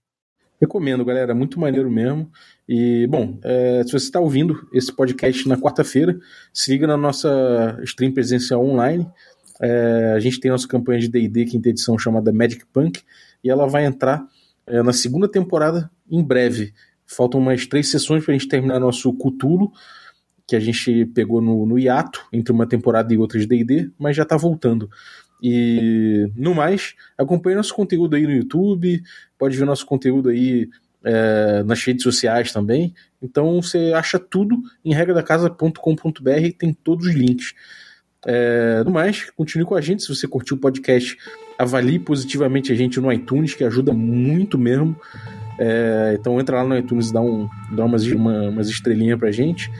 Recomendo, 0.61 1.05
galera, 1.05 1.35
muito 1.35 1.59
maneiro 1.59 1.89
mesmo. 1.89 2.31
E, 2.67 3.05
bom, 3.07 3.37
é, 3.43 3.83
se 3.83 3.91
você 3.91 4.05
está 4.05 4.19
ouvindo 4.19 4.67
esse 4.73 4.91
podcast 4.95 5.47
na 5.47 5.55
quarta-feira, 5.55 6.17
se 6.51 6.71
liga 6.71 6.87
na 6.87 6.97
nossa 6.97 7.79
stream 7.83 8.11
presencial 8.11 8.63
online. 8.63 9.07
É, 9.61 10.13
a 10.15 10.19
gente 10.19 10.39
tem 10.39 10.49
nossa 10.49 10.67
campanha 10.67 10.99
de 10.99 11.09
DD, 11.09 11.45
quinta 11.45 11.69
edição, 11.69 11.97
chamada 11.97 12.31
Magic 12.31 12.65
Punk, 12.67 13.01
e 13.43 13.49
ela 13.49 13.67
vai 13.67 13.85
entrar 13.85 14.27
é, 14.65 14.81
na 14.81 14.93
segunda 14.93 15.27
temporada 15.27 15.89
em 16.09 16.23
breve. 16.23 16.73
Faltam 17.05 17.39
umas 17.39 17.65
três 17.65 17.89
sessões 17.89 18.23
para 18.23 18.33
a 18.33 18.37
gente 18.37 18.47
terminar 18.47 18.79
nosso 18.79 19.11
Cutulo, 19.13 19.71
que 20.47 20.55
a 20.55 20.59
gente 20.59 21.05
pegou 21.07 21.41
no, 21.41 21.65
no 21.65 21.77
hiato 21.77 22.25
entre 22.31 22.53
uma 22.53 22.65
temporada 22.65 23.13
e 23.13 23.17
outra 23.17 23.37
de 23.37 23.45
DD, 23.45 23.91
mas 23.99 24.15
já 24.15 24.23
está 24.23 24.37
voltando. 24.37 24.89
E 25.43 26.31
no 26.35 26.55
mais, 26.55 26.95
acompanhe 27.17 27.55
nosso 27.55 27.75
conteúdo 27.75 28.15
aí 28.15 28.23
no 28.23 28.31
YouTube, 28.31 29.03
pode 29.37 29.57
ver 29.57 29.65
nosso 29.65 29.85
conteúdo 29.85 30.29
aí 30.29 30.69
é, 31.03 31.63
nas 31.63 31.83
redes 31.83 32.03
sociais 32.03 32.51
também. 32.51 32.93
Então 33.21 33.61
você 33.61 33.91
acha 33.93 34.17
tudo 34.17 34.57
em 34.83 34.93
regradacasa.com.br, 34.93 35.79
tem 36.57 36.73
todos 36.73 37.07
os 37.07 37.13
links. 37.13 37.53
É, 38.25 38.83
no 38.83 38.91
mais, 38.91 39.29
continue 39.31 39.65
com 39.65 39.75
a 39.75 39.81
gente. 39.81 40.03
Se 40.03 40.09
você 40.09 40.27
curtiu 40.27 40.57
o 40.57 40.59
podcast, 40.59 41.17
avalie 41.57 41.99
positivamente 41.99 42.71
a 42.71 42.75
gente 42.75 42.99
no 42.99 43.11
iTunes, 43.11 43.53
que 43.53 43.63
ajuda 43.63 43.93
muito 43.93 44.57
mesmo. 44.57 44.99
É, 45.59 46.15
então 46.19 46.39
entra 46.39 46.57
lá 46.57 46.67
no 46.67 46.77
iTunes 46.77 47.09
e 47.09 47.13
dá, 47.13 47.21
um, 47.21 47.49
dá 47.71 47.83
umas, 47.85 48.05
uma, 48.05 48.49
umas 48.49 48.69
estrelinhas 48.69 49.19
pra 49.19 49.31
gente. 49.31 49.71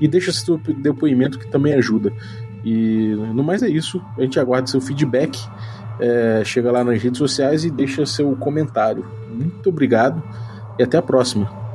E 0.00 0.06
deixa 0.06 0.32
seu 0.32 0.58
depoimento 0.58 1.38
que 1.38 1.48
também 1.48 1.74
ajuda. 1.74 2.12
E 2.64 3.14
no 3.34 3.42
mais 3.42 3.62
é 3.62 3.68
isso. 3.68 4.02
A 4.16 4.22
gente 4.22 4.38
aguarda 4.38 4.66
seu 4.66 4.80
feedback. 4.80 5.38
É, 6.00 6.42
chega 6.44 6.70
lá 6.70 6.84
nas 6.84 7.02
redes 7.02 7.18
sociais 7.18 7.64
e 7.64 7.70
deixa 7.70 8.06
seu 8.06 8.34
comentário. 8.36 9.04
Muito 9.28 9.68
obrigado 9.68 10.22
e 10.78 10.82
até 10.82 10.96
a 10.96 11.02
próxima. 11.02 11.67